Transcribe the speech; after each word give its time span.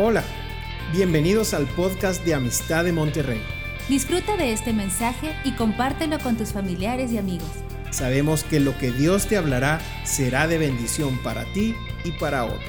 Hola, 0.00 0.22
bienvenidos 0.92 1.54
al 1.54 1.66
podcast 1.66 2.24
de 2.24 2.32
Amistad 2.32 2.84
de 2.84 2.92
Monterrey. 2.92 3.42
Disfruta 3.88 4.36
de 4.36 4.52
este 4.52 4.72
mensaje 4.72 5.34
y 5.42 5.56
compártelo 5.56 6.20
con 6.20 6.36
tus 6.36 6.52
familiares 6.52 7.10
y 7.10 7.18
amigos. 7.18 7.50
Sabemos 7.90 8.44
que 8.44 8.60
lo 8.60 8.78
que 8.78 8.92
Dios 8.92 9.26
te 9.26 9.36
hablará 9.36 9.80
será 10.04 10.46
de 10.46 10.56
bendición 10.56 11.18
para 11.24 11.52
ti 11.52 11.74
y 12.04 12.12
para 12.12 12.44
otros. 12.44 12.62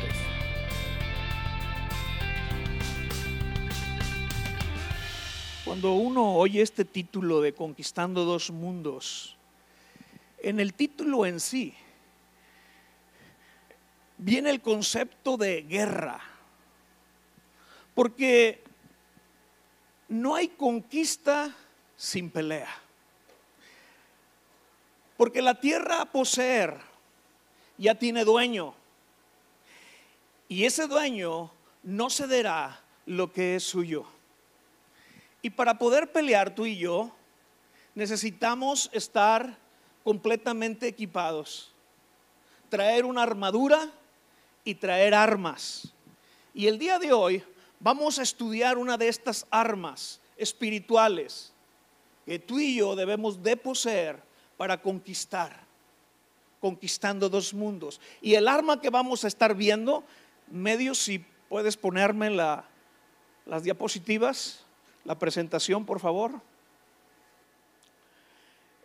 Cuando 5.65 5.93
uno 5.93 6.33
oye 6.33 6.63
este 6.63 6.83
título 6.83 7.41
de 7.41 7.53
Conquistando 7.53 8.25
dos 8.25 8.49
mundos, 8.49 9.37
en 10.41 10.59
el 10.59 10.73
título 10.73 11.27
en 11.27 11.39
sí 11.39 11.75
viene 14.17 14.49
el 14.49 14.61
concepto 14.61 15.37
de 15.37 15.61
guerra, 15.61 16.21
porque 17.99 18.63
no 20.07 20.33
hay 20.33 20.47
conquista 20.47 21.53
sin 21.97 22.31
pelea. 22.31 22.73
Porque 25.17 25.41
la 25.41 25.59
tierra 25.59 26.03
a 26.03 26.05
poseer 26.05 26.79
ya 27.77 27.95
tiene 27.95 28.23
dueño. 28.23 28.73
Y 30.47 30.63
ese 30.63 30.87
dueño 30.87 31.51
no 31.83 32.09
cederá 32.09 32.79
lo 33.05 33.33
que 33.33 33.57
es 33.57 33.65
suyo. 33.65 34.05
Y 35.41 35.49
para 35.49 35.77
poder 35.77 36.09
pelear 36.13 36.55
tú 36.55 36.65
y 36.65 36.77
yo, 36.77 37.11
necesitamos 37.95 38.89
estar 38.93 39.57
completamente 40.05 40.87
equipados. 40.87 41.73
Traer 42.69 43.03
una 43.03 43.23
armadura 43.23 43.91
y 44.63 44.75
traer 44.75 45.13
armas. 45.13 45.91
Y 46.53 46.67
el 46.67 46.79
día 46.79 46.97
de 46.97 47.11
hoy 47.11 47.43
vamos 47.79 48.19
a 48.19 48.23
estudiar 48.23 48.77
una 48.77 48.97
de 48.97 49.07
estas 49.07 49.45
armas 49.49 50.19
espirituales 50.37 51.53
que 52.25 52.39
tú 52.39 52.59
y 52.59 52.75
yo 52.75 52.95
debemos 52.95 53.41
de 53.41 53.57
poseer 53.57 54.21
para 54.57 54.81
conquistar, 54.81 55.63
conquistando 56.59 57.29
dos 57.29 57.53
mundos. 57.53 57.99
Y 58.21 58.35
el 58.35 58.47
arma 58.47 58.81
que 58.81 58.89
vamos 58.89 59.23
a 59.23 59.27
estar 59.27 59.55
viendo, 59.55 60.03
medio 60.51 60.93
si 60.93 61.25
puedes 61.47 61.77
ponerme 61.77 62.29
la, 62.29 62.65
las 63.45 63.63
diapositivas, 63.63 64.65
la 65.05 65.17
presentación, 65.17 65.85
por 65.85 65.99
favor. 65.99 66.41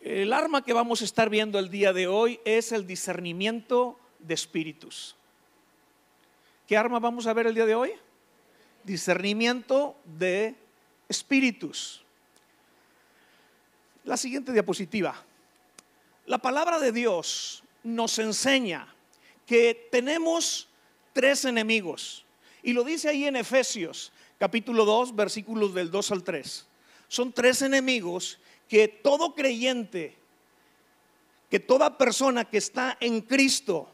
El 0.01 0.33
arma 0.33 0.63
que 0.63 0.73
vamos 0.73 1.03
a 1.03 1.05
estar 1.05 1.29
viendo 1.29 1.59
el 1.59 1.71
día 1.71 1.93
de 1.93 2.07
hoy 2.07 2.41
es 2.45 2.73
el 2.73 2.87
discernimiento 2.87 3.99
de 4.19 4.35
espíritus. 4.35 5.17
¿Qué 6.67 6.77
arma 6.77 6.99
vamos 6.99 7.27
a 7.27 7.33
ver 7.33 7.47
el 7.47 7.55
día 7.55 7.67
de 7.67 7.75
hoy? 7.75 7.93
Discernimiento 8.85 9.97
de 10.05 10.55
espíritus. 11.09 12.03
La 14.05 14.17
siguiente 14.17 14.53
diapositiva. 14.53 15.25
La 16.27 16.39
palabra 16.39 16.79
de 16.79 16.93
Dios 16.93 17.63
nos 17.83 18.19
enseña 18.19 18.95
que 19.47 19.89
tenemos 19.91 20.69
tres 21.13 21.45
enemigos. 21.45 22.25
Y 22.63 22.73
lo 22.73 22.85
dice 22.85 23.09
ahí 23.09 23.27
en 23.27 23.37
Efesios, 23.37 24.13
capítulo 24.39 24.85
2, 24.85 25.15
versículos 25.15 25.75
del 25.75 25.91
2 25.91 26.13
al 26.13 26.25
3. 26.25 26.67
Son 27.09 27.33
tres 27.33 27.63
enemigos 27.63 28.39
que 28.69 28.89
todo 28.89 29.35
creyente, 29.35 30.17
que 31.51 31.61
toda 31.61 31.99
persona 31.99 32.45
que 32.45 32.59
está 32.59 32.97
en 33.01 33.21
Cristo 33.21 33.89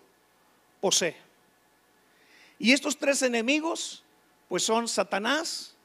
posee. 0.80 1.16
Y 2.58 2.72
estos 2.72 2.96
tres 2.96 3.22
enemigos 3.22 4.04
pues 4.50 4.64
son 4.64 4.88
Satanás 4.88 5.76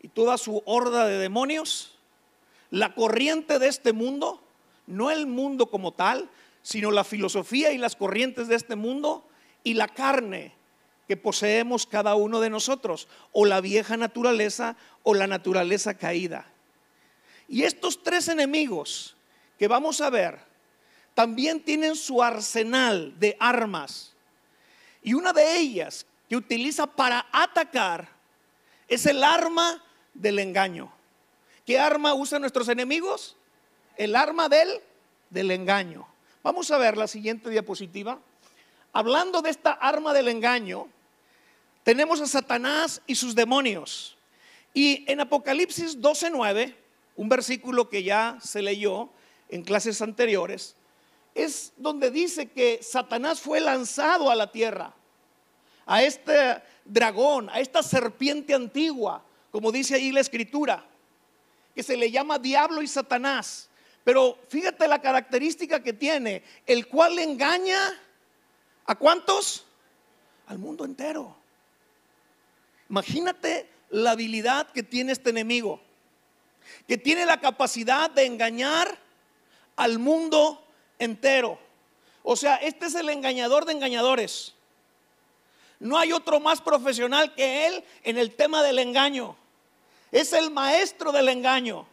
y 0.00 0.06
toda 0.06 0.38
su 0.38 0.62
horda 0.64 1.06
de 1.08 1.18
demonios, 1.18 1.98
la 2.70 2.94
corriente 2.94 3.58
de 3.58 3.66
este 3.66 3.92
mundo, 3.92 4.40
no 4.86 5.10
el 5.10 5.26
mundo 5.26 5.66
como 5.66 5.92
tal, 5.92 6.30
sino 6.62 6.92
la 6.92 7.02
filosofía 7.02 7.72
y 7.72 7.78
las 7.78 7.96
corrientes 7.96 8.46
de 8.46 8.54
este 8.54 8.76
mundo 8.76 9.26
y 9.64 9.74
la 9.74 9.88
carne 9.88 10.54
que 11.08 11.16
poseemos 11.16 11.84
cada 11.84 12.14
uno 12.14 12.38
de 12.38 12.48
nosotros, 12.48 13.08
o 13.32 13.44
la 13.44 13.60
vieja 13.60 13.96
naturaleza 13.96 14.76
o 15.02 15.14
la 15.14 15.26
naturaleza 15.26 15.94
caída. 15.94 16.46
Y 17.48 17.64
estos 17.64 18.04
tres 18.04 18.28
enemigos 18.28 19.16
que 19.58 19.66
vamos 19.66 20.00
a 20.00 20.10
ver, 20.10 20.38
también 21.14 21.58
tienen 21.58 21.96
su 21.96 22.22
arsenal 22.22 23.18
de 23.18 23.36
armas. 23.40 24.14
Y 25.02 25.14
una 25.14 25.32
de 25.32 25.58
ellas 25.58 26.06
que 26.32 26.36
utiliza 26.36 26.86
para 26.86 27.26
atacar 27.30 28.08
es 28.94 29.06
el 29.06 29.24
arma 29.24 29.82
del 30.14 30.38
engaño. 30.38 30.92
¿Qué 31.64 31.78
arma 31.78 32.14
usan 32.14 32.42
nuestros 32.42 32.68
enemigos? 32.68 33.36
El 33.96 34.16
arma 34.16 34.48
del, 34.48 34.68
del 35.30 35.50
engaño. 35.50 36.06
Vamos 36.42 36.70
a 36.70 36.78
ver 36.78 36.96
la 36.96 37.06
siguiente 37.06 37.50
diapositiva. 37.50 38.18
Hablando 38.92 39.40
de 39.40 39.50
esta 39.50 39.72
arma 39.72 40.12
del 40.12 40.28
engaño, 40.28 40.88
tenemos 41.84 42.20
a 42.20 42.26
Satanás 42.26 43.00
y 43.06 43.14
sus 43.14 43.34
demonios. 43.34 44.16
Y 44.74 45.04
en 45.10 45.20
Apocalipsis 45.20 45.98
12:9, 46.00 46.74
un 47.16 47.28
versículo 47.28 47.88
que 47.88 48.02
ya 48.02 48.38
se 48.42 48.62
leyó 48.62 49.08
en 49.48 49.62
clases 49.62 50.02
anteriores, 50.02 50.76
es 51.34 51.72
donde 51.76 52.10
dice 52.10 52.50
que 52.50 52.80
Satanás 52.82 53.40
fue 53.40 53.60
lanzado 53.60 54.30
a 54.30 54.34
la 54.34 54.50
tierra 54.50 54.94
a 55.86 56.02
este 56.02 56.62
dragón, 56.84 57.48
a 57.50 57.60
esta 57.60 57.82
serpiente 57.82 58.54
antigua, 58.54 59.24
como 59.50 59.72
dice 59.72 59.94
ahí 59.94 60.12
la 60.12 60.20
escritura, 60.20 60.84
que 61.74 61.82
se 61.82 61.96
le 61.96 62.10
llama 62.10 62.38
diablo 62.38 62.82
y 62.82 62.86
Satanás. 62.86 63.68
Pero 64.04 64.38
fíjate 64.48 64.88
la 64.88 65.00
característica 65.00 65.82
que 65.82 65.92
tiene, 65.92 66.42
el 66.66 66.88
cual 66.88 67.18
engaña 67.18 67.78
a 68.86 68.94
cuántos? 68.94 69.64
Al 70.46 70.58
mundo 70.58 70.84
entero. 70.84 71.36
Imagínate 72.90 73.68
la 73.90 74.12
habilidad 74.12 74.70
que 74.70 74.82
tiene 74.82 75.12
este 75.12 75.30
enemigo, 75.30 75.80
que 76.88 76.98
tiene 76.98 77.24
la 77.24 77.40
capacidad 77.40 78.10
de 78.10 78.26
engañar 78.26 78.98
al 79.76 79.98
mundo 79.98 80.66
entero. 80.98 81.58
O 82.22 82.36
sea, 82.36 82.56
este 82.56 82.86
es 82.86 82.94
el 82.94 83.08
engañador 83.08 83.64
de 83.64 83.72
engañadores. 83.72 84.54
No 85.82 85.98
hay 85.98 86.12
otro 86.12 86.38
más 86.38 86.60
profesional 86.60 87.34
que 87.34 87.66
él 87.66 87.84
en 88.04 88.16
el 88.16 88.36
tema 88.36 88.62
del 88.62 88.78
engaño. 88.78 89.34
Es 90.12 90.32
el 90.32 90.52
maestro 90.52 91.10
del 91.10 91.28
engaño, 91.28 91.88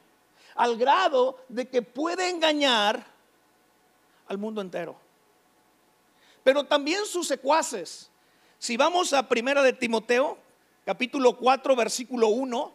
al 0.54 0.78
grado 0.78 1.44
de 1.50 1.68
que 1.68 1.82
puede 1.82 2.30
engañar 2.30 3.04
al 4.28 4.38
mundo 4.38 4.62
entero. 4.62 4.96
Pero 6.44 6.66
también 6.66 7.04
sus 7.08 7.28
secuaces. 7.28 8.12
Si 8.60 8.78
vamos 8.78 9.12
a 9.12 9.28
Primera 9.28 9.64
de 9.64 9.74
Timoteo, 9.74 10.38
capítulo 10.86 11.36
4, 11.36 11.76
versículo 11.76 12.28
1, 12.28 12.72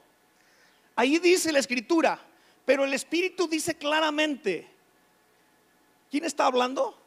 ahí 0.97 1.21
dice 1.21 1.53
la 1.53 1.61
escritura, 1.61 2.19
pero 2.65 2.83
el 2.83 2.93
Espíritu 2.93 3.47
dice 3.47 3.77
claramente, 3.77 4.69
¿quién 6.11 6.25
está 6.25 6.47
hablando? 6.47 6.99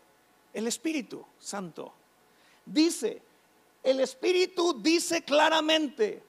El 0.53 0.66
Espíritu 0.66 1.25
Santo. 1.39 1.94
Dice, 2.66 3.26
el 3.87 4.01
Espíritu 4.01 4.81
dice 4.81 5.23
claramente 5.23 6.21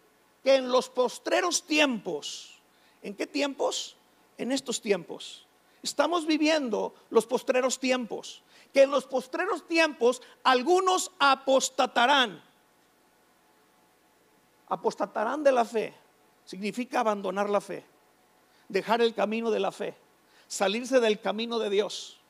que 0.45 0.55
en 0.55 0.71
los 0.71 0.89
postreros 0.89 1.65
tiempos, 1.65 2.57
¿en 3.03 3.17
qué 3.17 3.27
tiempos? 3.27 3.97
En 4.37 4.53
estos 4.53 4.81
tiempos. 4.81 5.45
Estamos 5.83 6.25
viviendo 6.25 6.95
los 7.11 7.27
postreros 7.27 7.81
tiempos. 7.81 8.45
Que 8.73 8.83
en 8.83 8.93
los 8.93 9.07
postreros 9.07 9.67
tiempos 9.67 10.23
algunos 10.45 11.11
apostatarán. 11.19 12.41
Apostatarán 14.69 15.43
de 15.43 15.51
la 15.51 15.65
fe. 15.65 15.95
Significa 16.45 17.01
abandonar 17.01 17.51
la 17.51 17.61
fe. 17.61 17.85
Dejar 18.69 19.03
el 19.03 19.15
camino 19.15 19.51
de 19.51 19.59
la 19.59 19.73
fe. 19.73 19.97
Salirse 20.47 21.01
del 21.01 21.21
camino 21.21 21.59
de 21.59 21.71
Dios. 21.71 22.21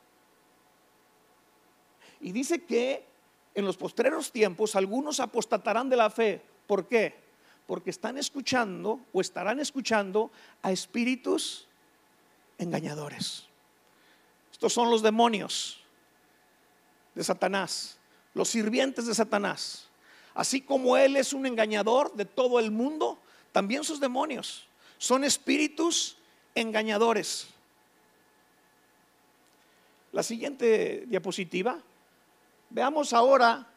Y 2.19 2.31
dice 2.31 2.65
que 2.65 3.05
en 3.55 3.65
los 3.65 3.77
postreros 3.77 4.31
tiempos 4.31 4.75
algunos 4.75 5.19
apostatarán 5.19 5.89
de 5.89 5.97
la 5.97 6.09
fe. 6.09 6.41
¿Por 6.67 6.87
qué? 6.87 7.15
Porque 7.67 7.89
están 7.89 8.17
escuchando 8.17 8.99
o 9.11 9.21
estarán 9.21 9.59
escuchando 9.59 10.31
a 10.61 10.71
espíritus 10.71 11.67
engañadores. 12.57 13.45
Estos 14.51 14.73
son 14.73 14.89
los 14.89 15.01
demonios 15.01 15.81
de 17.15 17.23
Satanás, 17.23 17.97
los 18.33 18.49
sirvientes 18.49 19.05
de 19.05 19.15
Satanás. 19.15 19.87
Así 20.33 20.61
como 20.61 20.95
Él 20.97 21.15
es 21.15 21.33
un 21.33 21.45
engañador 21.45 22.13
de 22.15 22.25
todo 22.25 22.59
el 22.59 22.71
mundo, 22.71 23.19
también 23.51 23.83
sus 23.83 23.99
demonios 23.99 24.69
son 24.99 25.23
espíritus 25.23 26.17
engañadores. 26.53 27.47
La 30.11 30.21
siguiente 30.21 31.05
diapositiva. 31.07 31.81
Veamos 32.69 33.13
ahora 33.13 33.67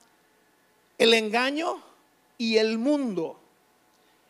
el 0.98 1.14
engaño 1.14 1.82
y 2.36 2.58
el 2.58 2.78
mundo. 2.78 3.40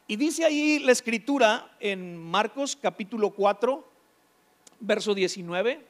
Y 0.06 0.16
dice 0.16 0.44
ahí 0.44 0.78
la 0.78 0.92
escritura 0.92 1.76
en 1.80 2.16
Marcos 2.16 2.76
capítulo 2.80 3.30
4, 3.30 3.84
verso 4.80 5.14
19. 5.14 5.84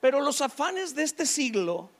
Pero 0.00 0.20
los 0.20 0.40
afanes 0.40 0.94
de 0.94 1.02
este 1.02 1.26
siglo 1.26 1.90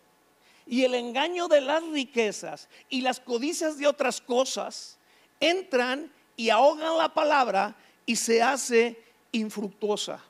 y 0.66 0.84
el 0.84 0.94
engaño 0.94 1.48
de 1.48 1.60
las 1.60 1.82
riquezas 1.88 2.68
y 2.88 3.00
las 3.00 3.18
codicias 3.20 3.76
de 3.78 3.86
otras 3.86 4.20
cosas 4.20 4.98
entran 5.40 6.12
y 6.36 6.50
ahogan 6.50 6.96
la 6.96 7.12
palabra 7.12 7.76
y 8.06 8.16
se 8.16 8.42
hace 8.42 9.02
infructuosa. 9.32 10.22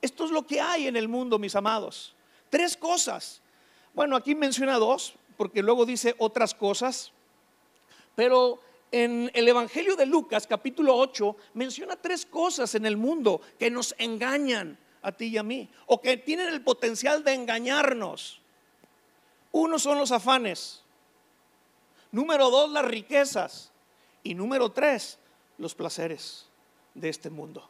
Esto 0.00 0.24
es 0.24 0.30
lo 0.30 0.46
que 0.46 0.60
hay 0.60 0.86
en 0.86 0.96
el 0.96 1.08
mundo, 1.08 1.38
mis 1.38 1.56
amados. 1.56 2.15
Tres 2.50 2.76
cosas. 2.76 3.40
Bueno, 3.94 4.16
aquí 4.16 4.34
menciona 4.34 4.78
dos, 4.78 5.14
porque 5.36 5.62
luego 5.62 5.86
dice 5.86 6.14
otras 6.18 6.54
cosas. 6.54 7.12
Pero 8.14 8.60
en 8.90 9.30
el 9.34 9.48
Evangelio 9.48 9.96
de 9.96 10.06
Lucas, 10.06 10.46
capítulo 10.46 10.96
8, 10.96 11.36
menciona 11.54 11.96
tres 11.96 12.24
cosas 12.24 12.74
en 12.74 12.86
el 12.86 12.96
mundo 12.96 13.40
que 13.58 13.70
nos 13.70 13.94
engañan 13.98 14.78
a 15.02 15.12
ti 15.12 15.26
y 15.26 15.38
a 15.38 15.42
mí, 15.42 15.68
o 15.86 16.00
que 16.00 16.16
tienen 16.16 16.48
el 16.48 16.62
potencial 16.62 17.22
de 17.22 17.34
engañarnos. 17.34 18.40
Uno 19.52 19.78
son 19.78 19.98
los 19.98 20.10
afanes. 20.12 20.82
Número 22.10 22.50
dos, 22.50 22.70
las 22.70 22.84
riquezas. 22.84 23.70
Y 24.22 24.34
número 24.34 24.72
tres, 24.72 25.18
los 25.58 25.74
placeres 25.74 26.46
de 26.94 27.08
este 27.08 27.30
mundo. 27.30 27.68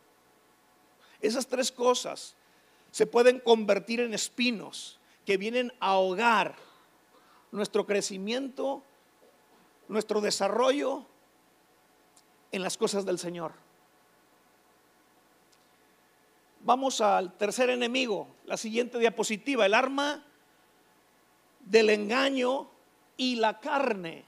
Esas 1.20 1.46
tres 1.46 1.70
cosas 1.70 2.34
se 2.96 3.06
pueden 3.06 3.40
convertir 3.40 4.00
en 4.00 4.14
espinos 4.14 4.98
que 5.26 5.36
vienen 5.36 5.70
a 5.80 5.88
ahogar 5.88 6.56
nuestro 7.52 7.84
crecimiento, 7.84 8.82
nuestro 9.86 10.22
desarrollo 10.22 11.04
en 12.52 12.62
las 12.62 12.78
cosas 12.78 13.04
del 13.04 13.18
Señor. 13.18 13.52
Vamos 16.60 17.02
al 17.02 17.36
tercer 17.36 17.68
enemigo, 17.68 18.28
la 18.46 18.56
siguiente 18.56 18.98
diapositiva, 18.98 19.66
el 19.66 19.74
arma 19.74 20.24
del 21.66 21.90
engaño 21.90 22.70
y 23.18 23.36
la 23.36 23.60
carne. 23.60 24.24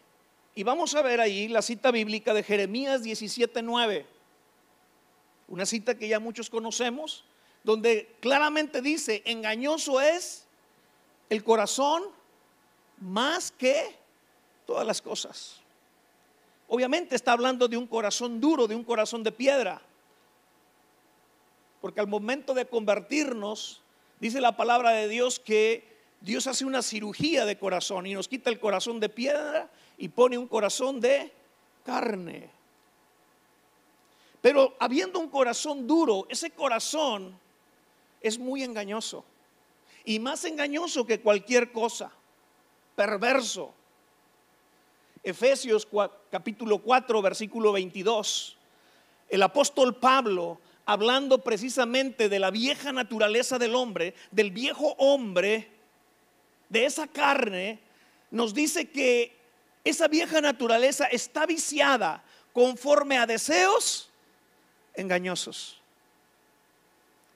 Y 0.55 0.63
vamos 0.63 0.95
a 0.95 1.01
ver 1.01 1.23
ahí 1.23 1.49
la 1.49 1.63
cita 1.63 1.91
bíblica 1.91 2.35
de 2.35 2.43
Jeremías 2.43 3.03
17:9. 3.03 4.05
Una 5.49 5.65
cita 5.65 5.97
que 5.97 6.07
ya 6.07 6.21
muchos 6.21 6.51
conocemos, 6.51 7.25
donde 7.69 8.17
claramente 8.21 8.81
dice, 8.81 9.21
engañoso 9.27 10.01
es 10.01 10.47
el 11.29 11.45
corazón 11.45 12.03
más 12.99 13.53
que 13.53 13.95
todas 14.65 14.87
las 14.87 15.03
cosas. 15.03 15.57
Obviamente 16.67 17.15
está 17.15 17.33
hablando 17.33 17.69
de 17.69 17.77
un 17.77 17.87
corazón 17.87 18.41
duro, 18.41 18.67
de 18.67 18.75
un 18.75 18.85
corazón 18.85 19.23
de 19.23 19.33
piedra. 19.33 19.83
Porque 21.83 22.01
al 22.01 22.07
momento 22.07 22.55
de 22.55 22.65
convertirnos, 22.65 23.83
dice 24.19 24.41
la 24.41 24.57
palabra 24.57 24.93
de 24.93 25.07
Dios 25.07 25.39
que 25.39 25.85
Dios 26.23 26.47
hace 26.47 26.65
una 26.65 26.81
cirugía 26.81 27.45
de 27.45 27.59
corazón 27.59 28.07
y 28.07 28.15
nos 28.15 28.29
quita 28.29 28.49
el 28.49 28.59
corazón 28.59 28.99
de 28.99 29.11
piedra 29.11 29.71
y 29.99 30.09
pone 30.09 30.39
un 30.39 30.49
corazón 30.49 31.03
de 31.03 31.31
carne. 31.85 32.49
Pero 34.41 34.75
habiendo 34.81 35.21
un 35.21 35.29
corazón 35.29 35.87
duro, 35.87 36.27
ese 36.31 36.49
corazón 36.53 37.39
es 38.21 38.39
muy 38.39 38.63
engañoso. 38.63 39.25
Y 40.05 40.19
más 40.19 40.45
engañoso 40.45 41.07
que 41.07 41.21
cualquier 41.21 41.73
cosa. 41.73 42.11
Perverso. 42.97 43.75
Efesios 45.23 45.87
capítulo 46.31 46.79
4, 46.79 47.23
versículo 47.23 47.73
22. 47.73 48.57
El 49.29 49.43
apóstol 49.43 49.97
Pablo, 49.97 50.61
hablando 50.87 51.39
precisamente 51.39 52.29
de 52.29 52.39
la 52.39 52.51
vieja 52.51 52.93
naturaleza 52.93 53.59
del 53.59 53.75
hombre, 53.75 54.15
del 54.31 54.51
viejo 54.51 54.95
hombre, 54.99 55.69
de 56.69 56.85
esa 56.87 57.07
carne, 57.07 57.79
nos 58.31 58.55
dice 58.55 58.91
que 58.91 59.37
esa 59.85 60.09
vieja 60.09 60.41
naturaleza 60.41 61.07
está 61.07 61.47
viciada 61.47 62.23
conforme 62.53 63.19
a 63.19 63.27
deseos 63.27 64.11
engañosos. 64.95 65.78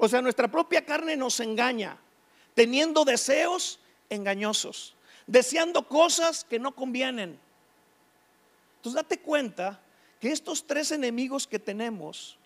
O 0.05 0.09
sea, 0.09 0.21
nuestra 0.21 0.49
propia 0.49 0.85
carne 0.85 1.17
nos 1.17 1.39
engaña, 1.39 1.97
teniendo 2.55 3.05
deseos 3.05 3.79
engañosos, 4.11 4.97
deseando 5.29 5.87
cosas 5.87 6.43
que 6.43 6.59
no 6.59 6.75
convienen. 6.75 7.39
Entonces 8.79 9.01
date 9.01 9.21
cuenta 9.21 9.81
que 10.19 10.33
estos 10.33 10.67
tres 10.67 10.91
enemigos 10.91 11.47
que 11.47 11.61
tenemos, 11.61 12.37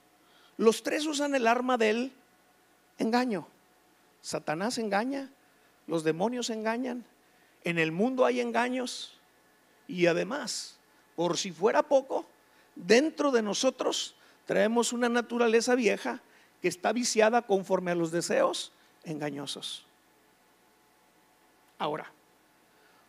los 0.58 0.82
tres 0.82 1.06
usan 1.06 1.34
el 1.34 1.46
arma 1.46 1.78
del 1.78 2.12
engaño. 2.98 3.48
Satanás 4.20 4.76
engaña, 4.76 5.30
los 5.86 6.04
demonios 6.04 6.50
engañan, 6.50 7.06
en 7.64 7.78
el 7.78 7.90
mundo 7.90 8.26
hay 8.26 8.40
engaños 8.42 9.18
y 9.88 10.08
además, 10.08 10.76
por 11.14 11.38
si 11.38 11.52
fuera 11.52 11.82
poco, 11.82 12.26
dentro 12.74 13.30
de 13.30 13.40
nosotros 13.40 14.14
traemos 14.44 14.92
una 14.92 15.08
naturaleza 15.08 15.74
vieja 15.74 16.20
está 16.66 16.92
viciada 16.92 17.42
conforme 17.42 17.90
a 17.90 17.94
los 17.94 18.10
deseos 18.10 18.72
engañosos. 19.04 19.84
Ahora, 21.78 22.10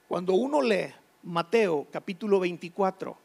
cuando 0.07 0.33
uno 0.33 0.62
lee 0.62 0.94
Mateo 1.24 1.88
capítulo 1.92 2.39
24, 2.39 3.18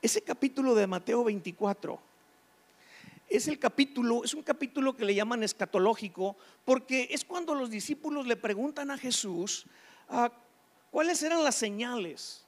ese 0.00 0.22
capítulo 0.22 0.74
de 0.74 0.86
Mateo 0.86 1.24
24 1.24 2.00
es 3.28 3.48
el 3.48 3.58
capítulo, 3.58 4.24
es 4.24 4.34
un 4.34 4.42
capítulo 4.42 4.94
que 4.94 5.04
le 5.04 5.14
llaman 5.14 5.42
escatológico, 5.42 6.36
porque 6.64 7.08
es 7.10 7.24
cuando 7.24 7.54
los 7.54 7.70
discípulos 7.70 8.26
le 8.26 8.36
preguntan 8.36 8.90
a 8.90 8.98
Jesús 8.98 9.64
ah, 10.08 10.30
cuáles 10.90 11.22
eran 11.22 11.42
las 11.42 11.54
señales 11.54 12.44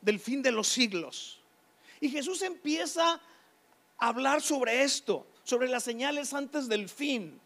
del 0.00 0.18
fin 0.18 0.42
de 0.42 0.50
los 0.50 0.68
siglos. 0.68 1.40
Y 2.00 2.10
Jesús 2.10 2.42
empieza 2.42 3.20
a 3.98 4.08
hablar 4.08 4.42
sobre 4.42 4.82
esto, 4.82 5.26
sobre 5.46 5.68
las 5.68 5.84
señales 5.84 6.34
antes 6.34 6.68
del 6.68 6.88
fin. 6.88 7.40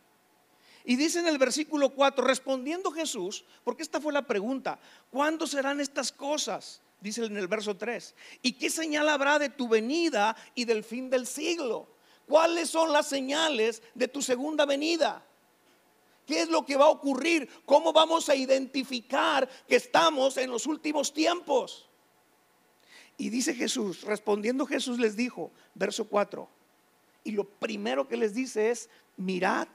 Y 0.85 0.97
dice 0.97 1.21
en 1.21 1.29
el 1.29 1.37
versículo 1.37 1.91
4, 1.91 2.25
respondiendo 2.25 2.91
Jesús, 2.91 3.45
porque 3.63 3.83
esta 3.83 4.01
fue 4.01 4.13
la 4.13 4.27
pregunta, 4.27 4.81
¿cuándo 5.11 5.47
serán 5.47 5.81
estas 5.81 6.11
cosas? 6.11 6.81
Dice 7.01 7.27
en 7.27 7.37
el 7.37 7.47
verso 7.47 7.77
3, 7.77 8.15
¿y 8.41 8.53
qué 8.53 8.71
señal 8.71 9.09
habrá 9.09 9.39
de 9.39 9.51
tu 9.51 9.69
venida 9.69 10.35
y 10.55 10.65
del 10.65 10.83
fin 10.83 11.11
del 11.11 11.27
siglo? 11.27 11.89
¿Cuáles 12.27 12.71
son 12.71 12.91
las 12.91 13.07
señales 13.07 13.83
de 13.95 14.09
tu 14.09 14.23
segunda 14.23 14.65
venida? 14.65 15.23
¿Qué 16.27 16.41
es 16.41 16.49
lo 16.49 16.65
que 16.65 16.77
va 16.77 16.87
a 16.87 16.91
ocurrir? 16.91 17.51
¿Cómo 17.67 17.93
vamos 17.93 18.31
a 18.31 18.35
identificar 18.35 19.47
que 19.69 19.77
estamos 19.77 20.39
en 20.39 20.51
los 20.51 20.65
últimos 20.65 21.13
tiempos? 21.13 21.87
Y 23.19 23.29
dice 23.29 23.55
Jesús, 23.55 24.03
respondiendo 24.03 24.65
Jesús 24.65 24.99
les 24.99 25.17
dijo, 25.17 25.51
verso 25.75 26.07
4, 26.09 26.49
y 27.25 27.33
lo 27.33 27.45
primero 27.45 28.09
que 28.09 28.17
les 28.17 28.35
dice 28.35 28.71
es, 28.71 28.89
mirad 29.17 29.69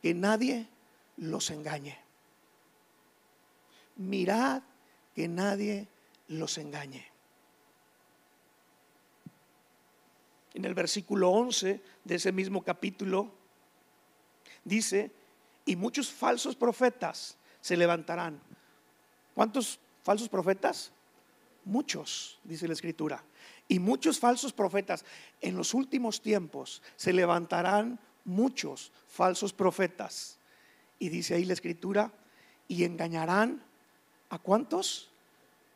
que 0.00 0.14
nadie 0.14 0.68
los 1.16 1.50
engañe. 1.50 1.98
Mirad 3.96 4.62
que 5.14 5.28
nadie 5.28 5.88
los 6.28 6.58
engañe. 6.58 7.12
en 10.54 10.64
el 10.64 10.74
versículo 10.74 11.30
11 11.30 11.80
de 12.04 12.14
ese 12.14 12.32
mismo 12.32 12.62
capítulo, 12.62 13.32
dice, 14.64 15.10
y 15.64 15.76
muchos 15.76 16.10
falsos 16.10 16.56
profetas 16.56 17.36
se 17.60 17.76
levantarán. 17.76 18.40
¿Cuántos 19.34 19.78
falsos 20.02 20.28
profetas? 20.28 20.92
Muchos, 21.64 22.38
dice 22.44 22.66
la 22.66 22.74
escritura. 22.74 23.24
Y 23.72 23.78
muchos 23.78 24.18
falsos 24.18 24.52
profetas. 24.52 25.02
En 25.40 25.56
los 25.56 25.72
últimos 25.72 26.20
tiempos 26.20 26.82
se 26.94 27.10
levantarán 27.10 27.98
muchos 28.26 28.92
falsos 29.08 29.54
profetas. 29.54 30.36
Y 30.98 31.08
dice 31.08 31.36
ahí 31.36 31.46
la 31.46 31.54
escritura, 31.54 32.12
y 32.68 32.84
engañarán 32.84 33.62
a 34.28 34.38
cuántos? 34.38 35.10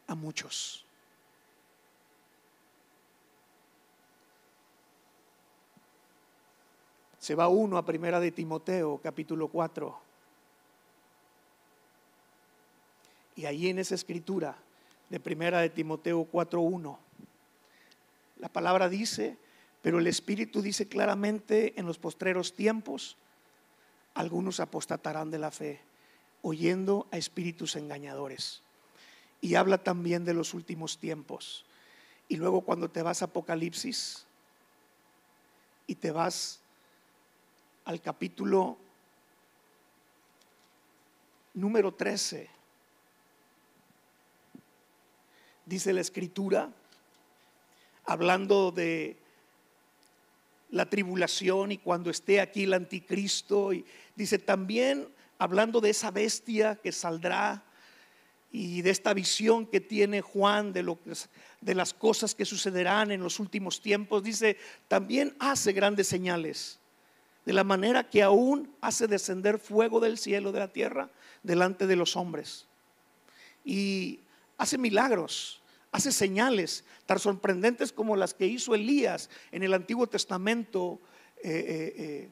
A 0.08 0.14
muchos. 0.14 0.84
Se 7.18 7.34
va 7.34 7.48
uno 7.48 7.78
a 7.78 7.86
Primera 7.86 8.20
de 8.20 8.30
Timoteo, 8.30 9.00
capítulo 9.02 9.48
4. 9.48 9.98
Y 13.36 13.46
ahí 13.46 13.70
en 13.70 13.78
esa 13.78 13.94
escritura 13.94 14.54
de 15.08 15.18
Primera 15.18 15.60
de 15.60 15.70
Timoteo 15.70 16.28
4.1, 16.30 16.98
la 18.38 18.48
palabra 18.48 18.88
dice, 18.88 19.38
pero 19.82 19.98
el 19.98 20.06
Espíritu 20.06 20.62
dice 20.62 20.88
claramente 20.88 21.78
en 21.78 21.86
los 21.86 21.98
postreros 21.98 22.54
tiempos, 22.54 23.16
algunos 24.14 24.60
apostatarán 24.60 25.30
de 25.30 25.38
la 25.38 25.50
fe, 25.50 25.80
oyendo 26.42 27.06
a 27.10 27.18
espíritus 27.18 27.76
engañadores. 27.76 28.62
Y 29.40 29.54
habla 29.54 29.78
también 29.78 30.24
de 30.24 30.34
los 30.34 30.54
últimos 30.54 30.98
tiempos. 30.98 31.64
Y 32.28 32.36
luego 32.36 32.62
cuando 32.62 32.90
te 32.90 33.02
vas 33.02 33.22
a 33.22 33.26
Apocalipsis 33.26 34.26
y 35.86 35.94
te 35.94 36.10
vas 36.10 36.60
al 37.84 38.00
capítulo 38.00 38.78
número 41.54 41.94
13, 41.94 42.48
dice 45.66 45.92
la 45.92 46.00
escritura, 46.00 46.72
hablando 48.06 48.70
de 48.70 49.16
la 50.70 50.88
tribulación 50.88 51.72
y 51.72 51.78
cuando 51.78 52.10
esté 52.10 52.40
aquí 52.40 52.64
el 52.64 52.74
anticristo, 52.74 53.72
y 53.72 53.84
dice 54.14 54.38
también 54.38 55.08
hablando 55.38 55.80
de 55.80 55.90
esa 55.90 56.10
bestia 56.10 56.76
que 56.76 56.92
saldrá 56.92 57.62
y 58.52 58.82
de 58.82 58.90
esta 58.90 59.12
visión 59.12 59.66
que 59.66 59.80
tiene 59.80 60.22
Juan 60.22 60.72
de, 60.72 60.82
lo 60.82 60.98
de 61.60 61.74
las 61.74 61.92
cosas 61.92 62.34
que 62.34 62.44
sucederán 62.44 63.10
en 63.10 63.22
los 63.22 63.38
últimos 63.38 63.80
tiempos, 63.80 64.22
dice, 64.22 64.56
también 64.88 65.36
hace 65.38 65.72
grandes 65.72 66.06
señales, 66.06 66.78
de 67.44 67.52
la 67.52 67.64
manera 67.64 68.08
que 68.08 68.22
aún 68.22 68.74
hace 68.80 69.06
descender 69.06 69.58
fuego 69.58 70.00
del 70.00 70.16
cielo, 70.16 70.52
de 70.52 70.60
la 70.60 70.72
tierra, 70.72 71.10
delante 71.42 71.86
de 71.86 71.96
los 71.96 72.16
hombres. 72.16 72.66
Y 73.64 74.20
hace 74.58 74.78
milagros, 74.78 75.60
hace 75.96 76.12
señales 76.12 76.84
tan 77.06 77.18
sorprendentes 77.18 77.90
como 77.90 78.16
las 78.16 78.34
que 78.34 78.46
hizo 78.46 78.74
Elías 78.74 79.30
en 79.50 79.62
el 79.62 79.72
Antiguo 79.72 80.06
Testamento, 80.06 81.00
eh, 81.42 81.48
eh, 81.48 81.94
eh, 81.96 82.28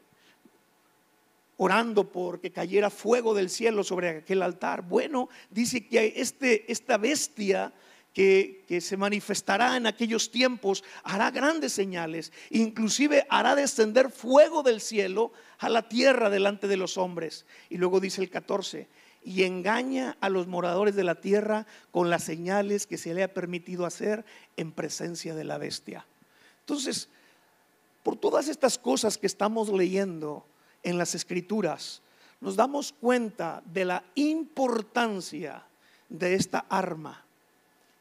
orando 1.57 2.13
por 2.13 2.43
que 2.43 2.51
cayera 2.51 2.91
fuego 2.91 3.33
del 3.33 3.49
cielo 3.49 3.83
sobre 3.83 4.19
aquel 4.19 4.43
altar. 4.43 4.83
Bueno, 4.83 5.31
dice 5.49 5.87
que 5.89 6.13
este, 6.17 6.71
esta 6.71 6.99
bestia 6.99 7.73
que, 8.13 8.65
que, 8.69 8.83
se 8.83 8.99
manifestará 8.99 9.79
en 9.79 9.87
aquellos 9.87 10.31
tiempos 10.31 10.85
hará 11.03 11.31
grandes 11.31 11.73
señales, 11.73 12.33
inclusive 12.51 13.27
hará 13.31 13.55
descender 13.55 14.11
fuego 14.11 14.63
del 14.63 14.83
cielo 14.83 15.33
a 15.59 15.71
la 15.71 15.89
tierra 15.89 16.29
delante 16.29 16.69
de 16.69 16.77
los 16.77 16.99
hombres. 16.99 17.47
Y 17.71 17.79
luego 17.79 17.99
dice 17.99 18.21
el 18.21 18.29
14, 18.29 18.89
y 19.25 19.45
engaña 19.45 20.17
a 20.21 20.29
los 20.29 20.47
moradores 20.47 20.95
de 20.95 21.05
la 21.05 21.21
tierra 21.21 21.67
con 21.91 22.11
las 22.11 22.25
señales 22.25 22.87
que 22.87 22.99
se 22.99 23.15
le 23.15 23.23
ha 23.23 23.33
permitido 23.33 23.87
hacer 23.87 24.25
en 24.57 24.71
presencia 24.71 25.35
de 25.35 25.45
la 25.45 25.59
bestia. 25.59 26.07
Entonces, 26.61 27.09
por 28.03 28.17
todas 28.17 28.49
estas 28.49 28.79
cosas 28.79 29.17
que 29.17 29.27
estamos 29.27 29.71
leyendo 29.71 30.47
en 30.83 30.99
las 30.99 31.15
escrituras, 31.15 32.03
nos 32.41 32.57
damos 32.57 32.93
cuenta 32.93 33.63
de 33.65 33.87
la 33.87 34.05
importancia 34.15 35.65
de 36.11 36.35
esta 36.35 36.67
arma, 36.69 37.25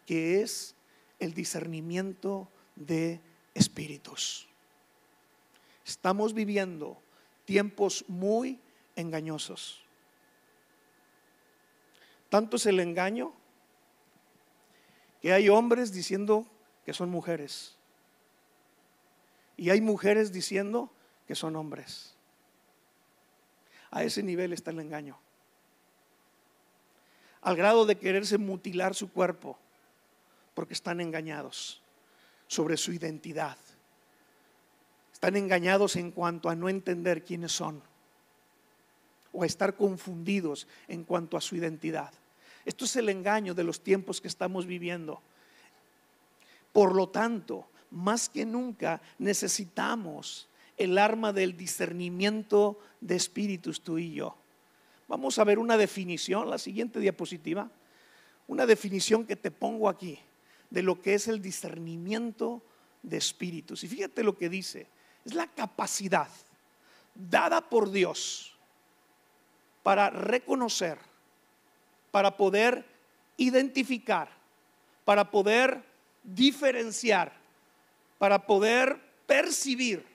que 0.06 0.42
es 0.42 0.75
el 1.20 1.34
discernimiento 1.34 2.50
de 2.75 3.22
espíritus. 3.53 4.48
Estamos 5.86 6.34
viviendo 6.34 6.98
tiempos 7.46 8.03
muy 8.10 8.60
engañosos. 8.96 9.82
Tanto 12.33 12.55
es 12.55 12.65
el 12.65 12.79
engaño 12.79 13.31
que 15.21 15.33
hay 15.33 15.49
hombres 15.49 15.91
diciendo 15.91 16.47
que 16.83 16.91
son 16.91 17.11
mujeres. 17.11 17.77
Y 19.55 19.69
hay 19.69 19.81
mujeres 19.81 20.31
diciendo 20.31 20.91
que 21.27 21.35
son 21.35 21.55
hombres. 21.55 22.15
A 23.91 24.03
ese 24.03 24.23
nivel 24.23 24.51
está 24.51 24.71
el 24.71 24.79
engaño. 24.79 25.19
Al 27.41 27.55
grado 27.55 27.85
de 27.85 27.99
quererse 27.99 28.39
mutilar 28.39 28.95
su 28.95 29.11
cuerpo 29.11 29.59
porque 30.55 30.73
están 30.73 31.01
engañados 31.01 31.83
sobre 32.47 32.77
su 32.77 32.93
identidad. 32.93 33.59
Están 35.13 35.35
engañados 35.35 35.95
en 35.97 36.09
cuanto 36.09 36.49
a 36.49 36.55
no 36.55 36.67
entender 36.67 37.23
quiénes 37.23 37.51
son 37.51 37.83
o 39.31 39.43
a 39.43 39.45
estar 39.45 39.75
confundidos 39.75 40.67
en 40.87 41.03
cuanto 41.03 41.37
a 41.37 41.41
su 41.41 41.55
identidad. 41.55 42.11
Esto 42.65 42.86
es 42.86 42.96
el 42.96 43.10
engaño 43.10 43.53
de 43.53 43.63
los 43.63 43.82
tiempos 43.82 44.22
que 44.22 44.27
estamos 44.27 44.65
viviendo. 44.65 45.22
Por 46.72 46.96
lo 46.96 47.10
tanto, 47.10 47.67
más 47.91 48.29
que 48.29 48.46
nunca 48.46 49.01
necesitamos 49.20 50.48
el 50.77 50.98
arma 50.98 51.34
del 51.34 51.55
discernimiento 51.55 52.79
de 53.01 53.15
espíritus 53.15 53.82
tú 53.82 53.98
y 53.98 54.13
yo. 54.13 54.36
Vamos 55.08 55.38
a 55.38 55.43
ver 55.43 55.60
una 55.60 55.77
definición, 55.77 56.50
la 56.50 56.58
siguiente 56.58 57.00
diapositiva, 57.00 57.70
una 58.48 58.65
definición 58.65 59.25
que 59.25 59.36
te 59.36 59.51
pongo 59.51 59.89
aquí 59.89 60.20
de 60.70 60.82
lo 60.82 61.01
que 61.01 61.13
es 61.13 61.27
el 61.27 61.41
discernimiento 61.41 62.63
de 63.03 63.17
espíritus. 63.17 63.84
Y 63.84 63.88
fíjate 63.88 64.24
lo 64.24 64.38
que 64.38 64.50
dice, 64.50 64.88
es 65.24 65.36
la 65.36 65.48
capacidad 65.48 66.29
dada 67.13 67.70
por 67.70 67.91
Dios 67.91 68.55
para 69.84 70.10
reconocer 70.10 70.98
para 72.13 72.38
poder 72.38 72.86
identificar, 73.38 74.29
para 75.03 75.32
poder 75.32 75.82
diferenciar, 76.22 77.34
para 78.20 78.46
poder 78.46 79.01
percibir 79.25 80.05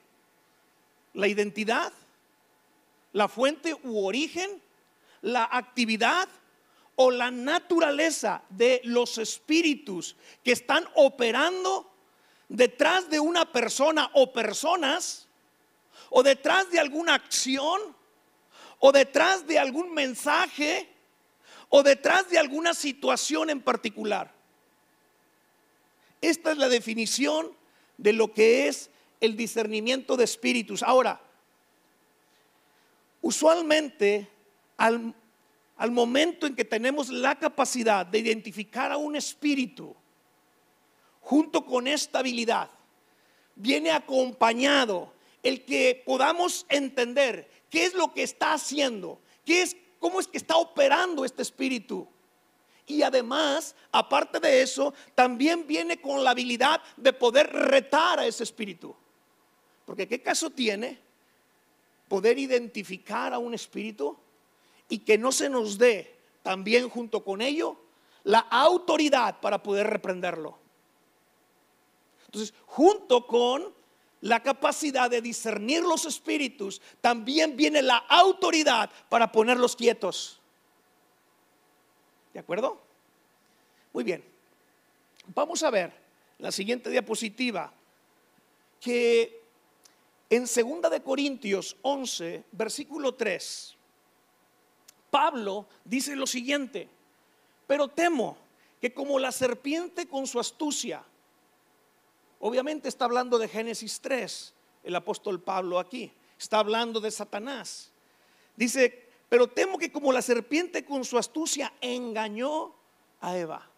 la 1.12 1.26
identidad, 1.26 1.92
la 3.12 3.26
fuente 3.26 3.74
u 3.82 4.06
origen, 4.06 4.62
la 5.22 5.48
actividad 5.50 6.28
o 6.94 7.10
la 7.10 7.32
naturaleza 7.32 8.44
de 8.48 8.80
los 8.84 9.18
espíritus 9.18 10.14
que 10.44 10.52
están 10.52 10.88
operando 10.94 11.90
detrás 12.48 13.10
de 13.10 13.18
una 13.18 13.50
persona 13.50 14.08
o 14.14 14.32
personas, 14.32 15.26
o 16.10 16.22
detrás 16.22 16.70
de 16.70 16.78
alguna 16.78 17.14
acción, 17.14 17.80
o 18.78 18.92
detrás 18.92 19.48
de 19.48 19.58
algún 19.58 19.92
mensaje, 19.92 20.94
o 21.68 21.82
detrás 21.82 22.28
de 22.30 22.38
alguna 22.38 22.74
situación 22.74 23.50
en 23.50 23.60
particular. 23.60 24.32
Esta 26.20 26.52
es 26.52 26.58
la 26.58 26.68
definición 26.68 27.52
de 27.96 28.12
lo 28.12 28.32
que 28.32 28.68
es 28.68 28.90
el 29.20 29.36
discernimiento 29.36 30.16
de 30.16 30.24
espíritus. 30.24 30.82
Ahora, 30.82 31.20
usualmente 33.20 34.28
al, 34.76 35.14
momento 35.90 36.46
en 36.46 36.56
que 36.56 36.64
tenemos 36.64 37.08
la 37.08 37.38
capacidad 37.38 38.06
de 38.06 38.18
identificar 38.18 38.90
a 38.90 38.96
un 38.96 39.16
espíritu, 39.16 39.94
junto 41.20 41.64
con 41.66 41.86
esta 41.86 42.20
habilidad, 42.20 42.70
viene 43.54 43.90
acompañado 43.90 45.12
el 45.42 45.64
que 45.64 46.02
podamos 46.06 46.66
entender 46.68 47.50
qué 47.70 47.84
es 47.84 47.94
lo 47.94 48.12
que 48.14 48.22
está 48.22 48.54
haciendo, 48.54 49.20
qué 49.44 49.62
es 49.62 49.76
cómo 49.98 50.20
es 50.20 50.26
que 50.26 50.38
está 50.38 50.56
operando 50.56 51.24
este 51.24 51.42
espíritu. 51.42 52.08
Y 52.86 53.02
además, 53.02 53.74
aparte 53.92 54.40
de 54.40 54.62
eso, 54.62 54.94
también 55.14 55.66
viene 55.66 56.00
con 56.00 56.24
la 56.24 56.30
habilidad 56.30 56.80
de 56.96 57.12
poder 57.12 57.52
retar 57.52 58.18
a 58.18 58.26
ese 58.26 58.44
espíritu. 58.44 58.96
Porque 59.84 60.08
¿qué 60.08 60.22
caso 60.22 60.50
tiene 60.50 60.98
poder 62.08 62.38
identificar 62.38 63.34
a 63.34 63.38
un 63.38 63.52
espíritu 63.52 64.16
y 64.88 64.98
que 64.98 65.18
no 65.18 65.32
se 65.32 65.50
nos 65.50 65.76
dé 65.76 66.16
también 66.42 66.88
junto 66.88 67.22
con 67.22 67.42
ello 67.42 67.76
la 68.24 68.38
autoridad 68.38 69.38
para 69.40 69.62
poder 69.62 69.86
reprenderlo? 69.86 70.58
Entonces, 72.26 72.54
junto 72.66 73.26
con 73.26 73.77
la 74.20 74.42
capacidad 74.42 75.10
de 75.10 75.22
discernir 75.22 75.82
los 75.82 76.04
espíritus, 76.04 76.80
también 77.00 77.56
viene 77.56 77.82
la 77.82 77.98
autoridad 77.98 78.90
para 79.08 79.30
ponerlos 79.30 79.76
quietos. 79.76 80.40
¿De 82.32 82.40
acuerdo? 82.40 82.80
Muy 83.92 84.04
bien. 84.04 84.24
Vamos 85.34 85.62
a 85.62 85.70
ver 85.70 85.92
la 86.38 86.52
siguiente 86.52 86.90
diapositiva 86.90 87.72
que 88.80 89.42
en 90.30 90.42
2 90.42 90.90
de 90.90 91.02
Corintios 91.02 91.76
11, 91.82 92.44
versículo 92.52 93.14
3, 93.14 93.76
Pablo 95.10 95.66
dice 95.84 96.14
lo 96.16 96.26
siguiente: 96.26 96.88
"Pero 97.66 97.88
temo 97.88 98.36
que 98.80 98.92
como 98.92 99.18
la 99.18 99.32
serpiente 99.32 100.06
con 100.06 100.26
su 100.26 100.38
astucia 100.38 101.02
Obviamente 102.40 102.88
está 102.88 103.04
hablando 103.04 103.38
de 103.38 103.48
Génesis 103.48 104.00
3, 104.00 104.54
el 104.84 104.96
apóstol 104.96 105.40
Pablo 105.40 105.78
aquí. 105.78 106.12
Está 106.38 106.60
hablando 106.60 107.00
de 107.00 107.10
Satanás. 107.10 107.90
Dice, 108.56 109.08
pero 109.28 109.48
temo 109.48 109.78
que 109.78 109.90
como 109.90 110.12
la 110.12 110.22
serpiente 110.22 110.84
con 110.84 111.04
su 111.04 111.18
astucia 111.18 111.72
engañó 111.80 112.74
a 113.20 113.36
Eva. 113.36 113.68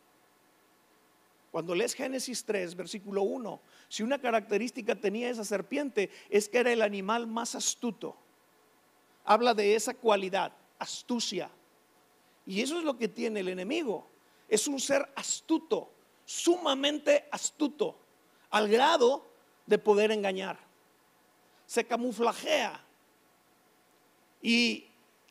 Cuando 1.50 1.74
lees 1.74 1.94
Génesis 1.94 2.44
3, 2.44 2.76
versículo 2.76 3.22
1, 3.22 3.60
si 3.88 4.02
una 4.02 4.20
característica 4.20 4.94
tenía 4.94 5.30
esa 5.30 5.44
serpiente 5.44 6.10
es 6.28 6.48
que 6.48 6.58
era 6.58 6.72
el 6.72 6.82
animal 6.82 7.26
más 7.26 7.54
astuto. 7.54 8.16
Habla 9.24 9.54
de 9.54 9.74
esa 9.74 9.94
cualidad, 9.94 10.52
astucia. 10.78 11.50
Y 12.46 12.60
eso 12.60 12.78
es 12.78 12.84
lo 12.84 12.96
que 12.96 13.08
tiene 13.08 13.40
el 13.40 13.48
enemigo. 13.48 14.06
Es 14.48 14.68
un 14.68 14.78
ser 14.78 15.08
astuto 15.16 15.90
sumamente 16.30 17.26
astuto, 17.32 17.96
al 18.50 18.68
grado 18.68 19.26
de 19.66 19.78
poder 19.78 20.10
engañar. 20.10 20.58
Se 21.66 21.84
camuflajea 21.84 22.84
y 24.42 24.86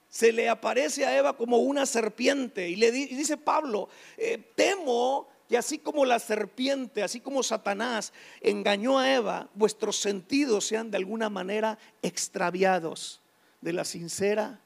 se 0.10 0.32
le 0.32 0.50
aparece 0.50 1.06
a 1.06 1.16
Eva 1.16 1.36
como 1.36 1.58
una 1.58 1.86
serpiente. 1.86 2.70
Y 2.70 2.76
le 2.76 2.92
dice 2.92 3.38
Pablo, 3.38 3.90
eh, 4.18 4.38
temo 4.56 5.28
que 5.48 5.58
así 5.58 5.80
como 5.80 6.06
la 6.06 6.20
serpiente, 6.20 7.02
así 7.04 7.20
como 7.20 7.42
Satanás 7.42 8.14
engañó 8.40 9.00
a 9.00 9.12
Eva, 9.12 9.50
vuestros 9.56 9.98
sentidos 9.98 10.66
sean 10.66 10.92
de 10.92 10.98
alguna 10.98 11.30
manera 11.30 11.78
extraviados 12.02 13.20
de 13.60 13.74
la 13.74 13.84
sincera 13.84 14.60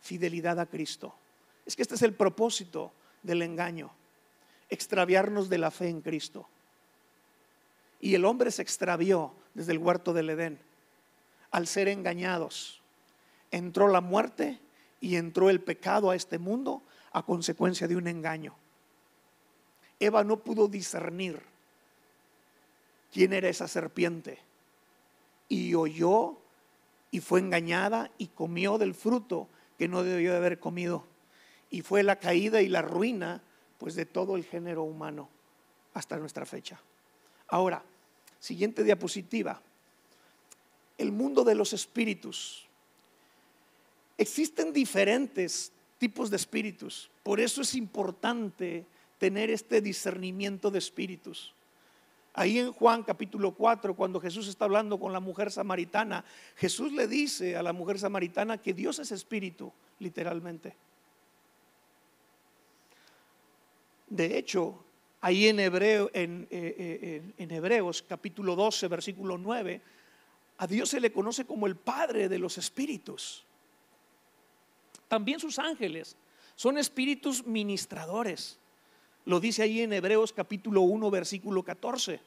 fidelidad 0.00 0.58
a 0.58 0.66
Cristo. 0.66 1.14
Es 1.66 1.76
que 1.76 1.82
este 1.82 1.94
es 1.94 2.02
el 2.02 2.14
propósito 2.14 2.92
del 3.22 3.42
engaño, 3.42 3.92
extraviarnos 4.68 5.48
de 5.48 5.58
la 5.58 5.70
fe 5.70 5.88
en 5.88 6.00
Cristo. 6.00 6.48
Y 8.02 8.14
el 8.16 8.26
hombre 8.26 8.50
se 8.50 8.60
extravió 8.60 9.32
desde 9.54 9.72
el 9.72 9.78
huerto 9.78 10.12
del 10.12 10.28
Edén 10.28 10.58
al 11.52 11.68
ser 11.68 11.86
engañados. 11.86 12.82
Entró 13.52 13.86
la 13.86 14.00
muerte 14.00 14.58
y 15.00 15.16
entró 15.16 15.48
el 15.50 15.60
pecado 15.60 16.10
a 16.10 16.16
este 16.16 16.38
mundo 16.38 16.82
a 17.12 17.22
consecuencia 17.22 17.86
de 17.86 17.96
un 17.96 18.08
engaño. 18.08 18.56
Eva 20.00 20.24
no 20.24 20.38
pudo 20.38 20.66
discernir 20.66 21.40
quién 23.12 23.32
era 23.32 23.48
esa 23.48 23.68
serpiente 23.68 24.40
y 25.48 25.74
oyó 25.74 26.38
y 27.10 27.20
fue 27.20 27.38
engañada 27.40 28.10
y 28.18 28.28
comió 28.28 28.78
del 28.78 28.94
fruto 28.94 29.48
que 29.78 29.86
no 29.86 30.02
debió 30.02 30.32
de 30.32 30.38
haber 30.38 30.58
comido. 30.58 31.04
Y 31.70 31.82
fue 31.82 32.02
la 32.02 32.16
caída 32.16 32.62
y 32.62 32.68
la 32.68 32.82
ruina 32.82 33.42
pues 33.78 33.94
de 33.94 34.06
todo 34.06 34.36
el 34.36 34.44
género 34.44 34.82
humano 34.82 35.28
hasta 35.94 36.16
nuestra 36.16 36.46
fecha. 36.46 36.80
Ahora, 37.48 37.84
siguiente 38.42 38.82
diapositiva. 38.82 39.62
El 40.98 41.12
mundo 41.12 41.44
de 41.44 41.54
los 41.54 41.72
espíritus. 41.72 42.66
Existen 44.18 44.72
diferentes 44.72 45.70
tipos 45.98 46.28
de 46.28 46.36
espíritus. 46.36 47.08
Por 47.22 47.38
eso 47.38 47.62
es 47.62 47.76
importante 47.76 48.84
tener 49.18 49.48
este 49.50 49.80
discernimiento 49.80 50.72
de 50.72 50.80
espíritus. 50.80 51.54
Ahí 52.34 52.58
en 52.58 52.72
Juan 52.72 53.04
capítulo 53.04 53.54
4, 53.54 53.94
cuando 53.94 54.20
Jesús 54.20 54.48
está 54.48 54.64
hablando 54.64 54.98
con 54.98 55.12
la 55.12 55.20
mujer 55.20 55.52
samaritana, 55.52 56.24
Jesús 56.56 56.90
le 56.90 57.06
dice 57.06 57.56
a 57.56 57.62
la 57.62 57.72
mujer 57.72 58.00
samaritana 58.00 58.58
que 58.58 58.74
Dios 58.74 58.98
es 58.98 59.12
espíritu, 59.12 59.72
literalmente. 60.00 60.74
De 64.08 64.36
hecho, 64.36 64.84
ahí 65.22 65.46
en, 65.46 65.60
Hebreo, 65.60 66.10
en, 66.12 66.46
eh, 66.50 67.32
eh, 67.38 67.46
Hebreos 67.48 68.04
capítulo 68.06 68.54
12, 68.56 68.88
versículo 68.88 69.38
9, 69.38 69.80
a 70.58 70.66
Dios 70.66 70.90
se 70.90 71.00
le 71.00 71.12
conoce 71.12 71.46
como 71.46 71.66
el 71.66 71.76
Padre 71.76 72.28
de 72.28 72.38
los 72.38 72.58
espíritus. 72.58 73.44
También 75.08 75.40
sus 75.40 75.58
ángeles 75.58 76.16
son 76.56 76.76
espíritus 76.76 77.46
ministradores. 77.46 78.58
Lo 79.24 79.38
dice 79.38 79.62
ahí 79.62 79.80
en 79.80 79.92
Hebreos 79.92 80.32
capítulo 80.32 80.82
1, 80.82 81.10
versículo 81.10 81.62
14. 81.62 82.20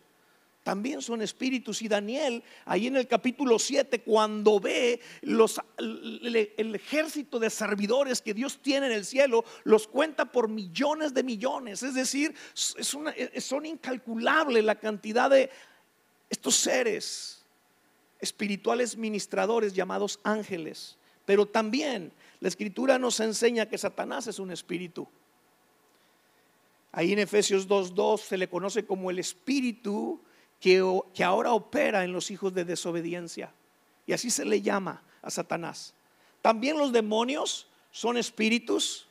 También 0.66 1.00
son 1.04 1.22
espíritus. 1.22 1.84
Y 1.84 1.88
Daniel, 1.88 2.42
ahí 2.66 2.88
en 2.88 2.96
el 2.96 3.08
capítulo 3.08 3.60
7, 3.60 4.02
cuando 4.02 4.60
ve 4.60 5.00
los, 5.22 5.62
el, 5.78 6.74
ejército 6.74 7.38
de 7.38 7.52
servidores 7.52 8.20
que 8.20 8.34
Dios 8.34 8.58
tiene 8.64 8.88
en 8.88 8.94
el 8.94 9.06
cielo, 9.06 9.46
los 9.64 9.86
cuenta 9.86 10.26
por 10.26 10.50
millones 10.50 11.14
de 11.14 11.22
millones. 11.22 11.84
Es 11.84 11.94
decir, 11.94 12.34
es 12.56 12.94
una, 12.96 13.14
son 13.38 13.68
incalculables 13.68 14.64
la 14.64 14.74
cantidad 14.74 15.30
de 15.30 15.52
estos 16.32 16.56
seres 16.56 17.46
espirituales 18.20 18.98
ministradores 18.98 19.72
llamados 19.72 20.20
ángeles. 20.24 20.98
Pero 21.28 21.46
también 21.46 22.12
la 22.40 22.48
escritura 22.48 22.98
nos 22.98 23.20
enseña 23.20 23.70
que 23.70 23.78
Satanás 23.78 24.26
es 24.26 24.40
un 24.40 24.50
espíritu. 24.50 25.08
Ahí 26.92 27.14
en 27.14 27.20
Efesios 27.20 27.68
2.2 27.68 28.20
se 28.20 28.38
le 28.40 28.50
conoce 28.50 28.84
como 28.84 29.12
el 29.12 29.20
espíritu 29.20 30.25
que, 30.60 30.80
ahora 31.24 31.54
opera 31.54 32.04
en 32.04 32.12
los 32.12 32.32
hijos 32.32 32.54
de 32.54 32.66
desobediencia. 32.66 33.52
Y 34.06 34.14
así 34.14 34.30
se 34.30 34.46
le 34.46 34.62
llama 34.62 35.04
a 35.22 35.30
Satanás. 35.30 35.94
También 36.42 36.78
los 36.78 36.92
demonios 36.92 37.68
son 37.92 38.18
espíritus. 38.18 39.08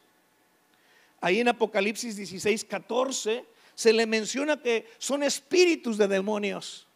Ahí 1.20 1.40
en 1.40 1.48
Apocalipsis 1.48 2.18
16.14 2.18 3.44
se 3.74 3.92
le 3.92 4.07
menciona 4.07 4.61
que 4.61 4.88
son 4.98 5.22
espíritus 5.22 5.98
de 5.98 6.09
demonios. 6.09 6.87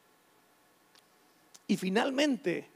Y 1.66 1.76
finalmente, 1.76 2.68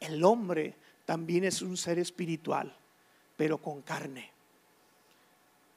el 0.00 0.24
hombre 0.24 0.74
también 1.04 1.44
es 1.44 1.62
un 1.62 1.76
ser 1.76 1.98
espiritual, 1.98 2.74
pero 3.36 3.58
con 3.58 3.82
carne. 3.82 4.30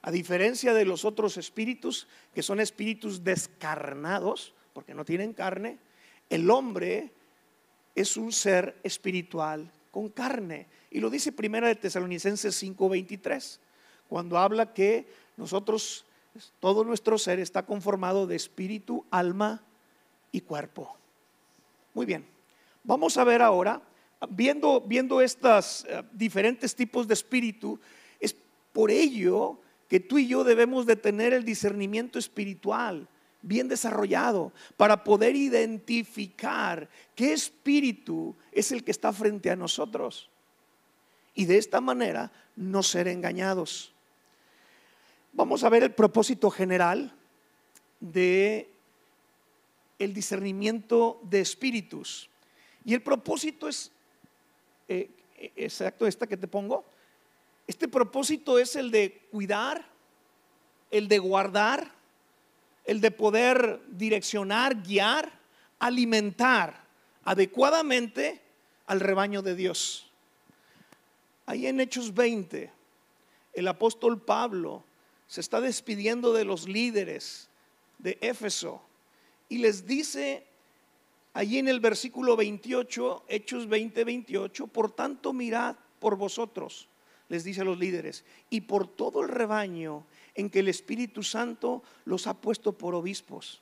A 0.01 0.11
diferencia 0.11 0.73
de 0.73 0.85
los 0.85 1.05
otros 1.05 1.37
espíritus, 1.37 2.07
que 2.33 2.43
son 2.43 2.59
espíritus 2.59 3.23
descarnados, 3.23 4.53
porque 4.73 4.93
no 4.93 5.05
tienen 5.05 5.33
carne, 5.33 5.77
el 6.29 6.49
hombre 6.49 7.11
es 7.95 8.17
un 8.17 8.31
ser 8.31 8.79
espiritual 8.83 9.71
con 9.91 10.09
carne. 10.09 10.67
Y 10.89 10.99
lo 10.99 11.09
dice 11.09 11.31
primera 11.31 11.67
de 11.67 11.75
Tesalonicenses 11.75 12.55
5:23, 12.61 13.59
cuando 14.09 14.37
habla 14.37 14.73
que 14.73 15.07
nosotros, 15.37 16.05
todo 16.59 16.83
nuestro 16.83 17.17
ser 17.17 17.39
está 17.39 17.65
conformado 17.65 18.27
de 18.27 18.35
espíritu, 18.35 19.05
alma 19.11 19.63
y 20.31 20.41
cuerpo. 20.41 20.95
Muy 21.93 22.05
bien, 22.05 22.25
vamos 22.83 23.17
a 23.17 23.23
ver 23.23 23.41
ahora, 23.41 23.81
viendo, 24.29 24.81
viendo 24.81 25.21
estos 25.21 25.85
eh, 25.87 26.03
diferentes 26.11 26.75
tipos 26.75 27.07
de 27.07 27.13
espíritu, 27.13 27.79
es 28.19 28.35
por 28.71 28.89
ello 28.89 29.59
que 29.87 29.99
tú 29.99 30.17
y 30.17 30.27
yo 30.27 30.43
debemos 30.43 30.87
de 30.87 30.95
tener 30.95 31.33
el 31.33 31.45
discernimiento 31.45 32.17
espiritual 32.17 33.07
bien 33.43 33.67
desarrollado 33.67 34.51
para 34.75 35.03
poder 35.03 35.35
identificar 35.35 36.89
qué 37.13 37.33
espíritu 37.33 38.35
es 38.51 38.71
el 38.71 38.83
que 38.83 38.91
está 38.91 39.13
frente 39.13 39.51
a 39.51 39.55
nosotros 39.55 40.29
y 41.35 41.45
de 41.45 41.57
esta 41.57 41.81
manera 41.81 42.31
no 42.55 42.81
ser 42.81 43.07
engañados. 43.07 43.93
Vamos 45.33 45.63
a 45.63 45.69
ver 45.69 45.83
el 45.83 45.93
propósito 45.93 46.49
general 46.49 47.13
de 47.99 48.69
el 49.99 50.13
discernimiento 50.13 51.19
de 51.23 51.41
espíritus. 51.41 52.29
Y 52.85 52.93
el 52.93 53.01
propósito 53.01 53.67
es 53.67 53.91
eh, 54.87 55.09
exacto 55.55 56.05
esta 56.05 56.27
que 56.27 56.37
te 56.37 56.47
pongo, 56.47 56.85
este 57.65 57.87
propósito 57.87 58.59
es 58.59 58.75
el 58.75 58.91
de 58.91 59.25
cuidar, 59.31 59.85
el 60.91 61.07
de 61.07 61.17
guardar, 61.19 61.91
el 62.85 63.01
de 63.01 63.11
poder 63.11 63.81
direccionar, 63.87 64.83
guiar, 64.83 65.31
alimentar 65.79 66.83
adecuadamente 67.23 68.41
al 68.87 68.99
rebaño 68.99 69.41
de 69.41 69.55
Dios. 69.55 70.09
Ahí 71.45 71.67
en 71.67 71.79
Hechos 71.79 72.13
20, 72.13 72.71
el 73.53 73.67
apóstol 73.67 74.21
Pablo 74.21 74.83
se 75.27 75.41
está 75.41 75.61
despidiendo 75.61 76.33
de 76.33 76.45
los 76.45 76.67
líderes 76.67 77.49
de 77.99 78.17
Éfeso 78.21 78.81
y 79.49 79.57
les 79.57 79.85
dice 79.85 80.45
allí 81.33 81.59
en 81.59 81.67
el 81.67 81.79
versículo 81.79 82.35
28, 82.35 83.25
Hechos 83.27 83.67
20, 83.67 84.03
28, 84.03 84.67
por 84.67 84.91
tanto 84.91 85.33
mirad 85.33 85.75
por 85.99 86.17
vosotros 86.17 86.87
les 87.29 87.43
dice 87.43 87.61
a 87.61 87.65
los 87.65 87.79
líderes, 87.79 88.23
y 88.51 88.61
por 88.61 88.87
todo 88.87 89.21
el 89.21 89.29
rebaño 89.29 90.05
en 90.35 90.49
que 90.49 90.59
el 90.59 90.67
Espíritu 90.67 91.23
Santo 91.23 91.83
los 92.05 92.27
ha 92.27 92.33
puesto 92.33 92.73
por 92.73 92.95
obispos. 92.95 93.61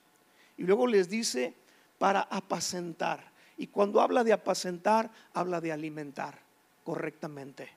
Y 0.57 0.63
luego 0.63 0.87
les 0.87 1.09
dice, 1.09 1.53
para 1.97 2.21
apacentar. 2.21 3.31
Y 3.57 3.67
cuando 3.67 4.01
habla 4.01 4.23
de 4.23 4.33
apacentar, 4.33 5.11
habla 5.33 5.61
de 5.61 5.71
alimentar 5.71 6.39
correctamente. 6.83 7.69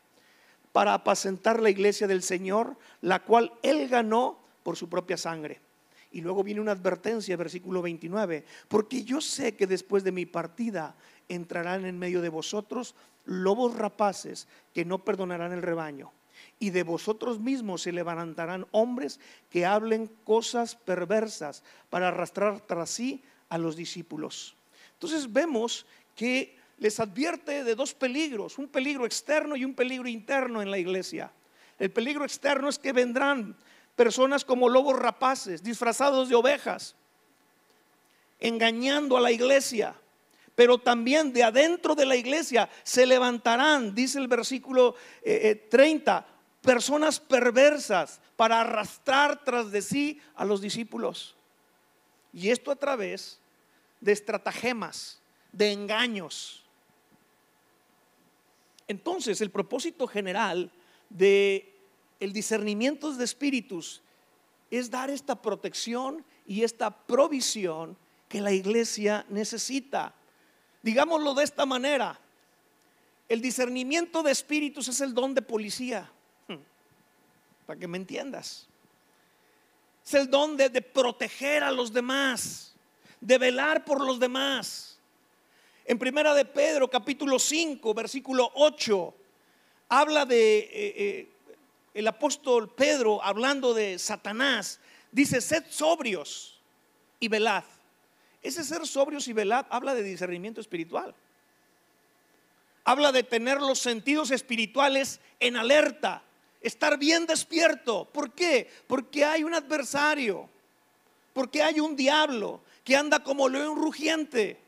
Para 0.72 0.94
apacentar 0.94 1.60
la 1.60 1.70
iglesia 1.70 2.06
del 2.06 2.22
Señor, 2.22 2.76
la 3.00 3.22
cual 3.22 3.52
Él 3.62 3.88
ganó 3.88 4.38
por 4.62 4.76
su 4.76 4.88
propia 4.88 5.16
sangre. 5.16 5.60
Y 6.10 6.20
luego 6.20 6.44
viene 6.44 6.60
una 6.60 6.72
advertencia, 6.72 7.36
versículo 7.36 7.82
29, 7.82 8.44
porque 8.68 9.02
yo 9.02 9.20
sé 9.20 9.56
que 9.56 9.66
después 9.66 10.04
de 10.04 10.12
mi 10.12 10.26
partida 10.26 10.94
entrarán 11.28 11.84
en 11.84 11.98
medio 11.98 12.22
de 12.22 12.28
vosotros 12.28 12.94
lobos 13.24 13.76
rapaces 13.76 14.46
que 14.72 14.84
no 14.84 15.04
perdonarán 15.04 15.52
el 15.52 15.62
rebaño. 15.62 16.12
Y 16.58 16.70
de 16.70 16.82
vosotros 16.82 17.40
mismos 17.40 17.82
se 17.82 17.92
levantarán 17.92 18.66
hombres 18.70 19.20
que 19.50 19.66
hablen 19.66 20.06
cosas 20.24 20.76
perversas 20.76 21.62
para 21.90 22.08
arrastrar 22.08 22.60
tras 22.60 22.90
sí 22.90 23.22
a 23.48 23.58
los 23.58 23.76
discípulos. 23.76 24.56
Entonces 24.94 25.32
vemos 25.32 25.86
que 26.14 26.56
les 26.78 26.98
advierte 27.00 27.64
de 27.64 27.74
dos 27.74 27.94
peligros, 27.94 28.58
un 28.58 28.68
peligro 28.68 29.06
externo 29.06 29.56
y 29.56 29.64
un 29.64 29.74
peligro 29.74 30.08
interno 30.08 30.62
en 30.62 30.70
la 30.70 30.78
iglesia. 30.78 31.30
El 31.78 31.90
peligro 31.90 32.24
externo 32.24 32.68
es 32.68 32.78
que 32.78 32.92
vendrán 32.92 33.56
personas 33.96 34.44
como 34.44 34.68
lobos 34.68 34.98
rapaces, 34.98 35.62
disfrazados 35.62 36.28
de 36.28 36.34
ovejas, 36.34 36.94
engañando 38.40 39.16
a 39.16 39.20
la 39.20 39.32
iglesia. 39.32 39.94
Pero 40.54 40.78
también 40.78 41.32
de 41.32 41.42
adentro 41.42 41.94
de 41.94 42.06
la 42.06 42.14
iglesia 42.14 42.68
se 42.84 43.06
levantarán, 43.06 43.94
dice 43.94 44.18
el 44.18 44.28
versículo 44.28 44.94
30, 45.22 45.24
eh, 45.24 45.50
eh, 45.50 46.33
personas 46.64 47.20
perversas 47.20 48.20
para 48.36 48.62
arrastrar 48.62 49.44
tras 49.44 49.70
de 49.70 49.82
sí 49.82 50.20
a 50.34 50.44
los 50.44 50.60
discípulos. 50.60 51.36
Y 52.32 52.50
esto 52.50 52.72
a 52.72 52.76
través 52.76 53.38
de 54.00 54.12
estratagemas, 54.12 55.20
de 55.52 55.72
engaños. 55.72 56.64
Entonces, 58.88 59.40
el 59.40 59.50
propósito 59.50 60.06
general 60.06 60.72
de 61.10 61.70
el 62.18 62.32
discernimiento 62.32 63.12
de 63.12 63.24
espíritus 63.24 64.02
es 64.70 64.90
dar 64.90 65.10
esta 65.10 65.40
protección 65.40 66.24
y 66.46 66.64
esta 66.64 66.90
provisión 66.90 67.96
que 68.28 68.40
la 68.40 68.52
iglesia 68.52 69.26
necesita. 69.28 70.14
Digámoslo 70.82 71.34
de 71.34 71.44
esta 71.44 71.66
manera, 71.66 72.18
el 73.28 73.40
discernimiento 73.40 74.22
de 74.22 74.32
espíritus 74.32 74.88
es 74.88 75.00
el 75.00 75.14
don 75.14 75.34
de 75.34 75.42
policía. 75.42 76.10
Para 77.66 77.78
que 77.78 77.88
me 77.88 77.98
entiendas. 77.98 78.66
Es 80.04 80.14
el 80.14 80.30
don 80.30 80.56
de, 80.56 80.70
proteger 80.82 81.62
a 81.62 81.72
los 81.72 81.92
demás, 81.92 82.74
de 83.20 83.38
velar 83.38 83.84
por 83.84 84.04
los 84.04 84.20
demás. 84.20 84.98
En 85.86 85.98
primera 85.98 86.34
de 86.34 86.44
Pedro, 86.44 86.88
capítulo 86.88 87.38
5, 87.38 87.94
versículo 87.94 88.50
8, 88.54 89.14
habla 89.88 90.26
de 90.26 90.58
eh, 90.58 90.70
eh, 90.72 91.28
el 91.94 92.08
apóstol 92.08 92.74
Pedro 92.74 93.22
hablando 93.22 93.72
de 93.72 93.98
Satanás, 93.98 94.80
dice, 95.10 95.40
sed 95.40 95.64
sobrios 95.70 96.60
y 97.20 97.28
velad. 97.28 97.64
Ese 98.42 98.62
ser 98.62 98.86
sobrios 98.86 99.26
y 99.28 99.32
velad 99.32 99.64
habla 99.70 99.94
de 99.94 100.02
discernimiento 100.02 100.60
espiritual. 100.60 101.14
Habla 102.84 103.10
de 103.10 103.22
tener 103.22 103.58
los 103.62 103.78
sentidos 103.78 104.30
espirituales 104.30 105.20
en 105.40 105.56
alerta, 105.56 106.22
estar 106.64 106.98
bien 106.98 107.26
despierto. 107.26 108.08
¿Por 108.10 108.32
qué? 108.32 108.70
Porque 108.86 109.24
hay 109.24 109.44
un 109.44 109.54
adversario, 109.54 110.48
porque 111.32 111.62
hay 111.62 111.78
un 111.78 111.94
diablo 111.94 112.62
que 112.82 112.96
anda 112.96 113.22
como 113.22 113.48
león 113.48 113.76
rugiente. 113.76 114.58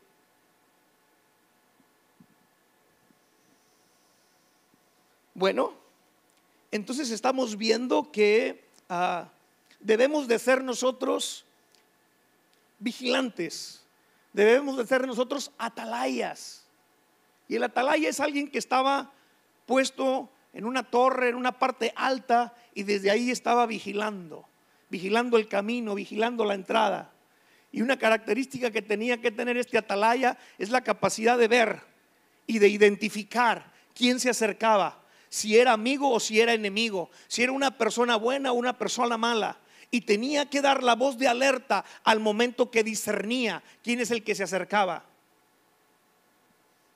Bueno, 5.33 5.73
entonces 6.71 7.09
estamos 7.09 7.57
viendo 7.57 8.11
que 8.11 8.63
ah, 8.89 9.29
debemos 9.79 10.27
de 10.27 10.37
ser 10.39 10.63
nosotros 10.63 11.45
vigilantes, 12.79 13.83
debemos 14.33 14.77
de 14.77 14.85
ser 14.85 15.05
nosotros 15.07 15.51
atalayas. 15.57 16.63
Y 17.47 17.55
el 17.55 17.63
atalaya 17.63 18.09
es 18.09 18.19
alguien 18.19 18.49
que 18.49 18.59
estaba 18.59 19.11
puesto 19.65 20.29
en 20.57 20.65
una 20.65 20.81
torre, 20.81 21.29
en 21.29 21.35
una 21.35 21.59
parte 21.59 21.93
alta, 21.95 22.51
y 22.73 22.81
desde 22.81 23.11
ahí 23.11 23.29
estaba 23.29 23.67
vigilando, 23.67 24.49
vigilando 24.89 25.37
el 25.37 25.47
camino, 25.47 25.93
vigilando 25.93 26.43
la 26.45 26.55
entrada. 26.55 27.11
Y 27.71 27.83
una 27.83 27.99
característica 27.99 28.71
que 28.71 28.81
tenía 28.81 29.21
que 29.21 29.29
tener 29.29 29.55
este 29.57 29.77
atalaya 29.77 30.35
es 30.57 30.71
la 30.71 30.81
capacidad 30.81 31.37
de 31.37 31.47
ver 31.47 31.81
y 32.47 32.57
de 32.57 32.69
identificar 32.69 33.71
quién 33.93 34.19
se 34.19 34.31
acercaba 34.31 34.99
si 35.29 35.55
era 35.55 35.73
amigo 35.73 36.09
o 36.09 36.19
si 36.19 36.41
era 36.41 36.53
enemigo, 36.53 37.11
si 37.27 37.43
era 37.43 37.51
una 37.51 37.77
persona 37.77 38.15
buena 38.15 38.51
o 38.51 38.55
una 38.55 38.75
persona 38.79 39.15
mala. 39.15 39.59
Y 39.91 40.01
tenía 40.01 40.49
que 40.49 40.63
dar 40.63 40.81
la 40.81 40.95
voz 40.95 41.19
de 41.19 41.27
alerta 41.27 41.85
al 42.03 42.19
momento 42.19 42.71
que 42.71 42.83
discernía 42.83 43.61
quién 43.83 43.99
es 43.99 44.09
el 44.09 44.23
que 44.23 44.33
se 44.33 44.41
acercaba. 44.41 45.05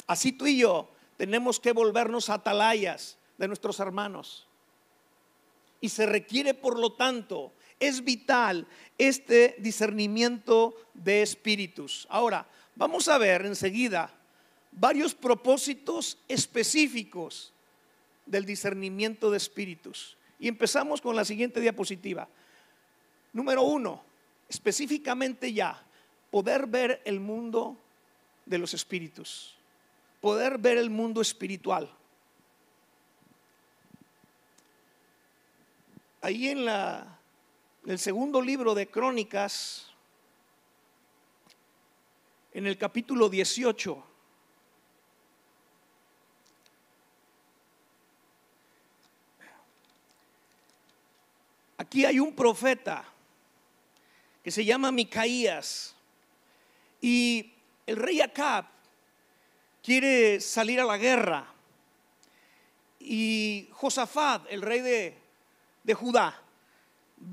Así 0.08 0.32
tú 0.32 0.48
y 0.48 0.58
yo 0.58 0.90
tenemos 1.16 1.60
que 1.60 1.74
volvernos 1.74 2.32
atalayas 2.32 3.20
de 3.42 3.48
nuestros 3.48 3.80
hermanos. 3.80 4.46
Y 5.82 5.90
se 5.90 6.06
requiere, 6.06 6.54
por 6.54 6.78
lo 6.78 6.94
tanto, 6.94 7.54
es 7.80 8.04
vital 8.04 8.68
este 9.00 9.56
discernimiento 9.58 10.76
de 10.94 11.24
espíritus. 11.24 12.06
Ahora, 12.12 12.48
vamos 12.76 13.08
a 13.08 13.18
ver 13.18 13.48
enseguida 13.48 14.14
varios 14.72 15.16
propósitos 15.16 16.20
específicos 16.28 17.52
del 18.28 18.46
discernimiento 18.46 19.32
de 19.32 19.38
espíritus. 19.38 20.18
Y 20.40 20.48
empezamos 20.48 21.02
con 21.02 21.16
la 21.16 21.26
siguiente 21.26 21.60
diapositiva. 21.60 22.30
Número 23.34 23.64
uno, 23.64 24.04
específicamente 24.50 25.52
ya, 25.52 25.84
poder 26.30 26.68
ver 26.68 27.02
el 27.06 27.20
mundo 27.20 27.76
de 28.46 28.60
los 28.60 28.76
espíritus, 28.76 29.56
poder 30.20 30.60
ver 30.60 30.78
el 30.78 30.92
mundo 30.92 31.22
espiritual. 31.22 31.92
Ahí 36.24 36.50
en, 36.50 36.66
la, 36.66 37.20
en 37.84 37.90
el 37.90 37.98
segundo 37.98 38.42
libro 38.42 38.76
de 38.76 38.88
Crónicas, 38.88 39.88
en 42.54 42.68
el 42.68 42.78
capítulo 42.78 43.28
18, 43.28 44.06
Aquí 51.78 52.06
hay 52.06 52.20
un 52.20 52.36
profeta 52.36 53.04
que 54.44 54.52
se 54.52 54.64
llama 54.64 54.92
Micaías 54.92 55.96
y 57.02 57.52
el 57.88 57.98
rey 57.98 58.22
Acab 58.22 58.66
quiere 59.82 60.40
salir 60.40 60.80
a 60.80 60.86
la 60.86 60.98
guerra 60.98 61.52
y 63.00 63.68
Josafat, 63.72 64.46
el 64.52 64.62
rey 64.62 64.82
de, 64.82 65.21
de 65.84 65.94
Judá, 65.94 66.42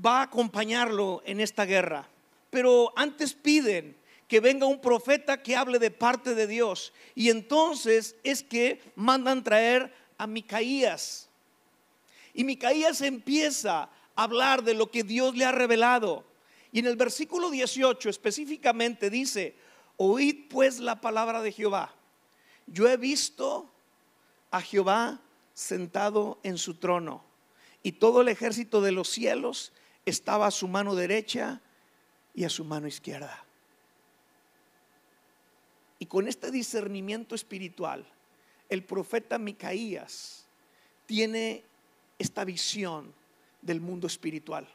va 0.05 0.19
a 0.19 0.23
acompañarlo 0.23 1.21
en 1.25 1.39
esta 1.39 1.65
guerra. 1.65 2.07
Pero 2.49 2.93
antes 2.95 3.33
piden 3.33 3.97
que 4.27 4.39
venga 4.39 4.67
un 4.67 4.79
profeta 4.79 5.41
que 5.41 5.55
hable 5.55 5.79
de 5.79 5.91
parte 5.91 6.35
de 6.35 6.47
Dios. 6.47 6.93
Y 7.15 7.29
entonces 7.29 8.15
es 8.23 8.43
que 8.43 8.81
mandan 8.95 9.43
traer 9.43 9.93
a 10.17 10.27
Micaías. 10.27 11.29
Y 12.33 12.43
Micaías 12.43 13.01
empieza 13.01 13.89
hablar 14.15 14.63
de 14.63 14.73
lo 14.73 14.91
que 14.91 15.03
Dios 15.03 15.35
le 15.35 15.45
ha 15.45 15.51
revelado. 15.51 16.25
Y 16.71 16.79
en 16.79 16.87
el 16.87 16.95
versículo 16.95 17.49
18 17.49 18.09
específicamente 18.09 19.09
dice, 19.09 19.55
oíd 19.97 20.49
pues 20.49 20.79
la 20.79 21.01
palabra 21.01 21.41
de 21.41 21.51
Jehová. 21.51 21.95
Yo 22.67 22.87
he 22.87 22.97
visto 22.97 23.71
a 24.51 24.61
Jehová 24.61 25.21
sentado 25.53 26.39
en 26.43 26.57
su 26.57 26.75
trono 26.75 27.28
y 27.83 27.93
todo 27.93 28.21
el 28.21 28.27
ejército 28.27 28.81
de 28.81 28.91
los 28.91 29.09
cielos 29.09 29.71
estaba 30.05 30.47
a 30.47 30.51
su 30.51 30.67
mano 30.67 30.95
derecha 30.95 31.61
y 32.33 32.43
a 32.43 32.49
su 32.49 32.65
mano 32.65 32.87
izquierda. 32.87 33.45
Y 35.99 36.05
con 36.05 36.27
este 36.27 36.51
discernimiento 36.51 37.35
espiritual, 37.35 38.05
el 38.69 38.83
profeta 38.83 39.37
Micaías 39.37 40.45
tiene 41.05 41.63
esta 42.17 42.45
visión 42.45 43.13
del 43.61 43.81
mundo 43.81 44.07
espiritual. 44.07 44.67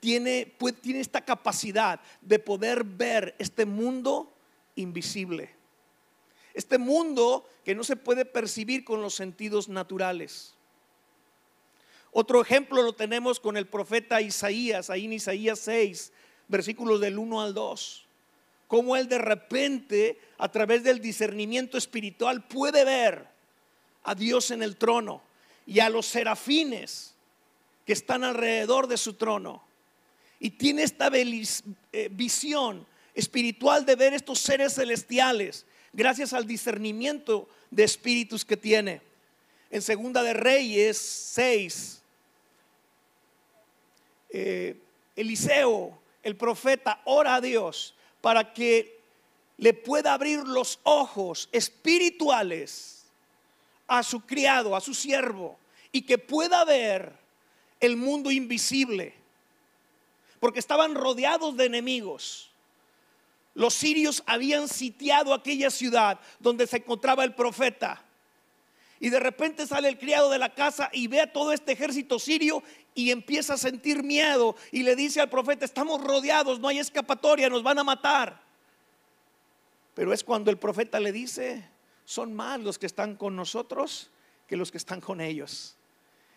Tiene, 0.00 0.54
tiene 0.82 1.00
esta 1.00 1.24
capacidad 1.24 2.00
de 2.20 2.38
poder 2.38 2.84
ver 2.84 3.34
este 3.38 3.64
mundo 3.64 4.32
invisible. 4.74 5.50
Este 6.52 6.78
mundo 6.78 7.48
que 7.64 7.74
no 7.74 7.84
se 7.84 7.96
puede 7.96 8.24
percibir 8.24 8.84
con 8.84 9.00
los 9.00 9.14
sentidos 9.14 9.68
naturales. 9.68 10.55
Otro 12.18 12.40
ejemplo 12.40 12.80
lo 12.80 12.94
tenemos 12.94 13.38
con 13.38 13.58
el 13.58 13.66
profeta 13.66 14.22
Isaías, 14.22 14.88
ahí 14.88 15.04
en 15.04 15.12
Isaías 15.12 15.58
6, 15.58 16.12
versículos 16.48 16.98
del 16.98 17.18
1 17.18 17.42
al 17.42 17.52
2. 17.52 18.06
Cómo 18.68 18.96
él 18.96 19.06
de 19.06 19.18
repente, 19.18 20.18
a 20.38 20.50
través 20.50 20.82
del 20.82 21.02
discernimiento 21.02 21.76
espiritual, 21.76 22.48
puede 22.48 22.86
ver 22.86 23.28
a 24.02 24.14
Dios 24.14 24.50
en 24.50 24.62
el 24.62 24.78
trono 24.78 25.22
y 25.66 25.80
a 25.80 25.90
los 25.90 26.06
serafines 26.06 27.14
que 27.84 27.92
están 27.92 28.24
alrededor 28.24 28.86
de 28.86 28.96
su 28.96 29.12
trono. 29.12 29.62
Y 30.40 30.52
tiene 30.52 30.84
esta 30.84 31.10
eh, 31.12 32.08
visión 32.12 32.86
espiritual 33.14 33.84
de 33.84 33.94
ver 33.94 34.14
estos 34.14 34.38
seres 34.38 34.72
celestiales 34.72 35.66
gracias 35.92 36.32
al 36.32 36.46
discernimiento 36.46 37.46
de 37.70 37.84
espíritus 37.84 38.42
que 38.42 38.56
tiene. 38.56 39.02
En 39.70 39.82
Segunda 39.82 40.22
de 40.22 40.32
Reyes 40.32 40.96
6, 40.96 42.04
eh, 44.38 44.76
Eliseo, 45.16 45.98
el 46.22 46.36
profeta, 46.36 47.00
ora 47.06 47.36
a 47.36 47.40
Dios 47.40 47.94
para 48.20 48.52
que 48.52 49.00
le 49.56 49.72
pueda 49.72 50.12
abrir 50.12 50.40
los 50.40 50.78
ojos 50.82 51.48
espirituales 51.52 53.06
a 53.86 54.02
su 54.02 54.20
criado, 54.20 54.76
a 54.76 54.82
su 54.82 54.92
siervo, 54.92 55.58
y 55.90 56.02
que 56.02 56.18
pueda 56.18 56.66
ver 56.66 57.14
el 57.80 57.96
mundo 57.96 58.30
invisible, 58.30 59.14
porque 60.38 60.58
estaban 60.58 60.94
rodeados 60.94 61.56
de 61.56 61.64
enemigos. 61.64 62.50
Los 63.54 63.72
sirios 63.72 64.22
habían 64.26 64.68
sitiado 64.68 65.32
aquella 65.32 65.70
ciudad 65.70 66.20
donde 66.40 66.66
se 66.66 66.76
encontraba 66.76 67.24
el 67.24 67.34
profeta. 67.34 68.04
Y 68.98 69.10
de 69.10 69.20
repente 69.20 69.66
sale 69.66 69.88
el 69.88 69.98
criado 69.98 70.30
de 70.30 70.38
la 70.38 70.54
casa 70.54 70.88
y 70.92 71.06
ve 71.06 71.20
a 71.20 71.32
todo 71.32 71.52
este 71.52 71.72
ejército 71.72 72.18
sirio 72.18 72.62
y 72.94 73.10
empieza 73.10 73.54
a 73.54 73.58
sentir 73.58 74.02
miedo 74.02 74.56
y 74.72 74.82
le 74.82 74.96
dice 74.96 75.20
al 75.20 75.28
profeta, 75.28 75.64
estamos 75.64 76.02
rodeados, 76.02 76.60
no 76.60 76.68
hay 76.68 76.78
escapatoria, 76.78 77.50
nos 77.50 77.62
van 77.62 77.78
a 77.78 77.84
matar. 77.84 78.42
Pero 79.94 80.12
es 80.12 80.24
cuando 80.24 80.50
el 80.50 80.58
profeta 80.58 80.98
le 80.98 81.12
dice, 81.12 81.68
son 82.04 82.34
más 82.34 82.60
los 82.60 82.78
que 82.78 82.86
están 82.86 83.16
con 83.16 83.36
nosotros 83.36 84.10
que 84.46 84.56
los 84.56 84.70
que 84.70 84.78
están 84.78 85.00
con 85.00 85.20
ellos. 85.20 85.76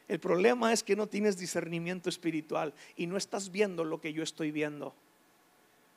El 0.08 0.20
problema 0.20 0.74
es 0.74 0.84
que 0.84 0.96
no 0.96 1.08
tienes 1.08 1.38
discernimiento 1.38 2.10
espiritual 2.10 2.74
y 2.96 3.06
no 3.06 3.16
estás 3.16 3.52
viendo 3.52 3.84
lo 3.84 4.02
que 4.02 4.12
yo 4.12 4.24
estoy 4.24 4.52
viendo. 4.52 4.96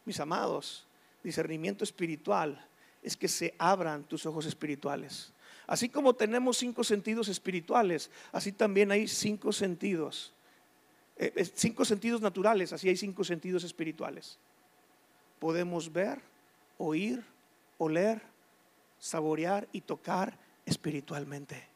Mis 0.05 0.21
amados, 0.21 0.87
discernimiento 1.25 1.83
espiritual 1.83 2.69
es 3.03 3.17
que 3.17 3.29
se 3.29 3.55
abran 3.59 4.05
tus 4.05 4.27
ojos 4.27 4.45
espirituales. 4.45 5.33
Así 5.73 5.89
como 5.89 6.15
tenemos 6.15 6.59
cinco 6.59 6.85
sentidos 6.85 7.29
espirituales, 7.29 8.11
así 8.31 8.53
también 8.53 8.91
hay 8.91 9.09
cinco 9.09 9.55
sentidos. 9.55 10.35
Eh, 11.17 11.51
cinco 11.55 11.87
sentidos 11.87 12.21
naturales, 12.21 12.75
así 12.75 12.91
hay 12.91 12.97
cinco 12.99 13.25
sentidos 13.25 13.65
espirituales. 13.65 14.39
Podemos 15.39 15.91
ver, 15.91 16.21
oír, 16.77 17.25
oler, 17.79 18.21
saborear 18.99 19.67
y 19.73 19.81
tocar 19.81 20.39
espiritualmente. 20.67 21.67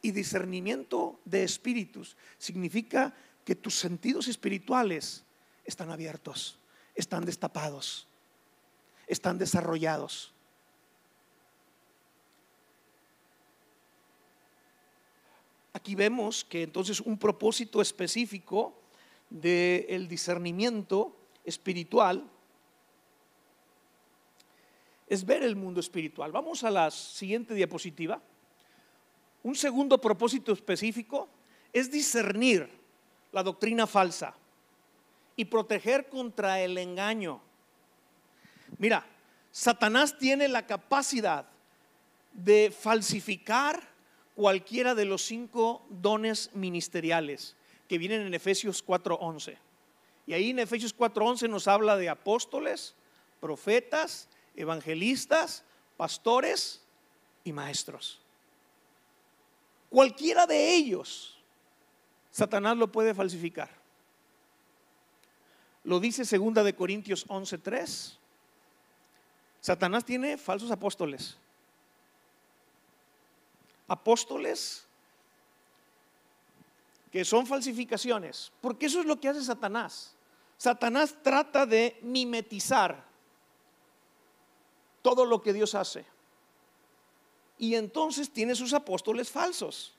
Y 0.00 0.12
discernimiento 0.12 1.18
de 1.24 1.42
espíritus 1.42 2.16
significa 2.38 3.12
que 3.44 3.56
tus 3.56 3.74
sentidos 3.74 4.28
espirituales 4.28 5.24
están 5.64 5.90
abiertos, 5.90 6.56
están 6.94 7.24
destapados, 7.24 8.06
están 9.08 9.38
desarrollados. 9.38 10.35
Aquí 15.76 15.94
vemos 15.94 16.42
que 16.42 16.62
entonces 16.62 17.02
un 17.02 17.18
propósito 17.18 17.82
específico 17.82 18.80
del 19.28 20.08
discernimiento 20.08 21.14
espiritual 21.44 22.24
es 25.06 25.26
ver 25.26 25.42
el 25.42 25.54
mundo 25.54 25.80
espiritual. 25.80 26.32
Vamos 26.32 26.64
a 26.64 26.70
la 26.70 26.90
siguiente 26.90 27.52
diapositiva. 27.52 28.22
Un 29.42 29.54
segundo 29.54 30.00
propósito 30.00 30.50
específico 30.50 31.28
es 31.74 31.90
discernir 31.90 32.70
la 33.30 33.42
doctrina 33.42 33.86
falsa 33.86 34.34
y 35.36 35.44
proteger 35.44 36.08
contra 36.08 36.58
el 36.58 36.78
engaño. 36.78 37.38
Mira, 38.78 39.04
Satanás 39.52 40.16
tiene 40.16 40.48
la 40.48 40.66
capacidad 40.66 41.46
de 42.32 42.70
falsificar 42.70 43.94
cualquiera 44.36 44.94
de 44.94 45.06
los 45.06 45.22
cinco 45.22 45.84
dones 45.88 46.50
ministeriales 46.54 47.56
que 47.88 47.98
vienen 47.98 48.20
en 48.20 48.34
Efesios 48.34 48.84
4:11. 48.84 49.58
Y 50.26 50.34
ahí 50.34 50.50
en 50.50 50.58
Efesios 50.58 50.94
4:11 50.94 51.48
nos 51.48 51.66
habla 51.66 51.96
de 51.96 52.10
apóstoles, 52.10 52.94
profetas, 53.40 54.28
evangelistas, 54.54 55.64
pastores 55.96 56.82
y 57.44 57.52
maestros. 57.52 58.20
Cualquiera 59.88 60.46
de 60.46 60.74
ellos, 60.74 61.38
Satanás 62.30 62.76
lo 62.76 62.92
puede 62.92 63.14
falsificar. 63.14 63.70
Lo 65.82 65.98
dice 65.98 66.26
segunda 66.26 66.62
de 66.62 66.74
Corintios 66.74 67.24
11:3. 67.28 68.18
Satanás 69.60 70.04
tiene 70.04 70.36
falsos 70.36 70.70
apóstoles. 70.70 71.38
Apóstoles 73.88 74.86
que 77.10 77.24
son 77.24 77.46
falsificaciones, 77.46 78.52
porque 78.60 78.86
eso 78.86 79.00
es 79.00 79.06
lo 79.06 79.18
que 79.18 79.28
hace 79.28 79.42
Satanás. 79.42 80.14
Satanás 80.56 81.16
trata 81.22 81.66
de 81.66 81.98
mimetizar 82.02 83.04
todo 85.02 85.24
lo 85.24 85.40
que 85.40 85.52
Dios 85.52 85.74
hace. 85.74 86.04
Y 87.58 87.74
entonces 87.74 88.30
tiene 88.30 88.54
sus 88.54 88.72
apóstoles 88.72 89.30
falsos. 89.30 89.94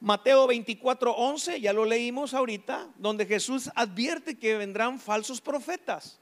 Mateo 0.00 0.46
24, 0.46 1.12
11, 1.12 1.60
ya 1.60 1.72
lo 1.72 1.84
leímos 1.84 2.34
ahorita, 2.34 2.88
donde 2.96 3.24
Jesús 3.24 3.70
advierte 3.74 4.38
que 4.38 4.56
vendrán 4.56 5.00
falsos 5.00 5.40
profetas. 5.40 6.18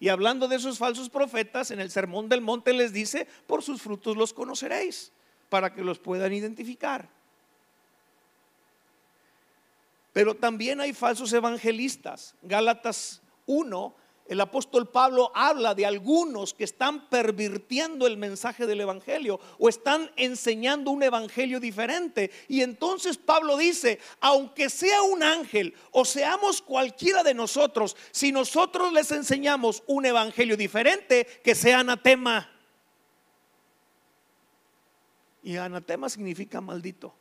Y 0.00 0.08
hablando 0.08 0.46
de 0.46 0.56
esos 0.56 0.78
falsos 0.78 1.08
profetas, 1.08 1.70
en 1.70 1.80
el 1.80 1.90
Sermón 1.90 2.28
del 2.28 2.40
Monte 2.40 2.72
les 2.72 2.92
dice, 2.92 3.26
por 3.46 3.62
sus 3.62 3.80
frutos 3.80 4.16
los 4.16 4.32
conoceréis, 4.32 5.12
para 5.48 5.72
que 5.72 5.82
los 5.82 5.98
puedan 5.98 6.32
identificar. 6.32 7.08
Pero 10.12 10.34
también 10.34 10.80
hay 10.80 10.92
falsos 10.92 11.32
evangelistas. 11.32 12.34
Gálatas 12.42 13.22
1 13.46 13.94
el 14.28 14.42
apóstol 14.42 14.86
Pablo 14.86 15.32
habla 15.34 15.74
de 15.74 15.86
algunos 15.86 16.52
que 16.52 16.64
están 16.64 17.08
pervirtiendo 17.08 18.06
el 18.06 18.18
mensaje 18.18 18.66
del 18.66 18.82
Evangelio 18.82 19.40
o 19.58 19.70
están 19.70 20.10
enseñando 20.16 20.90
un 20.90 21.02
Evangelio 21.02 21.58
diferente. 21.58 22.30
Y 22.46 22.60
entonces 22.60 23.16
Pablo 23.16 23.56
dice, 23.56 23.98
aunque 24.20 24.68
sea 24.68 25.00
un 25.02 25.22
ángel 25.22 25.74
o 25.92 26.04
seamos 26.04 26.60
cualquiera 26.60 27.22
de 27.22 27.32
nosotros, 27.32 27.96
si 28.10 28.30
nosotros 28.30 28.92
les 28.92 29.10
enseñamos 29.12 29.82
un 29.86 30.04
Evangelio 30.04 30.58
diferente, 30.58 31.26
que 31.42 31.54
sea 31.54 31.80
anatema. 31.80 32.52
Y 35.42 35.56
anatema 35.56 36.08
significa 36.08 36.60
maldito, 36.60 37.14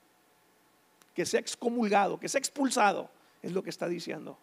que 1.13 1.25
sea 1.25 1.39
excomulgado, 1.39 2.19
que 2.19 2.29
sea 2.29 2.39
expulsado, 2.39 3.09
es 3.41 3.51
lo 3.51 3.63
que 3.63 3.69
está 3.69 3.87
diciendo. 3.87 4.37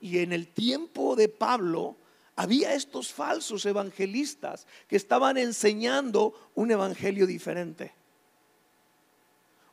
Y 0.00 0.18
en 0.18 0.32
el 0.32 0.48
tiempo 0.48 1.16
de 1.16 1.28
Pablo 1.28 1.96
había 2.36 2.74
estos 2.74 3.12
falsos 3.12 3.66
evangelistas 3.66 4.66
que 4.86 4.94
estaban 4.94 5.36
enseñando 5.36 6.34
un 6.54 6.70
evangelio 6.70 7.26
diferente, 7.26 7.92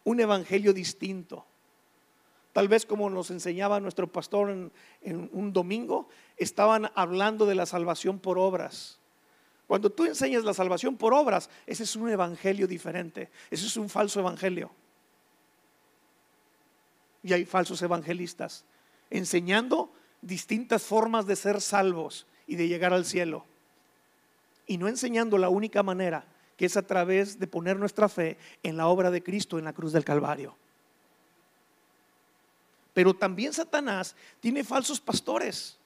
un 0.04 0.20
evangelio 0.20 0.74
distinto. 0.74 1.46
Tal 2.54 2.68
vez 2.68 2.86
como 2.86 3.10
nos 3.10 3.30
enseñaba 3.30 3.80
nuestro 3.80 4.12
pastor 4.12 4.50
en, 4.50 5.30
un 5.32 5.54
domingo, 5.54 6.08
estaban 6.38 6.90
hablando 6.96 7.46
de 7.46 7.54
la 7.54 7.66
salvación 7.66 8.18
por 8.18 8.40
obras. 8.40 8.98
Cuando 9.68 9.92
tú 9.92 10.06
enseñas 10.06 10.44
la 10.44 10.54
salvación 10.54 10.96
por 10.96 11.14
obras, 11.14 11.50
ese 11.66 11.84
es 11.84 11.96
un 11.96 12.10
evangelio 12.10 12.68
diferente, 12.68 13.30
ese 13.50 13.66
es 13.66 13.78
un 13.78 13.90
falso 13.90 14.20
evangelio. 14.20 14.72
Y 17.24 17.34
hay 17.34 17.46
falsos 17.46 17.82
evangelistas 17.82 18.64
enseñando 19.10 19.92
distintas 20.22 20.84
formas 20.84 21.26
de 21.26 21.36
ser 21.36 21.62
salvos 21.62 22.26
y 22.48 22.56
de 22.56 22.68
llegar 22.68 22.94
al 22.94 23.06
cielo. 23.06 23.46
Y 24.68 24.78
no 24.78 24.88
enseñando 24.88 25.38
la 25.38 25.50
única 25.50 25.84
manera, 25.84 26.26
que 26.58 26.66
es 26.66 26.78
a 26.78 26.86
través 26.86 27.40
de 27.40 27.48
poner 27.48 27.78
nuestra 27.78 28.10
fe 28.10 28.38
en 28.64 28.78
la 28.78 28.88
obra 28.88 29.12
de 29.12 29.24
Cristo 29.24 29.60
en 29.60 29.66
la 29.66 29.74
cruz 29.74 29.92
del 29.92 30.06
Calvario. 30.06 30.56
Pero 32.94 33.14
también 33.14 33.52
Satanás 33.54 34.16
tiene 34.40 34.64
falsos 34.64 35.02
pastores. 35.02 35.78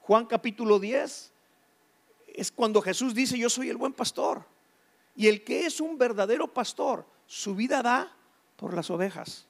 Juan 0.00 0.26
capítulo 0.26 0.78
10 0.78 1.32
es 2.40 2.52
cuando 2.52 2.80
Jesús 2.80 3.14
dice, 3.14 3.38
yo 3.38 3.50
soy 3.50 3.68
el 3.68 3.76
buen 3.76 3.92
pastor. 3.92 4.44
Y 5.16 5.26
el 5.26 5.42
que 5.44 5.66
es 5.66 5.80
un 5.80 5.98
verdadero 5.98 6.52
pastor, 6.52 7.04
su 7.26 7.54
vida 7.54 7.82
da 7.82 8.16
por 8.56 8.74
las 8.74 8.90
ovejas. 8.90 9.46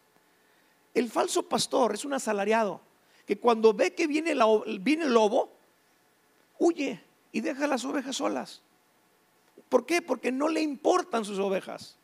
El 0.95 1.11
falso 1.11 1.49
pastor 1.49 1.95
es 1.95 2.05
un 2.05 2.15
asalariado 2.15 2.81
que 3.27 3.39
cuando 3.39 3.75
ve 3.75 3.95
que 3.95 4.07
viene, 4.07 4.33
el 4.33 5.13
lobo, 5.13 5.53
huye 6.59 7.03
y 7.31 7.41
deja 7.43 7.67
las 7.67 7.85
ovejas 7.85 8.17
solas. 8.17 8.63
¿Por 9.69 9.85
qué? 9.85 10.01
Porque 10.01 10.33
no 10.33 10.49
le 10.49 10.63
importan 10.63 11.27
sus 11.27 11.39
ovejas. 11.39 11.99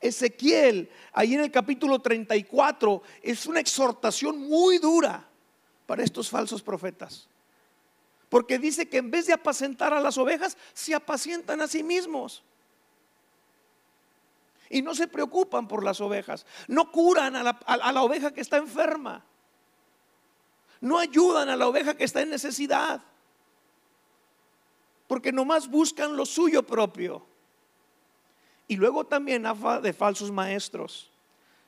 Ezequiel, 0.00 0.90
ahí 1.12 1.34
en 1.34 1.40
el 1.40 1.50
capítulo 1.50 2.00
34, 2.00 3.02
es 3.22 3.46
una 3.46 3.60
exhortación 3.60 4.38
muy 4.38 4.78
dura 4.78 5.26
para 5.86 6.04
estos 6.04 6.28
falsos 6.28 6.62
profetas. 6.62 7.26
Porque 8.28 8.58
dice 8.58 8.88
que 8.88 8.98
en 8.98 9.10
vez 9.10 9.26
de 9.26 9.32
apacentar 9.32 9.92
a 9.94 10.00
las 10.00 10.18
ovejas, 10.18 10.56
se 10.74 10.94
apacientan 10.94 11.60
a 11.60 11.68
sí 11.68 11.82
mismos. 11.82 12.42
Y 14.70 14.82
no 14.82 14.94
se 14.94 15.08
preocupan 15.08 15.66
por 15.66 15.82
las 15.82 16.00
ovejas. 16.00 16.44
No 16.66 16.92
curan 16.92 17.36
a 17.36 17.42
la, 17.42 17.50
a 17.50 17.92
la 17.92 18.02
oveja 18.02 18.32
que 18.32 18.42
está 18.42 18.58
enferma 18.58 19.24
no 20.80 20.98
ayudan 20.98 21.48
a 21.48 21.56
la 21.56 21.66
oveja 21.66 21.96
que 21.96 22.04
está 22.04 22.22
en 22.22 22.30
necesidad, 22.30 23.02
porque 25.06 25.32
nomás 25.32 25.68
buscan 25.68 26.16
lo 26.16 26.26
suyo 26.26 26.62
propio. 26.62 27.26
Y 28.68 28.76
luego 28.76 29.04
también 29.04 29.46
habla 29.46 29.80
de 29.80 29.92
falsos 29.92 30.30
maestros. 30.30 31.10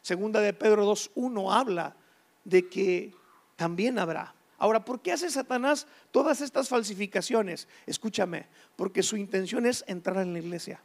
Segunda 0.02 0.40
de 0.40 0.52
Pedro 0.52 0.90
2.1 0.90 1.52
habla 1.52 1.96
de 2.44 2.68
que 2.68 3.14
también 3.56 3.98
habrá. 3.98 4.34
Ahora, 4.60 4.84
¿por 4.84 5.00
qué 5.00 5.10
hace 5.10 5.30
Satanás 5.30 5.86
todas 6.10 6.42
estas 6.42 6.68
falsificaciones? 6.68 7.66
Escúchame, 7.86 8.46
porque 8.76 9.02
su 9.02 9.16
intención 9.16 9.64
es 9.64 9.82
entrar 9.88 10.18
en 10.18 10.34
la 10.34 10.38
iglesia 10.38 10.82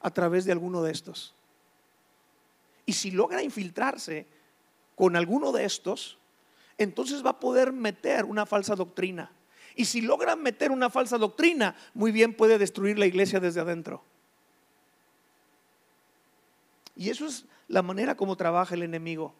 a 0.00 0.10
través 0.10 0.44
de 0.44 0.50
alguno 0.50 0.82
de 0.82 0.90
estos. 0.90 1.32
Y 2.86 2.94
si 2.94 3.12
logra 3.12 3.40
infiltrarse 3.40 4.26
con 4.96 5.14
alguno 5.14 5.52
de 5.52 5.64
estos, 5.64 6.18
entonces 6.76 7.24
va 7.24 7.30
a 7.30 7.40
poder 7.40 7.72
meter 7.72 8.24
una 8.24 8.46
falsa 8.46 8.74
doctrina. 8.74 9.30
Y 9.76 9.84
si 9.84 10.00
logra 10.00 10.34
meter 10.34 10.72
una 10.72 10.90
falsa 10.90 11.18
doctrina, 11.18 11.76
muy 11.94 12.10
bien 12.10 12.34
puede 12.34 12.58
destruir 12.58 12.98
la 12.98 13.06
iglesia 13.06 13.38
desde 13.38 13.60
adentro. 13.60 14.02
Y 16.96 17.10
eso 17.10 17.26
es 17.26 17.44
la 17.68 17.82
manera 17.82 18.16
como 18.16 18.36
trabaja 18.36 18.74
el 18.74 18.82
enemigo. 18.82 19.32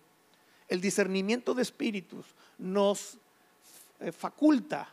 El 0.68 0.80
discernimiento 0.80 1.54
de 1.54 1.62
espíritus 1.62 2.24
nos 2.56 3.18
faculta 4.12 4.88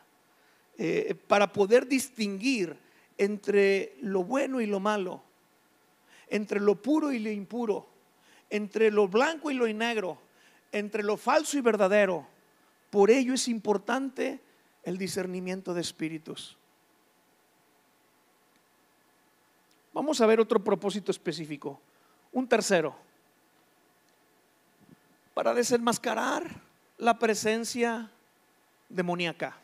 eh, 0.78 1.16
para 1.28 1.52
poder 1.52 1.88
distinguir 1.88 2.78
entre 3.18 3.96
lo 4.02 4.24
bueno 4.24 4.60
y 4.60 4.66
lo 4.66 4.80
malo, 4.80 5.24
entre 6.28 6.60
lo 6.60 6.82
puro 6.82 7.12
y 7.12 7.20
lo 7.20 7.30
impuro, 7.30 7.88
entre 8.50 8.92
lo 8.92 9.08
blanco 9.08 9.50
y 9.52 9.54
lo 9.54 9.68
negro, 9.68 10.18
entre 10.72 11.04
lo 11.04 11.18
falso 11.18 11.58
y 11.58 11.62
verdadero. 11.62 12.28
Por 12.90 13.10
ello 13.10 13.34
es 13.34 13.48
importante 13.48 14.40
el 14.84 14.98
discernimiento 14.98 15.74
de 15.74 15.82
espíritus. 15.82 16.58
Vamos 19.94 20.20
a 20.20 20.26
ver 20.26 20.42
otro 20.42 20.62
propósito 20.62 21.10
específico. 21.12 21.80
Un 22.34 22.50
tercero. 22.50 22.98
Para 25.34 25.54
desenmascarar 25.54 26.62
la 26.98 27.18
presencia 27.18 28.12
demoníaca. 28.90 29.58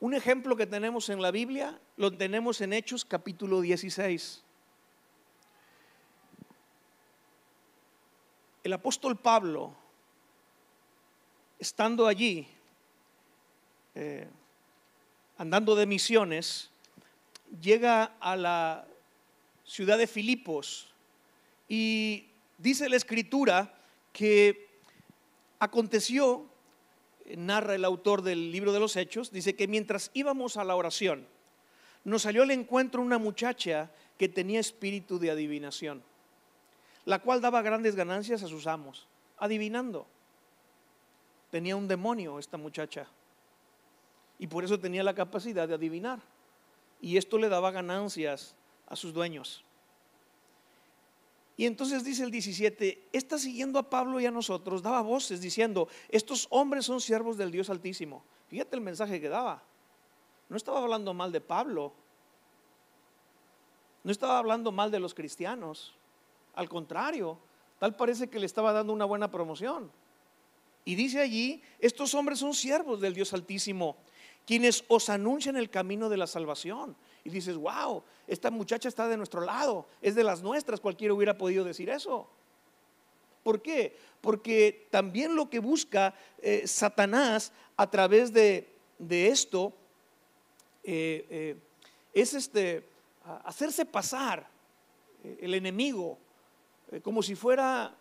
Un 0.00 0.14
ejemplo 0.14 0.56
que 0.56 0.66
tenemos 0.66 1.08
en 1.08 1.20
la 1.20 1.30
Biblia 1.30 1.78
lo 1.96 2.12
tenemos 2.12 2.60
en 2.60 2.72
Hechos 2.72 3.04
capítulo 3.04 3.60
16. 3.60 4.44
El 8.62 8.72
apóstol 8.72 9.16
Pablo, 9.16 9.74
estando 11.58 12.06
allí, 12.06 12.46
eh, 13.94 14.28
andando 15.36 15.74
de 15.74 15.86
misiones, 15.86 16.70
llega 17.60 18.04
a 18.20 18.36
la 18.36 18.86
ciudad 19.64 19.98
de 19.98 20.06
Filipos 20.06 20.92
y 21.68 22.28
dice 22.56 22.88
la 22.88 22.96
escritura 22.96 23.74
que 24.12 24.68
aconteció 25.58 26.46
narra 27.36 27.74
el 27.74 27.84
autor 27.84 28.22
del 28.22 28.50
libro 28.52 28.72
de 28.72 28.80
los 28.80 28.96
Hechos, 28.96 29.30
dice 29.30 29.54
que 29.54 29.68
mientras 29.68 30.10
íbamos 30.14 30.56
a 30.56 30.64
la 30.64 30.76
oración, 30.76 31.26
nos 32.04 32.22
salió 32.22 32.42
al 32.42 32.50
encuentro 32.50 33.02
una 33.02 33.18
muchacha 33.18 33.90
que 34.16 34.28
tenía 34.28 34.60
espíritu 34.60 35.18
de 35.18 35.30
adivinación, 35.30 36.02
la 37.04 37.18
cual 37.20 37.40
daba 37.40 37.62
grandes 37.62 37.94
ganancias 37.94 38.42
a 38.42 38.48
sus 38.48 38.66
amos, 38.66 39.06
adivinando. 39.38 40.06
Tenía 41.50 41.76
un 41.76 41.88
demonio 41.88 42.38
esta 42.38 42.56
muchacha 42.56 43.06
y 44.38 44.46
por 44.46 44.64
eso 44.64 44.78
tenía 44.78 45.02
la 45.02 45.14
capacidad 45.14 45.66
de 45.66 45.74
adivinar. 45.74 46.20
Y 47.00 47.16
esto 47.16 47.38
le 47.38 47.48
daba 47.48 47.70
ganancias 47.70 48.54
a 48.86 48.96
sus 48.96 49.12
dueños. 49.12 49.64
Y 51.58 51.66
entonces 51.66 52.04
dice 52.04 52.22
el 52.22 52.30
17, 52.30 53.08
está 53.12 53.36
siguiendo 53.36 53.80
a 53.80 53.90
Pablo 53.90 54.20
y 54.20 54.26
a 54.26 54.30
nosotros, 54.30 54.80
daba 54.80 55.00
voces 55.00 55.40
diciendo, 55.40 55.88
estos 56.08 56.46
hombres 56.50 56.86
son 56.86 57.00
siervos 57.00 57.36
del 57.36 57.50
Dios 57.50 57.68
Altísimo. 57.68 58.22
Fíjate 58.46 58.76
el 58.76 58.80
mensaje 58.80 59.20
que 59.20 59.28
daba. 59.28 59.60
No 60.48 60.56
estaba 60.56 60.78
hablando 60.78 61.12
mal 61.14 61.32
de 61.32 61.40
Pablo. 61.40 61.92
No 64.04 64.12
estaba 64.12 64.38
hablando 64.38 64.70
mal 64.70 64.92
de 64.92 65.00
los 65.00 65.14
cristianos. 65.14 65.96
Al 66.54 66.68
contrario, 66.68 67.40
tal 67.80 67.96
parece 67.96 68.28
que 68.28 68.38
le 68.38 68.46
estaba 68.46 68.72
dando 68.72 68.92
una 68.92 69.04
buena 69.04 69.28
promoción. 69.28 69.90
Y 70.84 70.94
dice 70.94 71.18
allí, 71.20 71.60
estos 71.80 72.14
hombres 72.14 72.38
son 72.38 72.54
siervos 72.54 73.00
del 73.00 73.14
Dios 73.14 73.32
Altísimo, 73.32 73.96
quienes 74.46 74.84
os 74.86 75.08
anuncian 75.08 75.56
el 75.56 75.70
camino 75.70 76.08
de 76.08 76.18
la 76.18 76.28
salvación 76.28 76.94
y 77.24 77.30
dices, 77.30 77.56
wow, 77.56 78.02
esta 78.26 78.50
muchacha 78.50 78.88
está 78.88 79.08
de 79.08 79.16
nuestro 79.16 79.40
lado, 79.40 79.86
es 80.00 80.14
de 80.14 80.24
las 80.24 80.42
nuestras, 80.42 80.80
cualquiera 80.80 81.14
hubiera 81.14 81.36
podido 81.36 81.64
decir 81.64 81.90
eso. 81.90 82.28
¿Por 83.42 83.62
qué? 83.62 83.96
Porque 84.20 84.86
también 84.90 85.34
lo 85.34 85.48
que 85.48 85.58
busca 85.58 86.14
eh, 86.42 86.66
Satanás 86.66 87.52
a 87.76 87.90
través 87.90 88.32
de, 88.32 88.68
esto 89.08 89.72
eh, 90.84 91.26
eh, 91.30 91.56
es 92.12 92.34
este, 92.34 92.84
hacerse 93.44 93.86
pasar 93.86 94.46
el 95.40 95.54
enemigo 95.54 96.18
como 97.02 97.22
si 97.22 97.34
fuera 97.34 97.94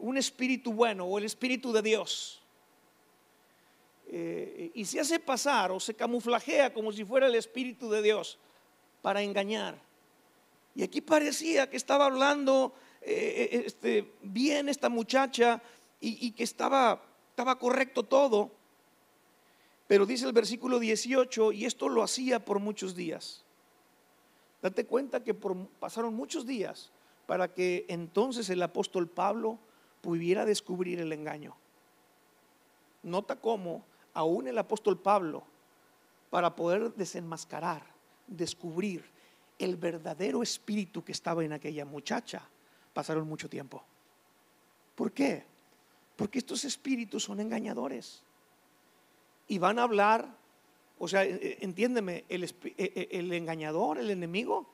un 0.00 0.16
espíritu 0.16 0.72
bueno 0.72 1.04
o 1.06 1.18
el 1.18 1.24
espíritu 1.24 1.72
de 1.72 1.82
Dios. 1.82 2.42
y 4.10 4.84
se 4.84 5.00
hace 5.00 5.18
pasar 5.18 5.70
o 5.70 5.80
se 5.80 5.94
camuflajea 5.94 6.72
como 6.72 6.92
si 6.92 7.04
fuera 7.04 7.26
el 7.26 7.34
espíritu 7.34 7.90
de 7.90 8.02
Dios 8.02 8.38
para 9.02 9.22
engañar. 9.22 9.80
Y 10.74 10.82
aquí 10.82 11.00
parecía 11.00 11.68
que 11.68 11.76
estaba 11.76 12.06
hablando 12.06 12.72
eh, 13.02 13.48
eh, 13.52 13.62
este, 13.66 14.12
bien 14.22 14.68
esta 14.68 14.88
muchacha 14.88 15.62
y, 16.00 16.30
que 16.32 16.44
estaba, 16.44 17.02
estaba 17.30 17.58
correcto 17.58 18.04
todo. 18.04 18.50
Pero 19.88 20.06
dice 20.06 20.26
el 20.26 20.32
versículo 20.32 20.78
18, 20.78 21.52
y 21.52 21.64
esto 21.64 21.88
lo 21.88 22.02
hacía 22.02 22.44
por 22.44 22.60
muchos 22.60 22.94
días. 22.94 23.42
Date 24.62 24.84
cuenta 24.84 25.24
que 25.24 25.34
pasaron 25.34 26.14
muchos 26.14 26.46
días 26.46 26.90
para 27.26 27.52
que 27.52 27.86
entonces 27.88 28.50
el 28.50 28.62
apóstol 28.62 29.08
Pablo 29.08 29.58
pudiera 30.00 30.44
descubrir 30.44 31.00
el 31.00 31.12
engaño. 31.12 31.56
Nota 33.02 33.36
cómo 33.36 33.84
aún 34.14 34.48
el 34.48 34.58
apóstol 34.58 34.98
Pablo, 34.98 35.44
para 36.30 36.56
poder 36.56 36.92
desenmascarar 36.94 37.97
descubrir 38.28 39.04
el 39.58 39.76
verdadero 39.76 40.42
espíritu 40.42 41.02
que 41.02 41.12
estaba 41.12 41.44
en 41.44 41.52
aquella 41.52 41.84
muchacha, 41.84 42.42
pasaron 42.92 43.26
mucho 43.26 43.48
tiempo. 43.48 43.82
¿Por 44.94 45.12
qué? 45.12 45.44
Porque 46.16 46.38
estos 46.38 46.64
espíritus 46.64 47.24
son 47.24 47.40
engañadores. 47.40 48.22
Y 49.48 49.58
van 49.58 49.78
a 49.78 49.84
hablar, 49.84 50.28
o 50.98 51.08
sea, 51.08 51.24
e, 51.24 51.34
e, 51.34 51.58
entiéndeme, 51.60 52.24
el, 52.28 52.44
e, 52.44 53.08
el 53.10 53.32
engañador, 53.32 53.98
el 53.98 54.10
enemigo, 54.10 54.68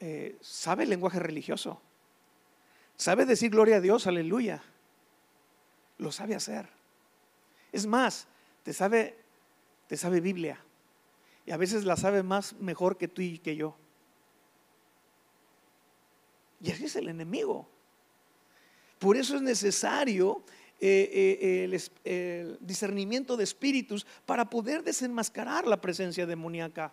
eh, 0.00 0.36
sabe 0.40 0.84
el 0.84 0.90
lenguaje 0.90 1.18
religioso. 1.18 1.80
Sabe 2.96 3.26
decir 3.26 3.50
gloria 3.50 3.76
a 3.76 3.80
Dios, 3.80 4.06
aleluya. 4.06 4.62
Lo 5.98 6.12
sabe 6.12 6.34
hacer. 6.34 6.68
Es 7.72 7.86
más, 7.86 8.26
te 8.62 8.72
sabe, 8.72 9.16
te 9.86 9.96
sabe 9.96 10.20
Biblia 10.20 10.65
y 11.46 11.52
a 11.52 11.56
veces 11.56 11.84
la 11.84 11.96
sabe 11.96 12.24
más 12.24 12.54
mejor 12.54 12.98
que 12.98 13.06
tú 13.06 13.22
y 13.22 13.38
que 13.38 13.54
yo. 13.54 13.76
Y 16.60 16.72
así 16.72 16.86
es 16.86 16.96
el 16.96 17.08
enemigo. 17.08 17.68
Por 18.98 19.16
eso 19.16 19.36
es 19.36 19.42
necesario 19.42 20.42
eh, 20.80 21.38
eh, 21.40 21.80
el, 22.04 22.58
discernimiento 22.60 23.36
de 23.36 23.44
espíritus 23.44 24.06
para 24.26 24.50
poder 24.50 24.82
desenmascarar 24.82 25.66
la 25.66 25.80
presencia 25.80 26.26
demoníaca. 26.26 26.92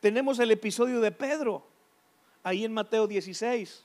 Tenemos 0.00 0.38
el 0.40 0.50
episodio 0.50 1.00
de 1.00 1.12
Pedro, 1.12 1.64
ahí 2.42 2.64
en 2.64 2.72
Mateo 2.72 3.06
16. 3.06 3.84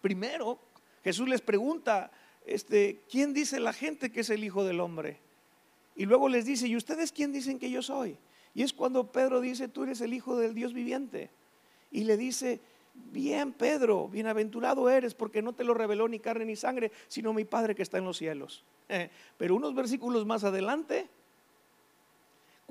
Primero, 0.00 0.58
Jesús 1.02 1.28
les 1.28 1.40
pregunta, 1.40 2.10
este, 2.46 3.00
¿quién 3.10 3.34
dice 3.34 3.58
la 3.58 3.72
gente 3.72 4.12
que 4.12 4.20
es 4.20 4.30
el 4.30 4.44
Hijo 4.44 4.64
del 4.64 4.80
Hombre? 4.80 5.18
Y 5.96 6.06
luego 6.06 6.28
les 6.28 6.44
dice, 6.44 6.66
¿y 6.68 6.76
ustedes 6.76 7.12
quién 7.12 7.32
dicen 7.32 7.58
que 7.58 7.70
yo 7.70 7.82
soy? 7.82 8.16
Y 8.54 8.62
es 8.62 8.72
cuando 8.72 9.10
Pedro 9.10 9.40
dice, 9.40 9.68
tú 9.68 9.84
eres 9.84 10.00
el 10.00 10.14
Hijo 10.14 10.36
del 10.36 10.54
Dios 10.54 10.72
viviente. 10.72 11.30
Y 11.90 12.04
le 12.04 12.16
dice, 12.16 12.60
bien 12.94 13.52
Pedro, 13.52 14.08
bienaventurado 14.08 14.88
eres 14.90 15.14
porque 15.14 15.42
no 15.42 15.52
te 15.52 15.64
lo 15.64 15.74
reveló 15.74 16.08
ni 16.08 16.18
carne 16.18 16.44
ni 16.44 16.56
sangre, 16.56 16.90
sino 17.08 17.32
mi 17.32 17.44
Padre 17.44 17.74
que 17.74 17.82
está 17.82 17.98
en 17.98 18.04
los 18.04 18.16
cielos. 18.16 18.64
pero 19.36 19.54
unos 19.54 19.74
versículos 19.74 20.26
más 20.26 20.44
adelante, 20.44 21.08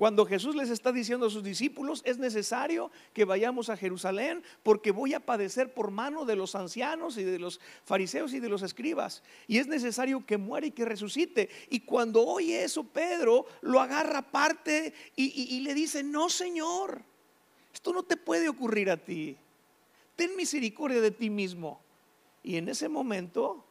cuando 0.00 0.24
Jesús 0.24 0.56
les 0.56 0.70
está 0.70 0.92
diciendo 0.92 1.26
a 1.26 1.30
sus 1.30 1.44
discípulos, 1.44 2.00
es 2.06 2.16
necesario 2.16 2.90
que 3.12 3.26
vayamos 3.26 3.68
a 3.68 3.76
Jerusalén 3.76 4.42
porque 4.62 4.92
voy 4.92 5.12
a 5.12 5.20
padecer 5.20 5.74
por 5.74 5.90
mano 5.90 6.24
de 6.24 6.36
los 6.36 6.54
ancianos 6.54 7.18
y 7.18 7.22
de 7.22 7.38
los 7.38 7.60
fariseos 7.84 8.32
y 8.32 8.40
de 8.40 8.48
los 8.48 8.62
escribas. 8.62 9.22
Y 9.46 9.58
es 9.58 9.66
necesario 9.66 10.24
que 10.24 10.38
muera 10.38 10.66
y 10.66 10.70
que 10.70 10.86
resucite. 10.86 11.50
Y 11.68 11.80
cuando 11.80 12.26
oye 12.26 12.64
eso, 12.64 12.82
Pedro 12.82 13.44
lo 13.60 13.78
agarra 13.78 14.20
aparte 14.20 14.94
y, 15.16 15.54
y 15.54 15.60
le 15.60 15.74
dice, 15.74 16.02
no 16.02 16.30
Señor, 16.30 17.02
esto 17.74 17.92
no 17.92 18.02
te 18.02 18.16
puede 18.16 18.48
ocurrir 18.48 18.90
a 18.90 18.96
ti. 18.96 19.36
Ten 20.16 20.34
misericordia 20.34 21.02
de 21.02 21.10
ti 21.10 21.28
mismo. 21.28 21.78
Y 22.42 22.56
en 22.56 22.70
ese 22.70 22.88
momento 22.88 23.66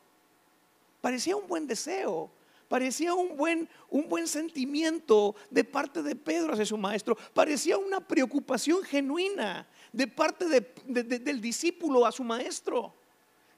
parecía 1.02 1.36
un 1.36 1.48
buen 1.48 1.66
deseo, 1.66 2.30
parecía 2.70 3.14
un 3.14 3.36
buen, 3.36 3.68
un 3.90 4.08
buen 4.08 4.28
sentimiento 4.28 5.36
de 5.50 5.66
parte 5.66 6.02
de 6.02 6.16
Pedro 6.16 6.54
hacia 6.54 6.66
su 6.66 6.78
maestro, 6.78 7.18
parecía 7.34 7.78
una 7.78 8.00
preocupación 8.00 8.84
genuina 8.84 9.68
de 9.92 10.08
parte 10.08 10.46
del 10.86 11.42
discípulo 11.42 12.06
a 12.06 12.12
su 12.14 12.24
maestro, 12.24 12.94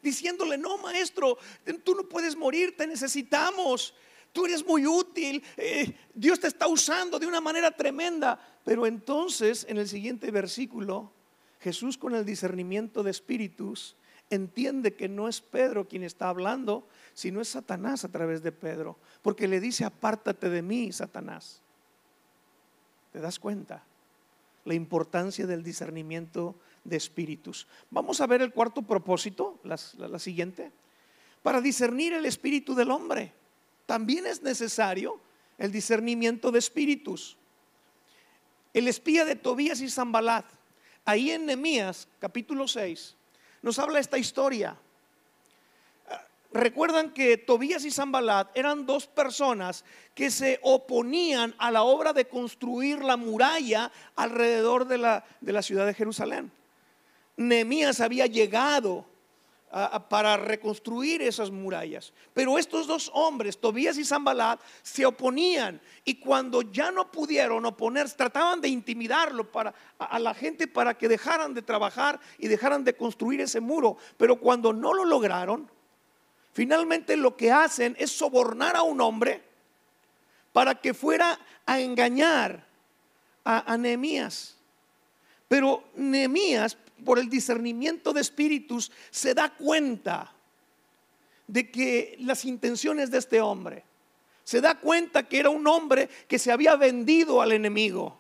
diciéndole, 0.02 0.58
no 0.58 0.78
maestro, 0.80 1.38
tú 1.84 1.94
no 1.94 2.10
puedes 2.10 2.36
morir, 2.36 2.76
te 2.76 2.88
necesitamos, 2.88 3.94
tú 4.32 4.46
eres 4.46 4.66
muy 4.66 4.88
útil, 4.88 5.44
eh, 5.58 5.94
Dios 6.16 6.40
te 6.40 6.48
está 6.48 6.68
usando 6.68 7.20
de 7.20 7.28
una 7.28 7.42
manera 7.42 7.70
tremenda. 7.70 8.40
Pero 8.64 8.86
entonces, 8.86 9.66
en 9.68 9.78
el 9.78 9.90
siguiente 9.90 10.32
versículo, 10.32 11.12
Jesús 11.60 11.98
con 11.98 12.16
el 12.16 12.26
discernimiento 12.26 13.04
de 13.04 13.12
espíritus 13.12 13.98
entiende 14.32 14.96
que 14.96 15.08
no 15.08 15.28
es 15.28 15.42
Pedro 15.42 15.88
quien 15.88 16.04
está 16.04 16.30
hablando, 16.30 16.88
sino 17.14 17.42
es 17.42 17.50
Satanás 17.50 18.04
a 18.04 18.10
través 18.10 18.42
de 18.42 18.52
Pedro, 18.52 18.98
porque 19.22 19.48
le 19.48 19.60
dice, 19.60 19.86
apártate 19.86 20.50
de 20.50 20.62
mí, 20.62 20.92
Satanás. 20.92 21.62
¿Te 23.12 23.20
das 23.20 23.38
cuenta? 23.40 23.84
La 24.66 24.74
importancia 24.74 25.46
del 25.46 25.64
discernimiento 25.64 26.56
de 26.84 26.96
espíritus. 26.98 27.68
Vamos 27.90 28.22
a 28.22 28.28
ver 28.28 28.42
el 28.42 28.54
cuarto 28.54 28.82
propósito, 28.82 29.60
la, 29.64 29.78
siguiente. 30.18 30.72
Para 31.44 31.60
discernir 31.60 32.14
el 32.14 32.26
espíritu 32.26 32.74
del 32.74 32.90
hombre, 32.90 33.34
también 33.86 34.26
es 34.26 34.42
necesario 34.42 35.20
el 35.58 35.72
discernimiento 35.72 36.52
de 36.52 36.60
espíritus. 36.60 37.38
El 38.74 38.88
espía 38.88 39.26
de 39.26 39.36
Tobías 39.36 39.82
y 39.82 39.90
Zambalat, 39.90 40.46
ahí 41.04 41.32
en 41.32 41.46
Nehemías 41.46 42.08
capítulo 42.20 42.70
6, 42.70 43.18
nos 43.62 43.80
habla 43.80 44.00
esta 44.00 44.18
historia. 44.18 44.76
Recuerdan 46.54 47.12
que 47.12 47.38
Tobías 47.38 47.86
y 47.86 47.92
Zambalat 47.92 48.50
eran 48.58 48.86
dos 48.86 49.08
personas 49.08 49.86
que 50.14 50.30
se 50.30 50.60
oponían 50.64 51.56
a 51.58 51.72
la 51.72 51.84
obra 51.84 52.12
de 52.12 52.28
construir 52.28 53.04
la 53.04 53.16
muralla 53.16 53.90
alrededor 54.16 54.86
de 54.86 54.98
la, 54.98 55.24
de 55.40 55.54
la 55.54 55.62
ciudad 55.62 55.86
de 55.86 55.94
Jerusalén. 55.94 56.52
Nehemías 57.38 58.02
había 58.02 58.26
llegado 58.26 59.06
para 60.10 60.36
reconstruir 60.36 61.22
esas 61.22 61.50
murallas. 61.50 62.12
Pero 62.34 62.58
estos 62.58 62.88
dos 62.88 63.10
hombres, 63.14 63.58
Tobías 63.58 63.98
y 63.98 64.04
Zambalat, 64.04 64.60
se 64.82 65.06
oponían 65.06 65.80
y 66.04 66.16
cuando 66.16 66.62
ya 66.62 66.92
no 66.92 67.10
pudieron 67.10 67.66
oponerse, 67.66 68.18
trataban 68.18 68.60
de 68.60 68.68
intimidarlo 68.68 69.50
para, 69.50 69.74
a, 69.98 70.20
la 70.20 70.34
gente 70.34 70.68
para 70.68 70.98
que 70.98 71.08
dejaran 71.08 71.54
de 71.54 71.62
trabajar 71.62 72.20
y 72.38 72.50
dejaran 72.50 72.84
de 72.84 72.96
construir 72.96 73.40
ese 73.40 73.62
muro. 73.62 73.98
Pero 74.18 74.40
cuando 74.40 74.74
no 74.74 74.94
lo 74.94 75.06
lograron, 75.06 75.72
finalmente 76.52 77.16
lo 77.16 77.38
que 77.38 77.52
hacen 77.52 77.96
es 77.98 78.12
sobornar 78.12 78.76
a 78.76 78.84
un 78.84 79.00
hombre 79.00 79.42
para 80.52 80.76
que 80.76 80.94
fuera 80.94 81.40
a 81.66 81.80
engañar 81.80 82.66
a, 83.46 83.72
a 83.72 83.78
Nehemías. 83.78 84.58
Pero 85.48 85.86
Nehemías 85.96 86.78
por 87.04 87.20
el 87.20 87.30
discernimiento 87.30 88.14
de 88.14 88.22
espíritus, 88.22 88.92
se 89.10 89.34
da 89.34 89.50
cuenta 89.50 90.34
de 91.48 91.70
que 91.70 92.16
las 92.20 92.46
intenciones 92.46 93.12
de 93.12 93.18
este 93.18 93.42
hombre, 93.42 93.84
se 94.44 94.62
da 94.62 94.80
cuenta 94.80 95.28
que 95.28 95.40
era 95.40 95.50
un 95.50 95.68
hombre 95.68 96.10
que 96.28 96.40
se 96.40 96.52
había 96.52 96.76
vendido 96.76 97.42
al 97.42 97.52
enemigo 97.52 98.18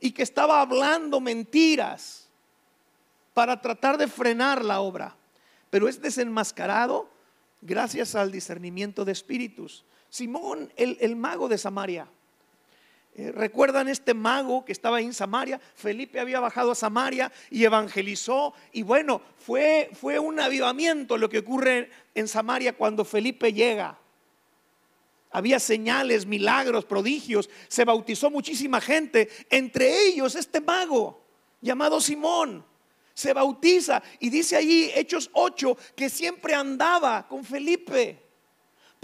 y 0.00 0.12
que 0.12 0.22
estaba 0.22 0.60
hablando 0.60 1.20
mentiras 1.20 2.28
para 3.34 3.60
tratar 3.60 3.98
de 3.98 4.08
frenar 4.08 4.64
la 4.64 4.80
obra, 4.80 5.16
pero 5.70 5.88
es 5.88 6.00
desenmascarado 6.00 7.10
gracias 7.60 8.14
al 8.14 8.30
discernimiento 8.30 9.04
de 9.04 9.12
espíritus. 9.12 9.84
Simón, 10.08 10.72
el, 10.76 10.96
el 11.00 11.16
mago 11.16 11.48
de 11.48 11.58
Samaria, 11.58 12.08
eh, 13.18 13.32
¿Recuerdan 13.32 13.88
este 13.88 14.12
mago 14.12 14.62
que 14.62 14.72
estaba 14.72 15.00
en 15.00 15.14
Samaria? 15.14 15.58
Felipe 15.74 16.20
había 16.20 16.38
bajado 16.38 16.72
a 16.72 16.74
Samaria 16.74 17.32
y 17.48 17.64
evangelizó. 17.64 18.52
Y 18.72 18.82
bueno, 18.82 19.22
fue, 19.38 19.88
fue 19.94 20.18
un 20.18 20.38
avivamiento 20.38 21.16
lo 21.16 21.30
que 21.30 21.38
ocurre 21.38 21.88
en 22.14 22.28
Samaria 22.28 22.76
cuando 22.76 23.06
Felipe 23.06 23.54
llega. 23.54 23.98
Había 25.30 25.58
señales, 25.58 26.26
milagros, 26.26 26.84
prodigios. 26.84 27.48
Se 27.68 27.86
bautizó 27.86 28.30
muchísima 28.30 28.82
gente. 28.82 29.30
Entre 29.48 30.08
ellos 30.08 30.34
este 30.34 30.60
mago 30.60 31.24
llamado 31.62 32.02
Simón. 32.02 32.66
Se 33.14 33.32
bautiza 33.32 34.02
y 34.20 34.28
dice 34.28 34.56
allí, 34.56 34.90
Hechos 34.94 35.30
8, 35.32 35.74
que 35.96 36.10
siempre 36.10 36.52
andaba 36.52 37.26
con 37.26 37.46
Felipe 37.46 38.25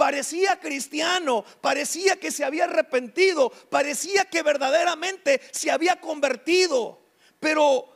parecía 0.02 0.58
cristiano, 0.58 1.44
parecía 1.60 2.16
que 2.16 2.32
se 2.32 2.44
había 2.44 2.64
arrepentido, 2.64 3.50
parecía 3.70 4.24
que 4.24 4.42
verdaderamente 4.42 5.40
se 5.52 5.70
había 5.70 6.00
convertido. 6.00 6.98
Pero 7.38 7.86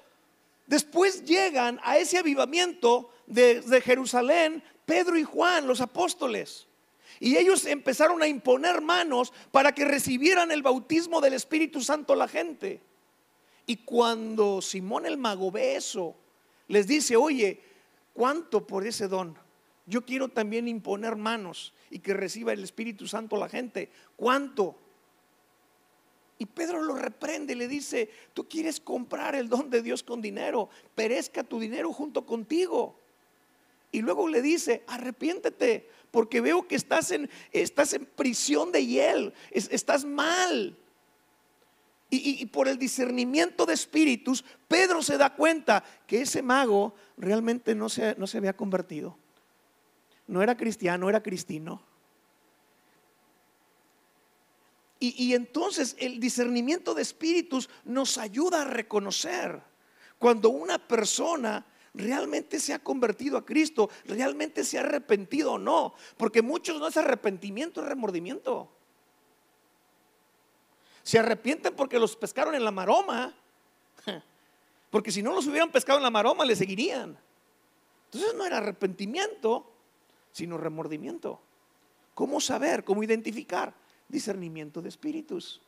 después 0.68 1.24
llegan 1.24 1.80
a 1.82 1.98
ese 1.98 2.18
avivamiento 2.18 3.10
de, 3.26 3.82
Jerusalén 3.84 4.62
Pedro 4.84 5.18
y 5.18 5.24
Juan, 5.24 5.66
los 5.66 5.80
apóstoles. 5.80 6.68
Y 7.18 7.38
ellos 7.38 7.66
empezaron 7.66 8.22
a 8.22 8.28
imponer 8.28 8.82
manos 8.82 9.32
para 9.50 9.72
que 9.72 9.84
recibieran 9.84 10.52
el 10.52 10.62
bautismo 10.62 11.20
del 11.20 11.34
Espíritu 11.34 11.82
Santo 11.82 12.14
la 12.14 12.28
gente. 12.28 12.80
Y 13.66 13.78
cuando 13.78 14.62
Simón 14.62 15.06
el 15.06 15.16
mago 15.16 15.50
ve 15.50 15.74
eso, 15.74 16.14
les 16.68 16.86
dice, 16.86 17.16
oye, 17.16 17.60
¿cuánto 18.14 18.64
por 18.64 18.86
ese 18.86 19.08
don? 19.08 19.45
Yo 19.86 20.04
quiero 20.04 20.28
también 20.28 20.66
imponer 20.66 21.14
manos 21.14 21.72
y 21.90 22.00
que 22.00 22.12
reciba 22.12 22.52
el 22.52 22.64
Espíritu 22.64 23.06
Santo 23.06 23.36
la 23.36 23.48
gente. 23.48 23.88
¿Cuánto? 24.16 24.76
Y 26.38 26.46
Pedro 26.46 26.82
lo 26.82 26.96
reprende 26.96 27.52
y 27.52 27.56
le 27.56 27.68
dice, 27.68 28.10
tú 28.34 28.48
quieres 28.48 28.80
comprar 28.80 29.36
el 29.36 29.48
don 29.48 29.70
de 29.70 29.82
Dios 29.82 30.02
con 30.02 30.20
dinero, 30.20 30.68
perezca 30.94 31.44
tu 31.44 31.60
dinero 31.60 31.92
junto 31.92 32.26
contigo. 32.26 32.98
Y 33.92 34.02
luego 34.02 34.28
le 34.28 34.42
dice, 34.42 34.82
arrepiéntete, 34.88 35.88
porque 36.10 36.40
veo 36.40 36.66
que 36.66 36.74
estás 36.74 37.12
en, 37.12 37.30
estás 37.52 37.94
en 37.94 38.04
prisión 38.04 38.72
de 38.72 38.84
hiel, 38.84 39.32
estás 39.52 40.04
mal. 40.04 40.76
Y, 42.10 42.42
y, 42.42 42.46
por 42.46 42.68
el 42.68 42.78
discernimiento 42.78 43.66
de 43.66 43.74
espíritus, 43.74 44.44
Pedro 44.68 45.02
se 45.02 45.18
da 45.18 45.34
cuenta 45.34 45.82
que 46.06 46.22
ese 46.22 46.40
mago 46.40 46.94
realmente 47.16 47.74
no 47.74 47.88
se, 47.88 48.14
no 48.16 48.26
se 48.28 48.38
había 48.38 48.56
convertido 48.56 49.16
no 50.26 50.42
era 50.42 50.56
cristiano, 50.56 51.08
era 51.08 51.22
cristino. 51.22 51.82
Y, 54.98 55.34
entonces 55.34 55.94
el 55.98 56.18
discernimiento 56.18 56.94
de 56.94 57.02
espíritus 57.02 57.68
nos 57.84 58.16
ayuda 58.16 58.62
a 58.62 58.64
reconocer 58.64 59.62
cuando 60.18 60.48
una 60.48 60.78
persona 60.78 61.66
realmente 61.92 62.58
se 62.58 62.72
ha 62.72 62.78
convertido 62.78 63.36
a 63.36 63.44
Cristo, 63.44 63.90
realmente 64.06 64.64
se 64.64 64.78
ha 64.78 64.80
arrepentido 64.80 65.52
o 65.52 65.58
no, 65.58 65.94
porque 66.16 66.40
muchos 66.40 66.80
no 66.80 66.88
es 66.88 66.96
arrepentimiento, 66.96 67.82
es 67.82 67.88
remordimiento. 67.88 68.70
Se 71.02 71.18
arrepienten 71.18 71.76
porque 71.76 71.98
los 71.98 72.16
pescaron 72.16 72.54
en 72.54 72.64
la 72.64 72.70
maroma, 72.70 73.34
porque 74.90 75.12
si 75.12 75.22
no 75.22 75.34
los 75.34 75.46
hubieran 75.46 75.70
pescado 75.70 75.98
en 75.98 76.04
la 76.04 76.10
maroma 76.10 76.44
le 76.46 76.56
seguirían. 76.56 77.18
Entonces 78.06 78.34
no 78.34 78.46
era 78.46 78.58
arrepentimiento, 78.58 79.75
sino 80.36 80.58
remordimiento. 80.58 81.40
¿Cómo 82.12 82.42
saber? 82.42 82.84
¿Cómo 82.84 83.02
identificar? 83.02 83.72
Discernimiento 84.06 84.82
de 84.82 84.90
espíritus. 84.90 85.62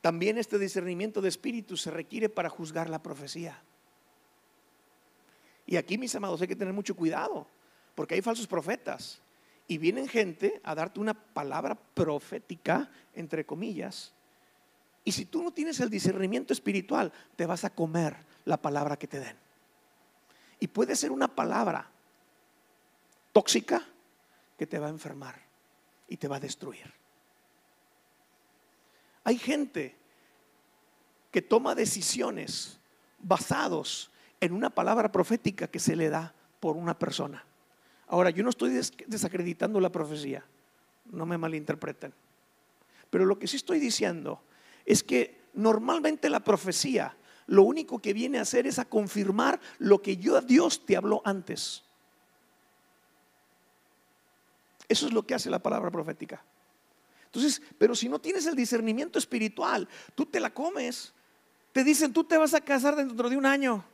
También 0.00 0.38
este 0.38 0.58
discernimiento 0.58 1.20
de 1.20 1.28
espíritus 1.28 1.82
se 1.82 1.90
requiere 1.90 2.30
para 2.30 2.48
juzgar 2.48 2.88
la 2.88 3.02
profecía. 3.02 3.62
Y 5.66 5.76
aquí, 5.76 5.98
mis 5.98 6.14
amados, 6.14 6.40
hay 6.40 6.48
que 6.48 6.56
tener 6.56 6.72
mucho 6.72 6.96
cuidado, 6.96 7.46
porque 7.94 8.14
hay 8.14 8.22
falsos 8.22 8.46
profetas. 8.46 9.20
Y 9.68 9.76
vienen 9.76 10.08
gente 10.08 10.62
a 10.64 10.74
darte 10.74 10.98
una 10.98 11.12
palabra 11.12 11.74
profética, 11.74 12.90
entre 13.12 13.44
comillas. 13.44 14.14
Y 15.04 15.12
si 15.12 15.26
tú 15.26 15.42
no 15.42 15.52
tienes 15.52 15.78
el 15.80 15.90
discernimiento 15.90 16.54
espiritual, 16.54 17.12
te 17.36 17.44
vas 17.44 17.64
a 17.64 17.74
comer 17.74 18.16
la 18.46 18.62
palabra 18.62 18.96
que 18.96 19.08
te 19.08 19.20
den. 19.20 19.45
Y 20.60 20.68
puede 20.68 20.96
ser 20.96 21.12
una 21.12 21.28
palabra 21.28 21.90
tóxica 23.32 23.82
que 24.58 24.66
te 24.66 24.78
va 24.78 24.86
a 24.86 24.90
enfermar 24.90 25.40
y 26.08 26.16
te 26.16 26.28
va 26.28 26.36
a 26.36 26.40
destruir. 26.40 26.92
Hay 29.24 29.38
gente 29.38 29.96
que 31.30 31.42
toma 31.42 31.74
decisiones 31.74 32.78
basados 33.18 34.10
en 34.40 34.52
una 34.52 34.70
palabra 34.70 35.10
profética 35.10 35.66
que 35.66 35.80
se 35.80 35.96
le 35.96 36.08
da 36.08 36.34
por 36.60 36.76
una 36.76 36.98
persona. 36.98 37.44
Ahora, 38.08 38.30
yo 38.30 38.44
no 38.44 38.50
estoy 38.50 38.70
desacreditando 39.06 39.80
la 39.80 39.90
profecía, 39.90 40.44
no 41.06 41.26
me 41.26 41.36
malinterpreten. 41.36 42.14
Pero 43.10 43.24
lo 43.24 43.38
que 43.38 43.48
sí 43.48 43.56
estoy 43.56 43.80
diciendo 43.80 44.42
es 44.84 45.02
que 45.02 45.42
normalmente 45.54 46.30
la 46.30 46.40
profecía 46.40 47.16
lo 47.46 47.62
único 47.62 48.00
que 48.00 48.12
viene 48.12 48.38
a 48.38 48.42
hacer 48.42 48.66
es 48.66 48.78
a 48.78 48.84
confirmar 48.84 49.60
lo 49.78 50.02
que 50.02 50.16
yo, 50.16 50.36
a 50.36 50.40
Dios 50.40 50.84
te 50.84 50.96
habló 50.96 51.22
antes. 51.24 51.84
Eso 54.88 55.06
es 55.06 55.12
lo 55.12 55.26
que 55.26 55.34
hace 55.34 55.50
la 55.50 55.58
palabra 55.58 55.90
profética. 55.90 56.42
Entonces, 57.26 57.60
pero 57.78 57.94
si 57.94 58.08
no 58.08 58.20
tienes 58.20 58.46
el 58.46 58.54
discernimiento 58.54 59.18
espiritual, 59.18 59.88
tú 60.14 60.26
te 60.26 60.40
la 60.40 60.52
comes. 60.52 61.12
Te 61.72 61.84
dicen, 61.84 62.12
tú 62.12 62.24
te 62.24 62.36
vas 62.36 62.54
a 62.54 62.60
casar 62.60 62.96
dentro 62.96 63.28
de 63.28 63.36
un 63.36 63.46
año. 63.46 63.84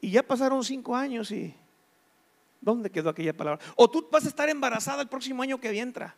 Y 0.00 0.10
ya 0.10 0.22
pasaron 0.22 0.64
cinco 0.64 0.96
años 0.96 1.30
y 1.30 1.54
¿dónde 2.60 2.90
quedó 2.90 3.10
aquella 3.10 3.36
palabra? 3.36 3.64
O 3.76 3.90
tú 3.90 4.08
vas 4.10 4.24
a 4.24 4.28
estar 4.28 4.48
embarazada 4.48 5.02
el 5.02 5.08
próximo 5.08 5.42
año 5.42 5.60
que 5.60 5.78
entra. 5.78 6.16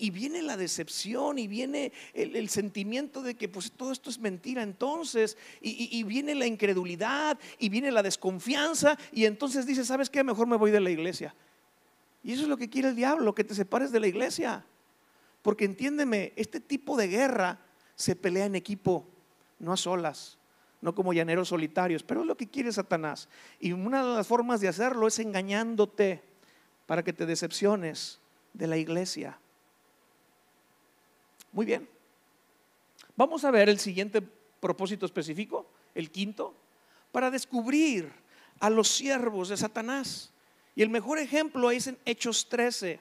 Y, 0.00 0.10
viene 0.10 0.42
la 0.42 0.56
decepción 0.56 1.38
y 1.38 1.46
viene 1.46 1.92
el, 2.14 2.48
sentimiento 2.48 3.22
de 3.22 3.34
que 3.34 3.48
pues 3.48 3.72
todo 3.72 3.92
esto 3.92 4.10
es 4.10 4.18
mentira 4.18 4.62
entonces. 4.62 5.36
Y, 5.60 5.88
y, 5.90 6.02
viene 6.04 6.34
la 6.34 6.46
incredulidad 6.46 7.38
y 7.58 7.68
viene 7.68 7.90
la 7.90 8.02
desconfianza. 8.02 8.98
Y 9.12 9.24
entonces 9.24 9.66
dices, 9.66 9.86
¿sabes 9.86 10.10
qué? 10.10 10.24
Mejor 10.24 10.46
me 10.46 10.56
voy 10.56 10.70
de 10.70 10.80
la 10.80 10.90
iglesia. 10.90 11.34
Y 12.22 12.32
eso 12.32 12.42
es 12.42 12.48
lo 12.48 12.56
que 12.56 12.70
quiere 12.70 12.88
el 12.88 12.96
diablo, 12.96 13.34
que 13.34 13.44
te 13.44 13.54
separes 13.54 13.90
de 13.90 14.00
la 14.00 14.06
iglesia. 14.06 14.64
Porque 15.42 15.64
entiéndeme, 15.64 16.32
este 16.36 16.60
tipo 16.60 16.96
de 16.96 17.08
guerra 17.08 17.58
se 17.96 18.16
pelea 18.16 18.46
en 18.46 18.54
equipo, 18.54 19.06
no 19.58 19.72
a 19.72 19.76
solas, 19.76 20.38
no 20.80 20.94
como 20.94 21.12
llaneros 21.12 21.48
solitarios, 21.48 22.02
pero 22.02 22.20
es 22.20 22.26
lo 22.26 22.36
que 22.36 22.48
quiere 22.48 22.72
Satanás. 22.72 23.28
Y 23.60 23.72
una 23.72 24.04
de 24.04 24.16
las 24.16 24.26
formas 24.26 24.60
de 24.60 24.68
hacerlo 24.68 25.06
es 25.08 25.18
engañándote 25.18 26.22
para 26.86 27.02
que 27.02 27.12
te 27.12 27.26
decepciones 27.26 28.20
de 28.52 28.66
la 28.66 28.76
iglesia. 28.76 29.38
Muy 31.52 31.66
bien. 31.66 31.88
Vamos 33.14 33.44
a 33.44 33.50
ver 33.50 33.68
el 33.68 33.78
siguiente 33.78 34.22
propósito 34.22 35.04
específico, 35.04 35.66
el 35.94 36.10
quinto, 36.10 36.54
para 37.12 37.30
descubrir 37.30 38.10
a 38.58 38.70
los 38.70 38.88
siervos 38.88 39.50
de 39.50 39.56
Satanás. 39.56 40.32
Y 40.74 40.82
el 40.82 40.88
mejor 40.88 41.18
ejemplo 41.18 41.70
es 41.70 41.86
en 41.86 41.98
Hechos 42.06 42.48
13. 42.48 42.98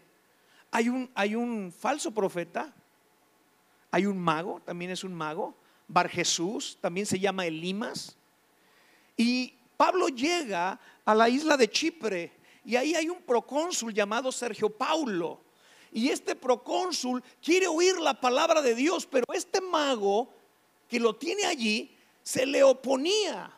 Hay 0.71 0.89
un, 0.89 1.09
hay 1.15 1.35
un 1.35 1.73
falso 1.77 2.11
profeta, 2.11 2.73
hay 3.89 4.05
un 4.05 4.17
mago, 4.17 4.61
también 4.65 4.91
es 4.91 5.03
un 5.03 5.13
mago, 5.13 5.55
Bar 5.87 6.09
Jesús, 6.09 6.77
también 6.81 7.05
se 7.05 7.19
llama 7.19 7.45
Elimas. 7.45 8.17
Y 9.15 9.53
Pablo 9.77 10.09
llega 10.09 10.79
a 11.05 11.15
la 11.15 11.29
isla 11.29 11.55
de 11.55 11.69
Chipre 11.69 12.31
y 12.65 12.75
ahí 12.75 12.95
hay 12.95 13.09
un 13.09 13.21
procónsul 13.21 13.93
llamado 13.93 14.31
Sergio 14.31 14.69
Paulo. 14.69 15.39
Y 15.91 16.09
este 16.09 16.35
procónsul 16.35 17.23
quiere 17.41 17.67
oír 17.67 17.99
la 17.99 18.19
palabra 18.19 18.61
de 18.61 18.75
Dios, 18.75 19.05
pero 19.05 19.25
este 19.33 19.59
mago 19.61 20.33
que 20.87 20.99
lo 20.99 21.15
tiene 21.15 21.45
allí 21.45 21.95
se 22.23 22.45
le 22.45 22.63
oponía, 22.63 23.51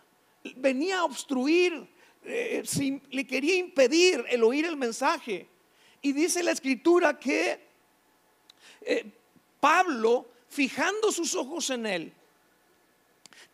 venía 0.55 0.99
a 0.99 1.05
obstruir 1.05 1.93
eh, 2.25 2.63
le 3.11 3.27
quería 3.27 3.55
impedir 3.55 4.23
el 4.29 4.43
oír 4.43 4.65
el 4.65 4.77
mensaje. 4.77 5.47
Y 6.01 6.13
dice 6.13 6.43
la 6.43 6.51
escritura 6.51 7.19
que 7.19 7.59
eh, 8.81 9.11
Pablo, 9.59 10.27
fijando 10.47 11.11
sus 11.11 11.35
ojos 11.35 11.69
en 11.69 11.85
él, 11.85 12.13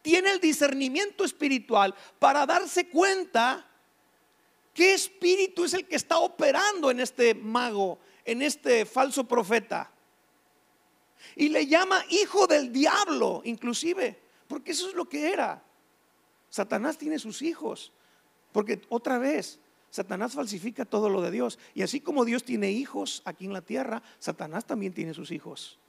tiene 0.02 0.32
el 0.32 0.40
discernimiento 0.40 1.24
espiritual 1.24 1.94
para 2.20 2.46
darse 2.46 2.88
cuenta 2.90 3.66
qué 4.74 4.94
espíritu 4.94 5.66
es 5.66 5.74
el 5.74 5.88
que 5.88 5.96
está 5.96 6.20
operando 6.20 6.92
en 6.92 7.00
este 7.00 7.34
mago, 7.34 8.00
en 8.32 8.42
este 8.42 8.86
falso 8.86 9.28
profeta. 9.28 9.92
Y 11.36 11.50
le 11.50 11.68
llama 11.68 12.04
hijo 12.10 12.48
del 12.48 12.72
diablo, 12.72 13.42
inclusive, 13.44 14.20
porque 14.48 14.72
eso 14.72 14.88
es 14.90 14.96
lo 14.96 15.08
que 15.08 15.32
era. 15.32 15.64
Satanás 16.50 16.98
tiene 16.98 17.20
sus 17.20 17.42
hijos. 17.42 17.92
Porque 18.52 18.82
otra 18.90 19.18
vez, 19.18 19.60
Satanás 19.90 20.34
falsifica 20.34 20.86
todo 20.86 21.10
lo 21.10 21.22
de 21.22 21.32
Dios. 21.32 21.60
Y 21.74 21.82
así 21.82 22.02
como 22.02 22.26
Dios 22.26 22.44
tiene 22.44 22.72
hijos 22.72 23.22
aquí 23.26 23.46
en 23.46 23.54
la 23.54 23.62
tierra, 23.62 24.02
Satanás 24.20 24.66
también 24.66 24.94
tiene 24.94 25.14
sus 25.14 25.32
hijos. 25.32 25.80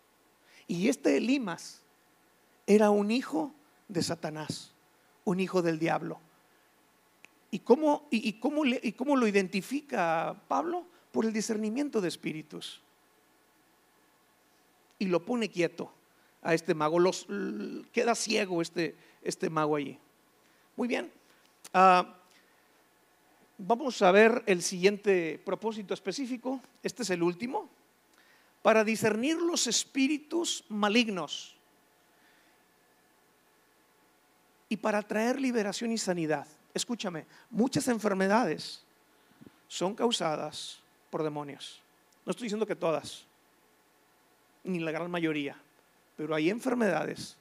Y 0.66 0.88
este 0.88 1.16
Elimas 1.16 1.82
era 2.66 2.90
un 2.90 3.10
hijo 3.10 3.54
de 3.88 4.02
Satanás, 4.02 4.72
un 5.24 5.40
hijo 5.40 5.62
del 5.62 5.78
diablo. 5.78 6.20
¿Y 7.50 7.60
cómo, 7.60 8.06
y, 8.10 8.34
cómo, 8.34 8.64
y 8.64 8.92
cómo 8.92 9.16
lo 9.16 9.26
identifica 9.26 10.40
Pablo? 10.46 10.86
Por 11.12 11.24
el 11.24 11.32
discernimiento 11.32 12.00
de 12.00 12.08
espíritus. 12.08 12.80
Y 14.98 15.06
lo 15.06 15.24
pone 15.24 15.48
quieto 15.48 15.92
a 16.42 16.54
este 16.54 16.74
mago. 16.74 16.98
Queda 17.92 18.14
ciego 18.14 18.62
este, 18.62 18.94
este 19.22 19.50
mago 19.50 19.76
allí. 19.76 19.98
Muy 20.76 20.88
bien. 20.88 21.10
Ah, 21.72 22.16
Vamos 23.62 24.00
a 24.00 24.10
ver 24.10 24.42
el 24.46 24.62
siguiente 24.62 25.38
propósito 25.44 25.92
específico, 25.92 26.62
este 26.82 27.02
es 27.02 27.10
el 27.10 27.22
último, 27.22 27.68
para 28.62 28.84
discernir 28.84 29.36
los 29.36 29.66
espíritus 29.66 30.64
malignos 30.70 31.54
y 34.66 34.78
para 34.78 35.02
traer 35.02 35.38
liberación 35.38 35.92
y 35.92 35.98
sanidad. 35.98 36.46
Escúchame, 36.72 37.26
muchas 37.50 37.86
enfermedades 37.88 38.82
son 39.68 39.94
causadas 39.94 40.80
por 41.10 41.22
demonios. 41.22 41.82
No 42.24 42.30
estoy 42.30 42.46
diciendo 42.46 42.66
que 42.66 42.76
todas, 42.76 43.26
ni 44.64 44.78
la 44.78 44.92
gran 44.92 45.10
mayoría, 45.10 45.56
pero 46.16 46.34
hay 46.34 46.50
enfermedades 46.50 47.36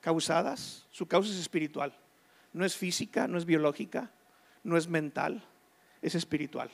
causadas, 0.00 0.86
su 0.90 1.06
causa 1.06 1.30
es 1.30 1.38
espiritual, 1.38 1.94
no 2.52 2.64
es 2.64 2.76
física, 2.76 3.26
no 3.28 3.38
es 3.38 3.44
biológica, 3.44 4.10
no 4.64 4.76
es 4.76 4.88
mental, 4.88 5.42
es 6.02 6.14
espiritual. 6.14 6.70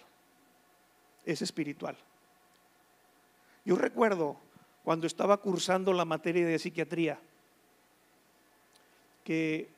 Es 1.24 1.42
espiritual. 1.42 1.96
Yo 3.64 3.74
recuerdo 3.74 4.36
cuando 4.84 5.08
estaba 5.08 5.38
cursando 5.38 5.92
la 5.92 6.04
materia 6.04 6.46
de 6.46 6.58
psiquiatría, 6.58 7.18
que, 9.24 9.68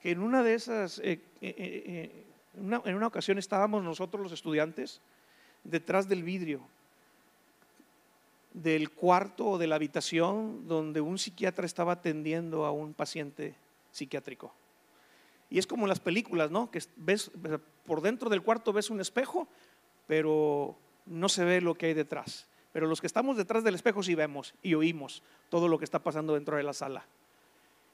que 0.00 0.10
en 0.10 0.20
una 0.20 0.42
de 0.42 0.54
esas, 0.54 0.98
eh, 1.00 1.20
eh, 1.42 1.54
eh, 1.58 2.24
en 2.56 2.94
una 2.94 3.06
ocasión 3.06 3.38
estábamos 3.38 3.82
nosotros 3.82 4.22
los 4.22 4.32
estudiantes 4.32 5.00
detrás 5.64 6.08
del 6.08 6.22
vidrio 6.22 6.60
del 8.54 8.90
cuarto 8.90 9.46
o 9.46 9.58
de 9.58 9.66
la 9.66 9.74
habitación 9.74 10.66
donde 10.66 11.00
un 11.00 11.18
psiquiatra 11.18 11.66
estaba 11.66 11.92
atendiendo 11.92 12.64
a 12.64 12.70
un 12.70 12.94
paciente 12.94 13.56
psiquiátrico. 13.90 14.54
Y 15.50 15.58
es 15.58 15.66
como 15.66 15.84
en 15.84 15.88
las 15.88 16.00
películas, 16.00 16.50
¿no? 16.50 16.70
Que 16.70 16.80
ves 16.96 17.30
por 17.84 18.00
dentro 18.00 18.30
del 18.30 18.42
cuarto 18.42 18.72
ves 18.72 18.90
un 18.90 19.00
espejo, 19.00 19.48
pero 20.06 20.76
no 21.04 21.28
se 21.28 21.44
ve 21.44 21.60
lo 21.60 21.74
que 21.74 21.86
hay 21.86 21.94
detrás. 21.94 22.46
Pero 22.72 22.86
los 22.86 23.00
que 23.00 23.06
estamos 23.06 23.36
detrás 23.36 23.62
del 23.62 23.74
espejo 23.74 24.02
sí 24.02 24.14
vemos 24.14 24.54
y 24.62 24.74
oímos 24.74 25.22
todo 25.48 25.68
lo 25.68 25.78
que 25.78 25.84
está 25.84 25.98
pasando 25.98 26.34
dentro 26.34 26.56
de 26.56 26.62
la 26.62 26.72
sala. 26.72 27.04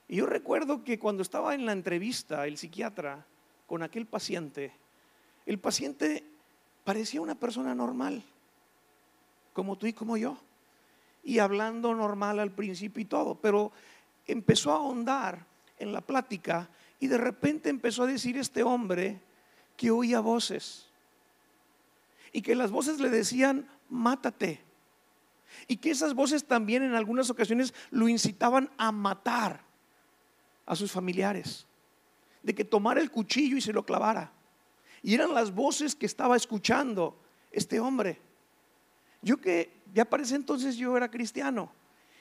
Y 0.08 0.16
yo 0.16 0.26
recuerdo 0.26 0.84
que 0.84 0.98
cuando 0.98 1.22
estaba 1.22 1.54
en 1.54 1.66
la 1.66 1.72
entrevista 1.72 2.46
el 2.46 2.58
psiquiatra 2.58 3.26
con 3.70 3.84
aquel 3.84 4.04
paciente, 4.04 4.72
el 5.46 5.60
paciente 5.60 6.24
parecía 6.82 7.20
una 7.20 7.36
persona 7.36 7.72
normal, 7.72 8.24
como 9.52 9.78
tú 9.78 9.86
y 9.86 9.92
como 9.92 10.16
yo, 10.16 10.36
y 11.22 11.38
hablando 11.38 11.94
normal 11.94 12.40
al 12.40 12.50
principio 12.50 13.00
y 13.00 13.04
todo, 13.04 13.36
pero 13.36 13.70
empezó 14.26 14.72
a 14.72 14.78
ahondar 14.78 15.46
en 15.78 15.92
la 15.92 16.00
plática 16.00 16.68
y 16.98 17.06
de 17.06 17.16
repente 17.16 17.68
empezó 17.68 18.02
a 18.02 18.06
decir 18.08 18.36
este 18.38 18.64
hombre 18.64 19.20
que 19.76 19.92
oía 19.92 20.18
voces 20.18 20.88
y 22.32 22.42
que 22.42 22.56
las 22.56 22.72
voces 22.72 22.98
le 22.98 23.08
decían, 23.08 23.68
mátate. 23.88 24.64
Y 25.68 25.76
que 25.76 25.92
esas 25.92 26.14
voces 26.14 26.44
también 26.44 26.82
en 26.82 26.96
algunas 26.96 27.30
ocasiones 27.30 27.72
lo 27.92 28.08
incitaban 28.08 28.68
a 28.78 28.90
matar 28.90 29.60
a 30.66 30.74
sus 30.74 30.90
familiares, 30.90 31.68
de 32.42 32.54
que 32.54 32.64
tomara 32.64 33.00
el 33.00 33.10
cuchillo 33.10 33.56
y 33.56 33.60
se 33.60 33.72
lo 33.72 33.84
clavara. 33.84 34.32
Y 35.02 35.14
eran 35.14 35.34
las 35.34 35.54
voces 35.54 35.94
que 35.94 36.06
estaba 36.06 36.36
escuchando 36.36 37.16
este 37.50 37.80
hombre. 37.80 38.18
Yo 39.22 39.38
que 39.38 39.70
ya 39.94 40.04
parece 40.04 40.34
entonces 40.34 40.76
yo 40.76 40.96
era 40.96 41.10
cristiano. 41.10 41.72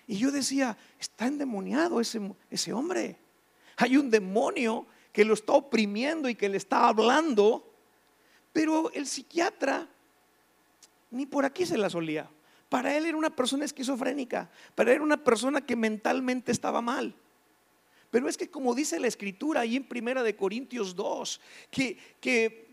Y 0.08 0.18
yo 0.18 0.32
decía, 0.32 0.78
está 1.00 1.28
endemoniado 1.28 2.02
ese, 2.02 2.20
ese 2.50 2.74
hombre. 2.74 3.18
Hay 3.78 3.96
un 3.98 4.10
demonio 4.10 4.88
que 5.14 5.24
lo 5.24 5.34
está 5.34 5.54
oprimiendo 5.54 6.30
y 6.30 6.36
que 6.36 6.50
le 6.50 6.58
está 6.58 6.88
hablando, 6.88 7.72
pero 8.52 8.92
el 8.94 9.06
psiquiatra 9.06 9.88
ni 11.12 11.26
por 11.26 11.46
aquí 11.46 11.66
se 11.66 11.78
la 11.78 11.90
solía. 11.90 12.30
Para 12.70 12.96
él 12.96 13.06
era 13.06 13.18
una 13.18 13.36
persona 13.36 13.66
esquizofrénica, 13.66 14.50
para 14.76 14.92
él 14.92 14.98
era 14.98 15.04
una 15.04 15.24
persona 15.24 15.62
que 15.62 15.76
mentalmente 15.76 16.52
estaba 16.52 16.82
mal. 16.82 17.16
Pero 18.12 18.28
es 18.28 18.38
que 18.38 18.50
como 18.50 18.74
dice 18.74 19.00
la 19.00 19.08
escritura 19.08 19.62
ahí 19.62 19.76
en 19.76 19.88
Primera 19.88 20.24
de 20.24 20.36
Corintios 20.36 20.96
2, 20.96 21.42
que, 21.70 21.98
que 22.20 22.70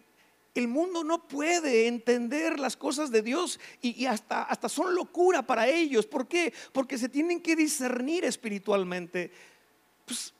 el 0.55 0.69
mundo 0.69 1.05
no 1.05 1.29
puede 1.29 1.87
entender 1.87 2.59
las 2.59 2.77
cosas 2.77 3.11
de 3.11 3.23
Dios 3.23 3.61
y, 3.83 4.07
hasta, 4.07 4.43
hasta 4.43 4.69
son 4.69 4.95
locura 4.95 5.43
para 5.43 5.69
ellos. 5.69 6.07
¿Por 6.07 6.27
qué? 6.27 6.53
Porque 6.73 6.99
se 6.99 7.09
tienen 7.09 7.41
que 7.41 7.57
discernir 7.57 8.25
espiritualmente. 8.25 9.31
Pues 10.05 10.33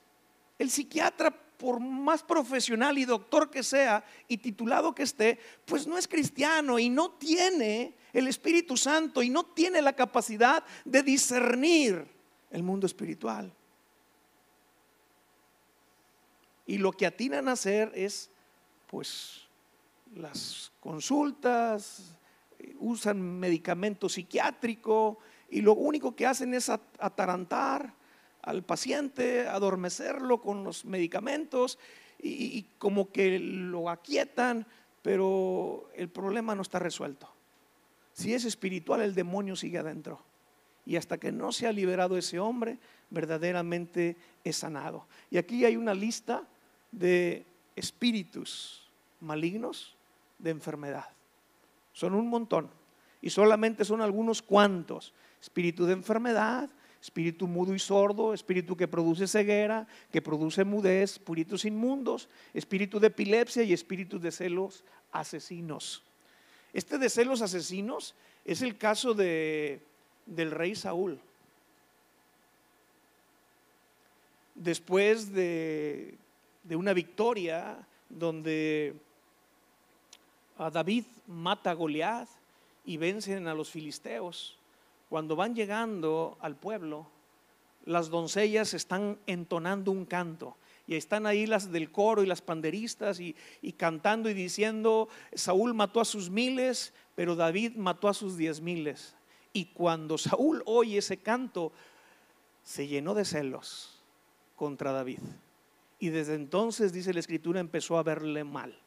el 0.57 0.71
psiquiatra 0.71 1.31
por 1.31 1.79
más 1.79 2.23
profesional 2.23 2.97
y 2.97 3.05
doctor 3.05 3.49
que 3.49 3.63
sea 3.63 4.03
y 4.27 4.37
titulado 4.37 4.93
que 4.93 5.03
esté, 5.03 5.39
pues 5.65 5.87
no 5.87 5.97
es 5.97 6.07
cristiano 6.07 6.77
y 6.79 6.89
no 6.89 7.11
tiene 7.11 7.95
el 8.13 8.27
Espíritu 8.27 8.77
Santo 8.77 9.23
y 9.23 9.29
no 9.29 9.45
tiene 9.45 9.81
la 9.81 9.93
capacidad 9.93 10.63
de 10.85 11.03
discernir 11.03 12.07
el 12.51 12.63
mundo 12.63 12.85
espiritual. 12.85 13.51
Y 16.67 16.77
lo 16.77 16.91
que 16.91 17.05
atinan 17.05 17.47
a 17.47 17.53
hacer 17.53 17.91
es, 17.95 18.29
pues, 18.87 19.47
las 20.15 20.71
consultas, 20.79 22.17
usan 22.79 23.39
medicamento 23.39 24.09
psiquiátrico 24.09 25.19
y 25.49 25.61
lo 25.61 25.73
único 25.73 26.15
que 26.15 26.25
hacen 26.25 26.53
es 26.53 26.69
atarantar 26.69 27.93
al 28.41 28.63
paciente, 28.63 29.47
adormecerlo 29.47 30.41
con 30.41 30.63
los 30.63 30.85
medicamentos 30.85 31.79
y, 32.21 32.63
como 32.77 33.11
que 33.11 33.39
lo 33.39 33.89
aquietan, 33.89 34.65
pero 35.01 35.89
el 35.95 36.09
problema 36.09 36.55
no 36.55 36.61
está 36.61 36.79
resuelto. 36.79 37.29
Si 38.13 38.33
es 38.33 38.45
espiritual, 38.45 39.01
el 39.01 39.13
demonio 39.13 39.55
sigue 39.55 39.77
adentro. 39.77 40.21
Y 40.85 40.95
hasta 40.95 41.17
que 41.17 41.31
no 41.31 41.51
se 41.51 41.67
ha 41.67 41.71
liberado 41.71 42.17
ese 42.17 42.39
hombre, 42.39 42.79
verdaderamente 43.09 44.15
es 44.43 44.57
sanado. 44.57 45.07
Y 45.29 45.37
aquí 45.37 45.65
hay 45.65 45.75
una 45.75 45.93
lista 45.93 46.47
de 46.91 47.45
espíritus 47.75 48.87
malignos 49.19 49.95
de 50.39 50.51
enfermedad. 50.51 51.09
Son 51.93 52.13
un 52.13 52.27
montón. 52.27 52.69
Y 53.21 53.29
solamente 53.29 53.83
son 53.85 54.01
algunos 54.01 54.41
cuantos. 54.41 55.13
Espíritu 55.41 55.85
de 55.85 55.93
enfermedad, 55.93 56.69
espíritu 57.01 57.47
mudo 57.47 57.73
y 57.73 57.79
sordo, 57.79 58.33
espíritu 58.33 58.75
que 58.75 58.87
produce 58.87 59.27
ceguera, 59.27 59.87
que 60.11 60.21
produce 60.21 60.63
mudez, 60.63 61.13
espíritus 61.13 61.65
inmundos, 61.65 62.29
espíritu 62.53 62.99
de 62.99 63.07
epilepsia 63.07 63.63
y 63.63 63.73
espíritu 63.73 64.19
de 64.19 64.31
celos 64.31 64.83
asesinos. 65.11 66.03
Este 66.73 66.97
de 66.97 67.09
celos 67.09 67.41
asesinos 67.41 68.13
es 68.45 68.61
el 68.61 68.77
caso 68.77 69.13
de, 69.13 69.81
del 70.25 70.51
rey 70.51 70.75
Saúl. 70.75 71.19
Después 74.53 75.33
de, 75.33 76.15
de 76.67 76.75
una 76.75 76.93
victoria 76.93 77.77
donde 78.09 78.95
David 80.57 81.05
mata 81.27 81.71
a 81.71 81.73
Goliat 81.73 82.27
y 82.85 82.97
vencen 82.97 83.47
a 83.47 83.53
los 83.53 83.69
filisteos, 83.69 84.57
cuando 85.09 85.35
van 85.35 85.55
llegando 85.55 86.37
al 86.41 86.55
pueblo, 86.55 87.07
las 87.85 88.09
doncellas 88.09 88.73
están 88.73 89.17
entonando 89.27 89.91
un 89.91 90.05
canto. 90.05 90.57
Y 90.87 90.95
están 90.95 91.25
ahí 91.25 91.45
las 91.45 91.71
del 91.71 91.91
coro 91.91 92.23
y 92.23 92.27
las 92.27 92.41
panderistas 92.41 93.19
y, 93.19 93.35
cantando 93.75 94.29
y 94.29 94.33
diciendo, 94.33 95.09
Saúl 95.33 95.73
mató 95.73 95.99
a 95.99 96.05
sus 96.05 96.29
miles, 96.29 96.93
pero 97.15 97.35
David 97.35 97.75
mató 97.75 98.07
a 98.07 98.13
sus 98.13 98.37
diez 98.37 98.61
miles. 98.61 99.15
Y 99.51 99.65
cuando 99.65 100.17
Saúl 100.17 100.63
oye 100.65 100.97
ese 100.99 101.17
canto, 101.17 101.73
se 102.63 102.87
llenó 102.87 103.13
de 103.13 103.25
celos 103.25 104.01
contra 104.55 104.91
David. 104.93 105.19
Y 105.99 106.09
desde 106.09 106.35
entonces, 106.35 106.93
dice 106.93 107.13
la 107.13 107.19
escritura, 107.19 107.59
empezó 107.59 107.97
a 107.97 108.03
verle 108.03 108.43
mal. 108.43 108.77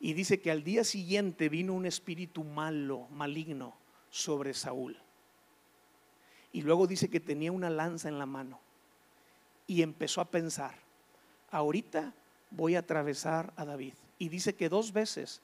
Y 0.00 0.12
dice 0.12 0.40
que 0.40 0.50
al 0.50 0.62
día 0.62 0.84
siguiente 0.84 1.48
vino 1.48 1.74
un 1.74 1.86
espíritu 1.86 2.44
malo, 2.44 3.08
maligno, 3.10 3.74
sobre 4.10 4.54
Saúl. 4.54 4.96
Y 6.52 6.62
luego 6.62 6.86
dice 6.86 7.10
que 7.10 7.20
tenía 7.20 7.52
una 7.52 7.70
lanza 7.70 8.08
en 8.08 8.18
la 8.18 8.26
mano. 8.26 8.60
Y 9.66 9.82
empezó 9.82 10.20
a 10.20 10.30
pensar, 10.30 10.74
ahorita 11.50 12.12
voy 12.50 12.76
a 12.76 12.80
atravesar 12.80 13.52
a 13.56 13.64
David. 13.64 13.94
Y 14.18 14.28
dice 14.28 14.54
que 14.54 14.68
dos 14.68 14.92
veces 14.92 15.40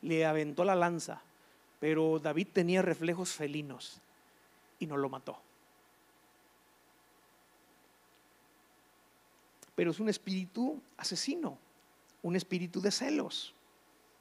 le 0.00 0.24
aventó 0.24 0.64
la 0.64 0.74
lanza, 0.74 1.22
pero 1.80 2.18
David 2.18 2.48
tenía 2.52 2.82
reflejos 2.82 3.32
felinos 3.32 4.00
y 4.78 4.86
no 4.86 4.96
lo 4.96 5.08
mató. 5.08 5.38
Pero 9.74 9.90
es 9.90 10.00
un 10.00 10.08
espíritu 10.08 10.80
asesino, 10.96 11.58
un 12.22 12.36
espíritu 12.36 12.80
de 12.80 12.90
celos. 12.90 13.54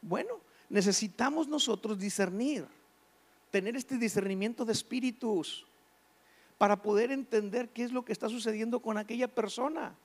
Bueno, 0.02 0.40
necesitamos 0.70 1.48
nosotros 1.48 2.00
discernir, 2.00 2.66
tener 3.52 3.76
este 3.76 3.98
discernimiento 3.98 4.66
de 4.66 4.74
espíritus 4.74 5.66
para 6.58 6.82
poder 6.82 7.12
entender 7.12 7.70
qué 7.70 7.84
es 7.84 7.92
lo 7.92 8.06
que 8.06 8.14
está 8.14 8.30
sucediendo 8.30 8.80
con 8.80 8.98
aquella 8.98 9.28
persona. 9.28 9.96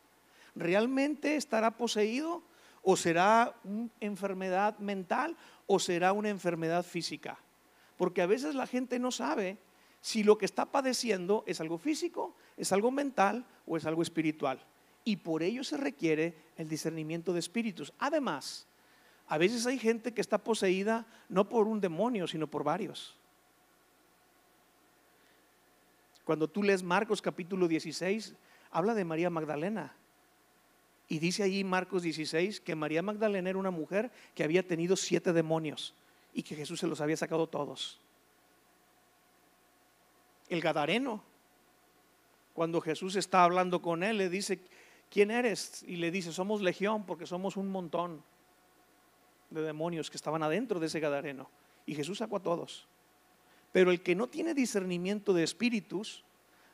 ¿Realmente 0.55 1.37
estará 1.37 1.77
poseído 1.77 2.43
o 2.83 2.97
será 2.97 3.55
una 3.63 3.91
enfermedad 4.01 4.79
mental 4.79 5.37
o 5.67 5.79
será 5.79 6.13
una 6.13 6.31
enfermedad 6.31 6.85
física? 6.85 7.39
Porque 7.97 8.23
a 8.23 8.27
veces 8.27 8.55
la 8.55 8.67
gente 8.67 8.99
no 8.99 9.11
sabe 9.11 9.59
si 10.01 10.23
lo 10.23 10.39
que 10.39 10.45
está 10.45 10.67
padeciendo 10.67 11.45
es 11.47 11.61
algo 11.61 11.79
físico, 11.79 12.35
es 12.57 12.73
algo 12.73 12.91
mental 12.91 13.45
o 13.67 13.77
es 13.77 13.85
algo 13.87 14.03
espiritual. 14.03 14.59
Y 15.07 15.19
por 15.19 15.45
ello 15.45 15.63
se 15.63 15.77
requiere 15.77 16.35
el 16.57 16.69
discernimiento 16.69 17.33
de 17.33 17.39
espíritus. 17.39 17.93
Además, 18.01 18.67
a 19.29 19.39
veces 19.39 19.65
hay 19.65 19.79
gente 19.79 20.13
que 20.13 20.21
está 20.21 20.37
poseída 20.37 21.07
no 21.29 21.49
por 21.49 21.69
un 21.69 21.81
demonio, 21.81 22.27
sino 22.27 22.49
por 22.49 22.65
varios. 22.65 23.15
Cuando 26.25 26.49
tú 26.49 26.65
lees 26.65 26.83
Marcos 26.83 27.23
capítulo 27.23 27.69
16, 27.69 28.35
habla 28.73 28.95
de 28.95 29.05
María 29.05 29.31
Magdalena. 29.31 29.95
Y 31.07 31.21
dice 31.21 31.45
allí 31.45 31.63
Marcos 31.63 32.03
16 32.03 32.61
que 32.61 32.75
María 32.75 33.01
Magdalena 33.01 33.49
era 33.49 33.61
una 33.61 33.71
mujer 33.71 34.11
que 34.35 34.43
había 34.43 34.67
tenido 34.67 34.97
siete 34.97 35.33
demonios 35.33 35.95
y 36.35 36.43
que 36.43 36.57
Jesús 36.57 36.81
se 36.81 36.89
los 36.89 37.01
había 37.01 37.17
sacado 37.17 37.47
todos. 37.47 38.01
El 40.49 40.61
Gadareno, 40.61 41.23
cuando 42.55 42.81
Jesús 42.81 43.15
está 43.17 43.45
hablando 43.45 43.83
con 43.83 44.03
él, 44.03 44.17
le 44.17 44.29
dice, 44.31 44.59
¿quién 45.11 45.31
eres? 45.31 45.83
Y 45.87 45.97
le 45.97 46.11
dice, 46.11 46.33
somos 46.33 46.63
legión 46.63 47.05
porque 47.05 47.27
somos 47.27 47.57
un 47.57 47.69
montón 47.69 48.23
de 49.51 49.63
demonios 49.63 50.11
que 50.11 50.17
estaban 50.17 50.43
adentro 50.43 50.81
de 50.81 50.87
ese 50.87 51.01
Gadareno. 51.01 51.49
Y 51.87 51.95
Jesús 51.95 52.19
sacó 52.19 52.37
a 52.37 52.43
todos. 52.43 52.89
Pero 53.73 53.91
el 53.91 54.03
que 54.03 54.15
no 54.15 54.29
tiene 54.29 54.55
discernimiento 54.55 55.33
de 55.33 55.45
espíritus, 55.45 56.25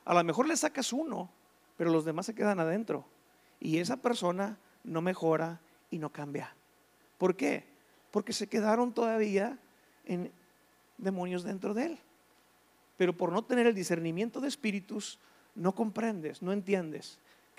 a 0.04 0.14
lo 0.14 0.24
mejor 0.24 0.46
le 0.46 0.56
sacas 0.56 0.92
uno, 0.92 1.30
pero 1.76 1.90
los 1.90 2.04
demás 2.04 2.26
se 2.26 2.34
quedan 2.34 2.60
adentro. 2.60 3.04
Y 3.60 3.78
esa 3.78 3.96
persona 3.96 4.58
no 4.84 5.02
mejora 5.02 5.60
y 5.90 5.98
no 5.98 6.10
cambia. 6.10 6.54
¿Por 7.18 7.36
qué? 7.36 7.66
Porque 8.10 8.32
se 8.32 8.48
quedaron 8.48 8.92
todavía 8.92 9.58
en 10.04 10.32
demonios 10.98 11.42
dentro 11.42 11.74
de 11.74 11.86
él. 11.86 11.98
Pero 12.96 13.16
por 13.16 13.32
no 13.32 13.44
tener 13.44 13.66
el 13.66 13.74
discernimiento 13.74 14.40
de 14.40 14.48
espíritus, 14.48 15.18
no 15.54 15.74
comprendes, 15.74 16.42
no 16.42 16.52
entiendes 16.52 17.18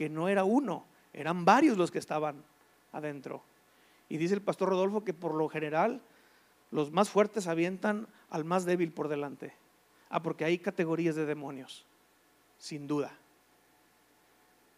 no 0.09 0.29
era 0.29 0.43
uno, 0.43 0.85
eran 1.13 1.45
varios 1.45 1.77
los 1.77 1.91
que 1.91 1.99
estaban 1.99 2.43
adentro. 2.91 3.43
Y 4.09 4.17
dice 4.17 4.33
el 4.33 4.41
pastor 4.41 4.69
Rodolfo 4.69 5.03
que 5.03 5.13
por 5.13 5.33
lo 5.33 5.49
general 5.49 6.01
los 6.71 6.91
más 6.91 7.09
fuertes 7.09 7.47
avientan 7.47 8.07
al 8.29 8.45
más 8.45 8.65
débil 8.65 8.91
por 8.91 9.07
delante. 9.07 9.53
Ah, 10.09 10.21
porque 10.21 10.45
hay 10.45 10.59
categorías 10.59 11.15
de 11.15 11.25
demonios, 11.25 11.85
sin 12.57 12.87
duda. 12.87 13.17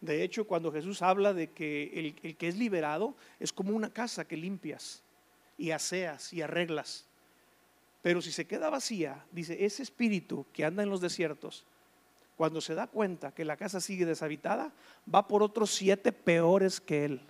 De 0.01 0.23
hecho, 0.23 0.45
cuando 0.45 0.71
Jesús 0.71 1.01
habla 1.01 1.33
de 1.33 1.51
que 1.51 2.15
el, 2.21 2.35
que 2.37 2.47
es 2.47 2.57
liberado 2.57 3.15
es 3.39 3.51
como 3.51 3.75
una 3.75 3.91
casa 3.91 4.27
que 4.27 4.37
limpias 4.37 5.03
y 5.57 5.71
aseas 5.71 6.31
y 6.31 6.41
arreglas. 6.41 7.05
Pero 8.01 8.21
si 8.21 8.31
se 8.31 8.45
queda 8.45 8.69
vacía, 8.69 9.25
dice, 9.31 9.65
ese 9.65 9.81
espíritu 9.81 10.45
que 10.53 10.63
anda 10.63 10.83
en 10.83 10.89
los 10.89 11.01
desiertos, 11.01 11.65
cuando 12.37 12.61
se 12.61 12.75
da 12.75 12.87
cuenta 12.87 13.33
que 13.33 13.45
la 13.45 13.57
casa 13.57 13.79
sigue 13.79 14.05
deshabitada, 14.05 14.71
va 15.13 15.27
por 15.27 15.41
otros 15.41 15.73
siete 15.73 16.11
peores 16.11 16.81
que 16.81 17.05
él. 17.05 17.21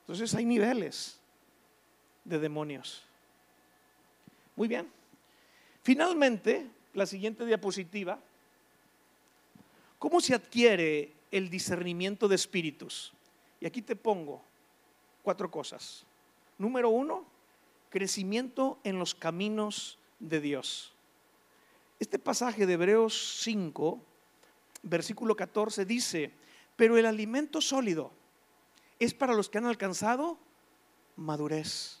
Entonces 0.00 0.34
hay 0.34 0.44
niveles 0.44 1.18
de 2.24 2.38
demonios. 2.38 3.02
Muy 4.56 4.68
bien. 4.68 4.90
Finalmente, 5.82 6.66
la 6.94 7.06
siguiente 7.06 7.44
diapositiva. 7.44 8.18
¿Cómo 9.98 10.20
se 10.20 10.34
adquiere 10.34 11.12
el 11.30 11.50
discernimiento 11.50 12.28
de 12.28 12.36
espíritus? 12.36 13.12
Y 13.60 13.66
aquí 13.66 13.82
te 13.82 13.96
pongo 13.96 14.42
cuatro 15.22 15.50
cosas. 15.50 16.04
Número 16.58 16.88
uno, 16.88 17.24
crecimiento 17.90 18.78
en 18.84 18.98
los 18.98 19.14
caminos 19.14 19.98
de 20.20 20.40
Dios. 20.40 20.93
Este 21.98 22.18
pasaje 22.18 22.66
de 22.66 22.72
Hebreos 22.74 23.40
5, 23.42 24.00
versículo 24.82 25.36
14 25.36 25.84
dice, 25.84 26.32
pero 26.76 26.98
el 26.98 27.06
alimento 27.06 27.60
sólido 27.60 28.10
es 28.98 29.14
para 29.14 29.34
los 29.34 29.48
que 29.48 29.58
han 29.58 29.66
alcanzado 29.66 30.38
madurez, 31.16 32.00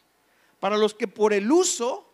para 0.60 0.76
los 0.76 0.94
que 0.94 1.06
por 1.06 1.32
el 1.32 1.50
uso 1.50 2.10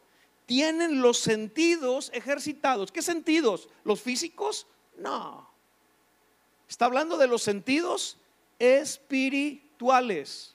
tienen 0.47 1.01
los 1.01 1.18
sentidos 1.18 2.11
ejercitados. 2.12 2.93
¿Qué 2.93 3.03
sentidos? 3.03 3.68
¿Los 3.85 4.03
físicos? 4.03 4.66
No. 4.99 5.49
Está 6.68 6.85
hablando 6.85 7.16
de 7.16 7.28
los 7.28 7.43
sentidos 7.43 8.18
espirituales, 8.59 10.55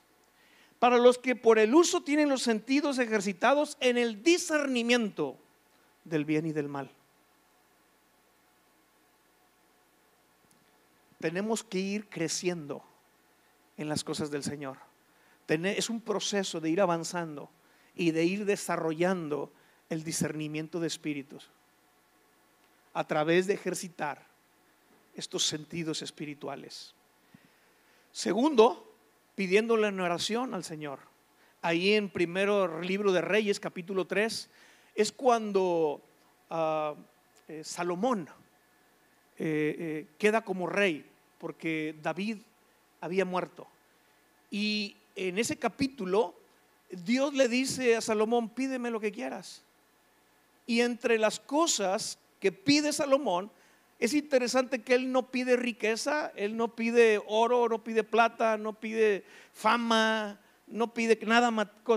para 0.79 0.97
los 0.97 1.17
que 1.17 1.35
por 1.35 1.57
el 1.57 1.73
uso 1.73 2.03
tienen 2.03 2.29
los 2.29 2.43
sentidos 2.43 2.99
ejercitados 2.99 3.77
en 3.79 3.97
el 3.97 4.21
discernimiento 4.21 5.37
del 6.03 6.25
bien 6.25 6.45
y 6.45 6.51
del 6.51 6.67
mal. 6.67 6.91
Tenemos 11.25 11.63
que 11.63 11.79
ir 11.79 12.07
creciendo 12.07 12.83
en 13.77 13.89
las 13.89 14.03
cosas 14.03 14.29
del 14.29 14.43
Señor. 14.43 14.77
Es 15.47 15.89
un 15.89 15.99
proceso 15.99 16.61
de 16.61 16.69
ir 16.69 16.79
avanzando 16.79 17.49
y 17.95 18.11
de 18.11 18.25
ir 18.25 18.45
desarrollando 18.45 19.51
el 19.89 20.03
discernimiento 20.03 20.79
de 20.79 20.85
espíritus 20.85 21.49
a 22.93 23.07
través 23.07 23.47
de 23.47 23.55
ejercitar 23.55 24.23
estos 25.15 25.47
sentidos 25.47 26.03
espirituales. 26.03 26.93
Segundo, 28.11 28.95
pidiéndole 29.33 29.87
en 29.87 29.99
oración 29.99 30.53
al 30.53 30.63
Señor. 30.63 30.99
Ahí 31.63 31.95
en 31.95 32.07
primero 32.07 32.81
libro 32.81 33.11
de 33.11 33.21
Reyes, 33.21 33.59
capítulo 33.59 34.05
3, 34.05 34.47
es 34.93 35.11
cuando 35.11 36.03
ah, 36.51 36.93
eh, 37.47 37.63
Salomón 37.63 38.29
eh, 39.39 39.75
eh, 39.79 40.07
queda 40.19 40.43
como 40.43 40.67
rey, 40.67 41.13
porque 41.37 41.95
David 42.01 42.37
había 43.01 43.25
muerto. 43.25 43.67
Y 44.49 44.95
en 45.15 45.37
ese 45.37 45.57
capítulo, 45.57 46.35
Dios 46.89 47.33
le 47.33 47.47
dice 47.47 47.95
a 47.95 48.01
Salomón, 48.01 48.49
pídeme 48.49 48.91
lo 48.91 48.99
que 48.99 49.11
quieras. 49.11 49.63
Y 50.65 50.81
entre 50.81 51.17
las 51.19 51.39
cosas 51.39 52.17
que 52.39 52.51
pide 52.51 52.93
Salomón, 52.93 53.51
es 53.99 54.13
interesante 54.13 54.81
que 54.81 54.93
él 54.93 55.11
no 55.11 55.31
pide 55.31 55.55
riqueza, 55.55 56.31
él 56.35 56.57
no 56.57 56.75
pide 56.75 57.21
oro, 57.27 57.69
no 57.69 57.83
pide 57.83 58.03
plata, 58.03 58.57
no 58.57 58.73
pide 58.73 59.23
fama, 59.53 60.39
no 60.67 60.93
pide 60.93 61.17
nada 61.25 61.51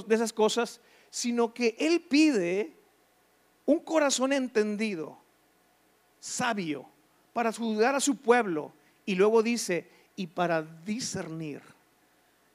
de 0.07 0.15
esas 0.15 0.33
cosas, 0.33 0.81
sino 1.11 1.53
que 1.53 1.75
él 1.79 2.01
pide 2.03 2.77
un 3.67 3.81
corazón 3.81 4.33
entendido, 4.33 5.19
sabio, 6.21 6.89
para 7.33 7.51
ayudar 7.51 7.95
a 7.95 8.01
su 8.01 8.17
pueblo. 8.17 8.73
Y 9.09 9.15
luego 9.15 9.43
dice, 9.43 9.89
y 10.17 10.27
para 10.27 10.61
discernir 10.61 11.63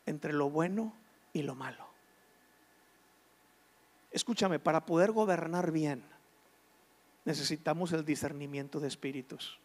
entre 0.06 0.34
lo 0.34 0.52
bueno 0.52 0.94
y 1.34 1.42
lo 1.42 1.56
malo. 1.56 1.88
Escúchame, 4.12 4.60
para 4.60 4.86
poder 4.86 5.12
gobernar 5.12 5.72
bien, 5.72 6.04
necesitamos 7.26 7.92
el 7.92 8.06
discernimiento 8.06 8.80
de 8.80 8.88
espíritus. 8.88 9.58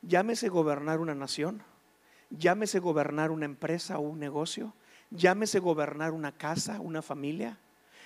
Llámese 0.00 0.48
gobernar 0.48 1.00
una 1.00 1.14
nación, 1.14 1.62
llámese 2.30 2.78
gobernar 2.78 3.30
una 3.30 3.44
empresa 3.44 3.98
o 3.98 4.00
un 4.00 4.20
negocio, 4.20 4.72
llámese 5.10 5.58
gobernar 5.58 6.12
una 6.12 6.32
casa, 6.32 6.80
una 6.80 7.02
familia, 7.02 7.58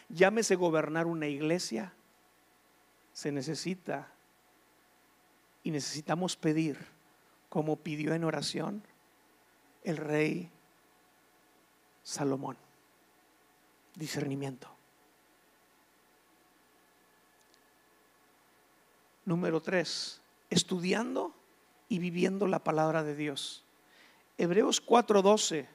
llámese 0.08 0.56
gobernar 0.56 1.06
una 1.06 1.28
iglesia. 1.28 1.92
Se 3.12 3.30
necesita 3.30 4.08
y 5.62 5.70
necesitamos 5.70 6.34
pedir, 6.36 6.93
como 7.55 7.76
pidió 7.76 8.14
en 8.14 8.24
oración 8.24 8.82
el 9.84 9.96
rey 9.96 10.50
Salomón, 12.02 12.57
discernimiento. 13.94 14.68
Número 19.24 19.62
tres, 19.62 20.20
estudiando 20.50 21.32
y 21.88 22.00
viviendo 22.00 22.48
la 22.48 22.59
palabra 22.59 23.05
de 23.05 23.14
Dios. 23.14 23.62
Hebreos 24.36 24.84
4:12 24.84 25.68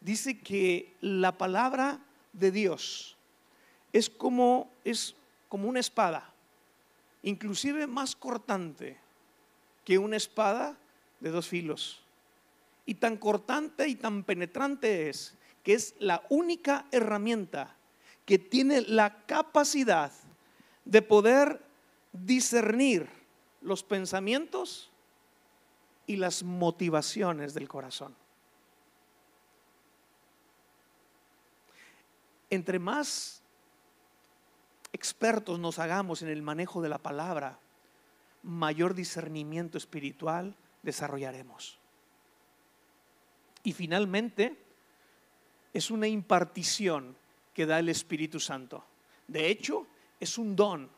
dice 0.00 0.40
que 0.40 0.96
la 1.00 1.38
palabra 1.38 2.00
de 2.32 2.50
Dios 2.50 3.16
es 3.92 4.10
como, 4.10 4.72
es 4.82 5.14
como 5.48 5.68
una 5.68 5.78
espada, 5.78 6.34
inclusive 7.22 7.86
más 7.86 8.16
cortante 8.16 8.98
que 9.84 9.98
una 9.98 10.16
espada 10.16 10.76
de 11.22 11.30
dos 11.30 11.48
filos. 11.48 12.02
Y 12.84 12.96
tan 12.96 13.16
cortante 13.16 13.88
y 13.88 13.94
tan 13.94 14.24
penetrante 14.24 15.08
es 15.08 15.34
que 15.62 15.74
es 15.74 15.94
la 16.00 16.26
única 16.28 16.86
herramienta 16.90 17.76
que 18.26 18.38
tiene 18.38 18.82
la 18.82 19.24
capacidad 19.24 20.12
de 20.84 21.00
poder 21.00 21.64
discernir 22.12 23.08
los 23.60 23.84
pensamientos 23.84 24.90
y 26.06 26.16
las 26.16 26.42
motivaciones 26.42 27.54
del 27.54 27.68
corazón. 27.68 28.14
Entre 32.50 32.80
más 32.80 33.42
expertos 34.92 35.60
nos 35.60 35.78
hagamos 35.78 36.22
en 36.22 36.28
el 36.28 36.42
manejo 36.42 36.82
de 36.82 36.88
la 36.88 36.98
palabra, 36.98 37.58
mayor 38.42 38.94
discernimiento 38.94 39.78
espiritual 39.78 40.56
desarrollaremos. 40.82 41.78
Y 43.64 43.72
finalmente, 43.72 44.56
es 45.72 45.90
una 45.90 46.08
impartición 46.08 47.16
que 47.54 47.66
da 47.66 47.78
el 47.78 47.88
Espíritu 47.88 48.40
Santo. 48.40 48.84
De 49.28 49.48
hecho, 49.48 49.86
es 50.20 50.38
un 50.38 50.56
don 50.56 50.90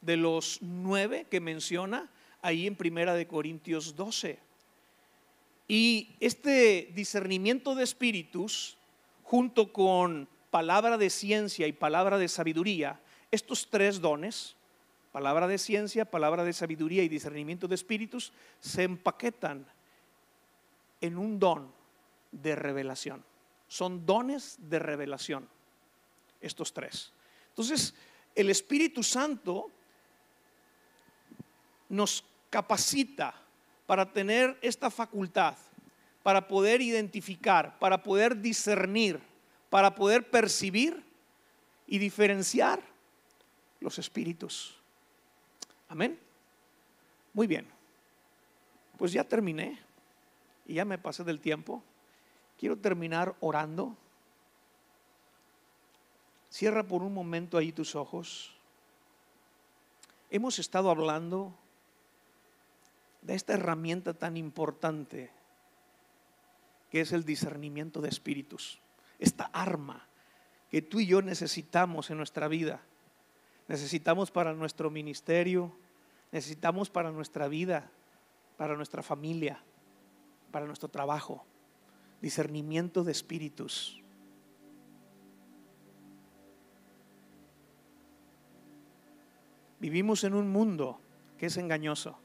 de 0.00 0.16
los 0.16 0.58
nueve 0.62 1.26
que 1.30 1.40
menciona 1.40 2.10
ahí 2.42 2.66
en 2.66 2.76
Primera 2.76 3.14
de 3.14 3.26
Corintios 3.26 3.96
12. 3.96 4.38
Y 5.68 6.16
este 6.20 6.90
discernimiento 6.94 7.74
de 7.74 7.84
espíritus, 7.84 8.76
junto 9.22 9.72
con 9.72 10.28
palabra 10.50 10.98
de 10.98 11.10
ciencia 11.10 11.66
y 11.66 11.72
palabra 11.72 12.18
de 12.18 12.28
sabiduría, 12.28 13.00
estos 13.30 13.68
tres 13.70 14.00
dones, 14.00 14.56
palabra 15.12 15.46
de 15.46 15.58
ciencia, 15.58 16.04
palabra 16.04 16.44
de 16.44 16.52
sabiduría 16.52 17.02
y 17.02 17.08
discernimiento 17.08 17.66
de 17.66 17.74
espíritus, 17.74 18.32
se 18.60 18.84
empaquetan 18.84 19.66
en 21.00 21.18
un 21.18 21.38
don 21.38 21.72
de 22.32 22.54
revelación. 22.54 23.24
Son 23.68 24.04
dones 24.06 24.56
de 24.58 24.78
revelación, 24.78 25.48
estos 26.40 26.72
tres. 26.72 27.12
Entonces, 27.50 27.94
el 28.34 28.50
Espíritu 28.50 29.02
Santo 29.02 29.70
nos 31.88 32.24
capacita 32.48 33.34
para 33.86 34.12
tener 34.12 34.58
esta 34.62 34.90
facultad, 34.90 35.56
para 36.22 36.46
poder 36.46 36.80
identificar, 36.80 37.78
para 37.78 38.02
poder 38.02 38.40
discernir, 38.40 39.20
para 39.68 39.94
poder 39.94 40.30
percibir 40.30 41.02
y 41.86 41.98
diferenciar 41.98 42.80
los 43.80 43.98
espíritus. 43.98 44.79
Amén. 45.90 46.18
Muy 47.34 47.48
bien. 47.48 47.66
Pues 48.96 49.12
ya 49.12 49.24
terminé 49.24 49.78
y 50.64 50.74
ya 50.74 50.84
me 50.84 50.98
pasé 50.98 51.24
del 51.24 51.40
tiempo. 51.40 51.82
Quiero 52.58 52.76
terminar 52.78 53.34
orando. 53.40 53.96
Cierra 56.48 56.84
por 56.84 57.02
un 57.02 57.12
momento 57.12 57.58
ahí 57.58 57.72
tus 57.72 57.96
ojos. 57.96 58.54
Hemos 60.30 60.60
estado 60.60 60.90
hablando 60.90 61.52
de 63.22 63.34
esta 63.34 63.54
herramienta 63.54 64.14
tan 64.14 64.36
importante 64.36 65.30
que 66.90 67.00
es 67.00 67.12
el 67.12 67.24
discernimiento 67.24 68.00
de 68.00 68.08
espíritus, 68.08 68.78
esta 69.18 69.44
arma 69.52 70.06
que 70.70 70.82
tú 70.82 71.00
y 71.00 71.06
yo 71.06 71.20
necesitamos 71.20 72.10
en 72.10 72.16
nuestra 72.16 72.46
vida, 72.46 72.80
necesitamos 73.70 74.30
para 74.30 74.52
nuestro 74.52 74.90
ministerio, 74.90 75.72
necesitamos 76.30 76.90
para 76.90 77.10
nuestra 77.10 77.48
vida, 77.48 77.90
para 78.58 78.76
nuestra 78.76 79.02
familia, 79.02 79.62
para 80.50 80.66
nuestro 80.66 80.90
trabajo, 80.90 81.46
discernimiento 82.20 83.02
de 83.02 83.12
espíritus. 83.12 84.02
Vivimos 89.78 90.24
en 90.24 90.34
un 90.34 90.50
mundo 90.50 91.00
que 91.38 91.46
es 91.46 91.56
engañoso 91.56 92.18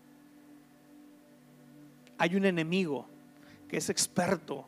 hay 2.18 2.36
un 2.36 2.46
enemigo 2.46 3.08
que 3.68 3.78
es 3.78 3.90
experto 3.90 4.68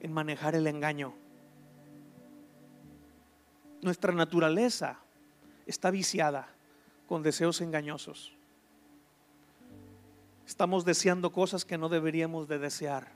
en 0.00 0.12
manejar 0.12 0.54
el 0.54 0.66
engaño. 0.66 1.14
Nuestra 3.80 4.12
naturaleza 4.12 5.01
está 5.66 5.90
viciada 5.90 6.48
con 7.06 7.22
deseos 7.22 7.60
engañosos. 7.60 8.36
Estamos 10.46 10.84
deseando 10.84 11.32
cosas 11.32 11.64
que 11.64 11.78
no 11.78 11.88
deberíamos 11.88 12.48
de 12.48 12.58
desear. 12.58 13.12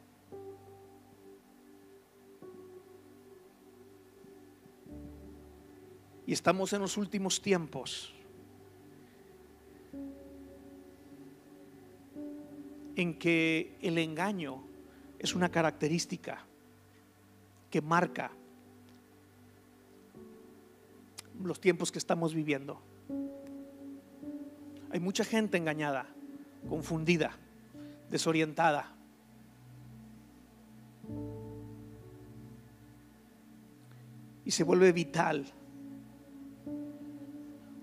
Y 6.26 6.32
estamos 6.32 6.72
en 6.72 6.80
los 6.80 6.96
últimos 6.96 7.40
tiempos 7.40 8.12
en 12.96 13.18
que 13.18 13.76
el 13.80 13.98
engaño 13.98 14.64
es 15.18 15.34
una 15.34 15.50
característica 15.50 16.44
que 17.70 17.80
marca 17.80 18.32
los 21.42 21.60
tiempos 21.60 21.92
que 21.92 21.98
estamos 21.98 22.34
viviendo. 22.34 22.80
Hay 24.90 25.00
mucha 25.00 25.24
gente 25.24 25.56
engañada, 25.56 26.06
confundida, 26.68 27.32
desorientada. 28.10 28.92
Y 34.44 34.50
se 34.50 34.62
vuelve 34.64 34.92
vital 34.92 35.46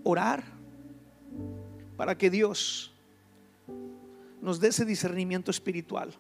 orar 0.04 0.44
para 1.98 2.18
que 2.18 2.30
Dios 2.30 2.94
nos 4.42 4.60
dé 4.60 4.70
ese 4.70 4.86
discernimiento 4.86 5.52
espiritual. 5.52 6.14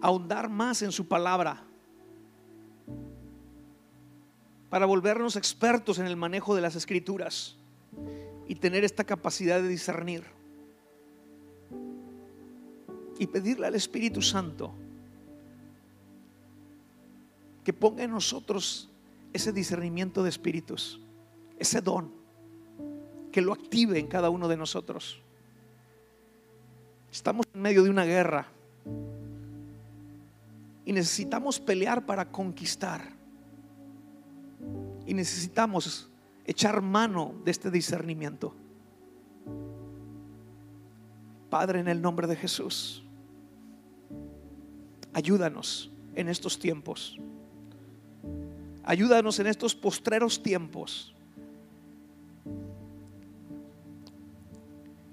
Ahondar 0.00 0.48
más 0.48 0.82
en 0.82 0.92
su 0.92 1.06
palabra. 1.06 1.64
Para 4.72 4.86
volvernos 4.86 5.36
expertos 5.36 5.98
en 5.98 6.06
el 6.06 6.16
manejo 6.16 6.54
de 6.54 6.62
las 6.62 6.76
escrituras 6.76 7.58
y 8.48 8.54
tener 8.54 8.84
esta 8.84 9.04
capacidad 9.04 9.60
de 9.60 9.68
discernir. 9.68 10.24
Y 13.18 13.26
pedirle 13.26 13.66
al 13.66 13.74
Espíritu 13.74 14.22
Santo 14.22 14.72
que 17.62 17.74
ponga 17.74 18.04
en 18.04 18.12
nosotros 18.12 18.88
ese 19.34 19.52
discernimiento 19.52 20.22
de 20.22 20.30
espíritus, 20.30 21.02
ese 21.58 21.82
don, 21.82 22.10
que 23.30 23.42
lo 23.42 23.52
active 23.52 23.98
en 23.98 24.06
cada 24.06 24.30
uno 24.30 24.48
de 24.48 24.56
nosotros. 24.56 25.20
Estamos 27.10 27.44
en 27.52 27.60
medio 27.60 27.82
de 27.82 27.90
una 27.90 28.06
guerra 28.06 28.46
y 30.86 30.94
necesitamos 30.94 31.60
pelear 31.60 32.06
para 32.06 32.32
conquistar. 32.32 33.20
Y 35.12 35.14
necesitamos 35.14 36.08
echar 36.46 36.80
mano 36.80 37.34
de 37.44 37.50
este 37.50 37.70
discernimiento. 37.70 38.54
Padre, 41.50 41.80
en 41.80 41.88
el 41.88 42.00
nombre 42.00 42.26
de 42.26 42.34
Jesús, 42.34 43.04
ayúdanos 45.12 45.92
en 46.14 46.30
estos 46.30 46.58
tiempos. 46.58 47.18
Ayúdanos 48.84 49.38
en 49.38 49.48
estos 49.48 49.74
postreros 49.74 50.42
tiempos. 50.42 51.14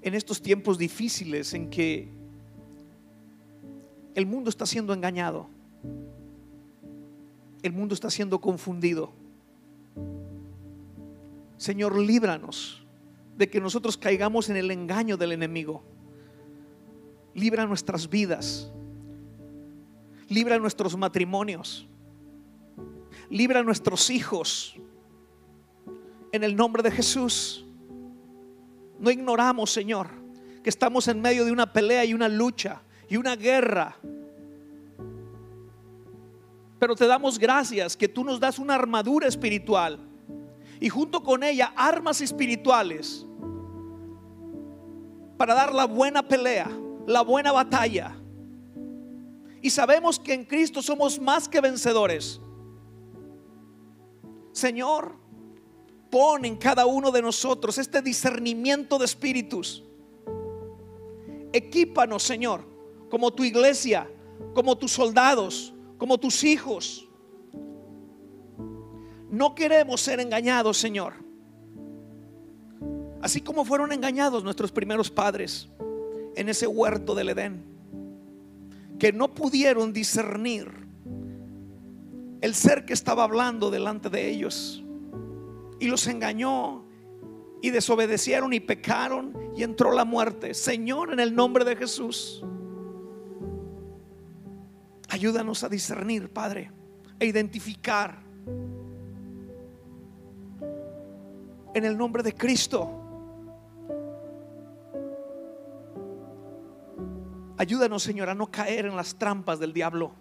En 0.00 0.14
estos 0.14 0.40
tiempos 0.40 0.78
difíciles 0.78 1.52
en 1.52 1.68
que 1.68 2.08
el 4.14 4.24
mundo 4.24 4.48
está 4.48 4.64
siendo 4.64 4.94
engañado. 4.94 5.46
El 7.62 7.74
mundo 7.74 7.92
está 7.92 8.08
siendo 8.08 8.40
confundido. 8.40 9.19
Señor, 11.56 11.98
líbranos 11.98 12.86
de 13.36 13.48
que 13.48 13.60
nosotros 13.60 13.96
caigamos 13.96 14.48
en 14.48 14.56
el 14.56 14.70
engaño 14.70 15.16
del 15.16 15.32
enemigo. 15.32 15.82
Libra 17.34 17.66
nuestras 17.66 18.08
vidas. 18.08 18.72
Libra 20.28 20.58
nuestros 20.58 20.96
matrimonios 20.96 21.86
libra 23.30 23.62
nuestros 23.62 24.10
hijos. 24.10 24.74
En 26.32 26.44
el 26.44 26.54
nombre 26.54 26.82
de 26.82 26.90
Jesús. 26.90 27.64
No 28.98 29.10
ignoramos, 29.10 29.70
Señor, 29.70 30.08
que 30.62 30.68
estamos 30.68 31.08
en 31.08 31.22
medio 31.22 31.44
de 31.44 31.52
una 31.52 31.72
pelea 31.72 32.04
y 32.04 32.12
una 32.12 32.28
lucha 32.28 32.82
y 33.08 33.16
una 33.16 33.34
guerra. 33.34 33.96
Pero 36.80 36.96
te 36.96 37.06
damos 37.06 37.38
gracias 37.38 37.96
que 37.96 38.08
tú 38.08 38.24
nos 38.24 38.40
das 38.40 38.58
una 38.58 38.74
armadura 38.74 39.28
espiritual 39.28 40.00
y 40.80 40.88
junto 40.88 41.22
con 41.22 41.44
ella 41.44 41.72
armas 41.76 42.20
espirituales 42.20 43.24
para 45.36 45.54
dar 45.54 45.72
la 45.72 45.84
buena 45.84 46.26
pelea, 46.26 46.68
la 47.06 47.22
buena 47.22 47.52
batalla. 47.52 48.16
Y 49.62 49.70
sabemos 49.70 50.18
que 50.18 50.34
en 50.34 50.44
Cristo 50.44 50.82
somos 50.82 51.20
más 51.20 51.48
que 51.48 51.60
vencedores 51.60 52.40
Señor, 54.52 55.14
pon 56.10 56.44
en 56.44 56.56
cada 56.56 56.86
uno 56.86 57.10
de 57.10 57.22
nosotros 57.22 57.78
este 57.78 58.02
discernimiento 58.02 58.98
de 58.98 59.04
espíritus. 59.04 59.84
Equípanos, 61.52 62.22
Señor, 62.22 62.64
como 63.08 63.32
tu 63.32 63.44
iglesia, 63.44 64.10
como 64.54 64.76
tus 64.76 64.92
soldados, 64.92 65.72
como 66.00 66.16
tus 66.16 66.42
hijos. 66.44 67.06
No 69.28 69.54
queremos 69.54 70.00
ser 70.00 70.18
engañados, 70.18 70.78
Señor. 70.78 71.12
Así 73.20 73.42
como 73.42 73.66
fueron 73.66 73.92
engañados 73.92 74.42
nuestros 74.42 74.72
primeros 74.72 75.10
padres 75.10 75.68
en 76.36 76.48
ese 76.48 76.66
huerto 76.66 77.14
del 77.14 77.28
Edén, 77.28 77.62
que 78.98 79.12
no 79.12 79.34
pudieron 79.34 79.92
discernir 79.92 80.70
el 82.40 82.54
ser 82.54 82.86
que 82.86 82.94
estaba 82.94 83.24
hablando 83.24 83.70
delante 83.70 84.08
de 84.08 84.30
ellos 84.30 84.82
y 85.78 85.88
los 85.88 86.06
engañó 86.06 86.86
y 87.60 87.68
desobedecieron 87.68 88.54
y 88.54 88.60
pecaron 88.60 89.36
y 89.54 89.64
entró 89.64 89.92
la 89.92 90.06
muerte. 90.06 90.54
Señor, 90.54 91.12
en 91.12 91.20
el 91.20 91.34
nombre 91.34 91.66
de 91.66 91.76
Jesús, 91.76 92.42
ayúdanos 95.10 95.64
a 95.64 95.68
discernir, 95.68 96.32
Padre, 96.32 96.70
a 97.20 97.24
identificar. 97.24 98.22
En 101.74 101.84
el 101.84 101.96
nombre 101.96 102.22
de 102.22 102.34
Cristo. 102.34 102.96
Ayúdanos, 107.58 108.02
Señor, 108.02 108.30
a 108.30 108.34
no 108.34 108.50
caer 108.50 108.86
en 108.86 108.96
las 108.96 109.16
trampas 109.16 109.58
del 109.58 109.72
diablo. 109.72 110.12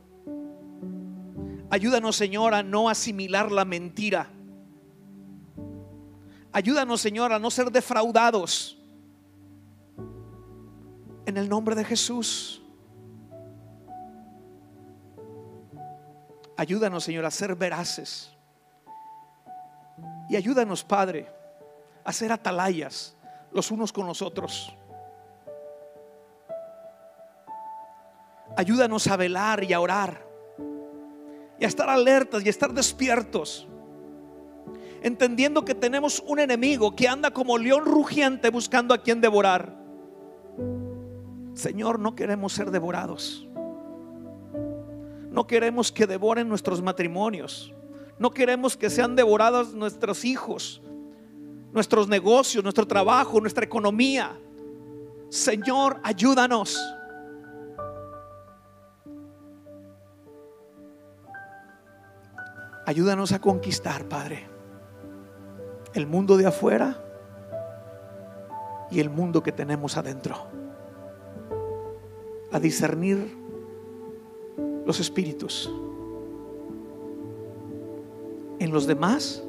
Ayúdanos, 1.70 2.16
Señor, 2.16 2.54
a 2.54 2.64
no 2.64 2.90
asimilar 2.90 3.52
la 3.52 3.64
mentira. 3.64 4.30
Ayúdanos, 6.52 7.00
Señor, 7.00 7.32
a 7.32 7.40
no 7.40 7.50
ser 7.50 7.72
defraudados. 7.72 8.78
En 11.26 11.38
el 11.38 11.48
nombre 11.48 11.76
de 11.76 11.86
Jesús. 11.86 12.62
Ayúdanos, 16.60 17.06
Señor, 17.06 17.26
a 17.26 17.32
ser 17.32 17.56
veraces. 17.56 18.36
Y 20.30 20.36
ayúdanos, 20.36 20.84
Padre, 20.84 21.32
a 22.04 22.12
ser 22.12 22.34
atalayas 22.34 23.16
los 23.54 23.72
unos 23.72 23.94
con 23.94 24.06
los 24.06 24.22
otros. 24.22 24.76
Ayúdanos 28.58 29.08
a 29.08 29.16
velar 29.16 29.64
y 29.64 29.72
a 29.72 29.80
orar 29.80 30.22
y 31.58 31.64
a 31.64 31.68
estar 31.70 31.90
alertas 31.90 32.44
y 32.44 32.48
a 32.48 32.50
estar 32.50 32.74
despiertos. 32.74 33.66
Entendiendo 35.02 35.64
que 35.64 35.76
tenemos 35.76 36.22
un 36.28 36.40
enemigo 36.40 36.94
que 36.94 37.08
anda 37.08 37.32
como 37.32 37.58
león 37.58 37.86
rugiente 37.86 38.50
buscando 38.50 38.94
a 38.94 39.02
quien 39.02 39.22
devorar. 39.22 39.78
Señor, 41.54 42.00
no 42.00 42.16
queremos 42.16 42.52
ser 42.52 42.70
devorados. 42.70 43.48
No 45.30 45.46
queremos 45.46 45.92
que 45.92 46.08
devoren 46.08 46.50
nuestros 46.50 46.82
matrimonios. 46.82 47.74
No 48.18 48.32
queremos 48.32 48.76
que 48.76 48.90
sean 48.90 49.16
devorados 49.16 49.74
nuestros 49.74 50.26
hijos, 50.26 50.82
nuestros 51.72 52.08
negocios, 52.08 52.64
nuestro 52.64 52.86
trabajo, 52.86 53.40
nuestra 53.40 53.64
economía. 53.64 54.38
Señor, 55.30 56.00
ayúdanos. 56.04 56.78
Ayúdanos 62.86 63.32
a 63.32 63.40
conquistar, 63.40 64.10
Padre, 64.10 64.50
el 65.94 66.08
mundo 66.08 66.38
de 66.38 66.48
afuera 66.48 67.00
y 68.90 69.00
el 69.00 69.12
mundo 69.12 69.44
que 69.44 69.52
tenemos 69.52 69.96
adentro. 69.96 70.48
A 72.52 72.60
discernir 72.60 73.39
los 74.90 75.00
espíritus 75.00 75.70
en 78.58 78.72
los 78.72 78.88
demás, 78.88 79.44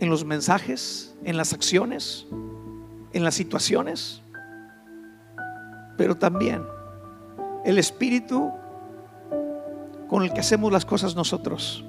en 0.00 0.10
los 0.10 0.24
mensajes, 0.24 1.16
en 1.22 1.36
las 1.36 1.52
acciones, 1.52 2.26
en 3.12 3.22
las 3.22 3.36
situaciones, 3.36 4.20
pero 5.96 6.16
también 6.16 6.60
el 7.64 7.78
espíritu 7.78 8.50
con 10.08 10.24
el 10.24 10.32
que 10.32 10.40
hacemos 10.40 10.72
las 10.72 10.84
cosas 10.84 11.14
nosotros. 11.14 11.84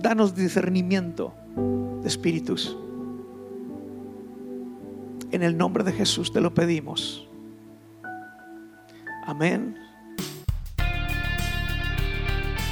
Danos 0.00 0.36
discernimiento 0.36 1.34
de 2.02 2.06
espíritus. 2.06 2.76
En 5.32 5.42
el 5.42 5.58
nombre 5.58 5.82
de 5.82 5.90
Jesús 5.90 6.32
te 6.32 6.40
lo 6.40 6.54
pedimos. 6.54 7.28
Amén. 9.26 9.87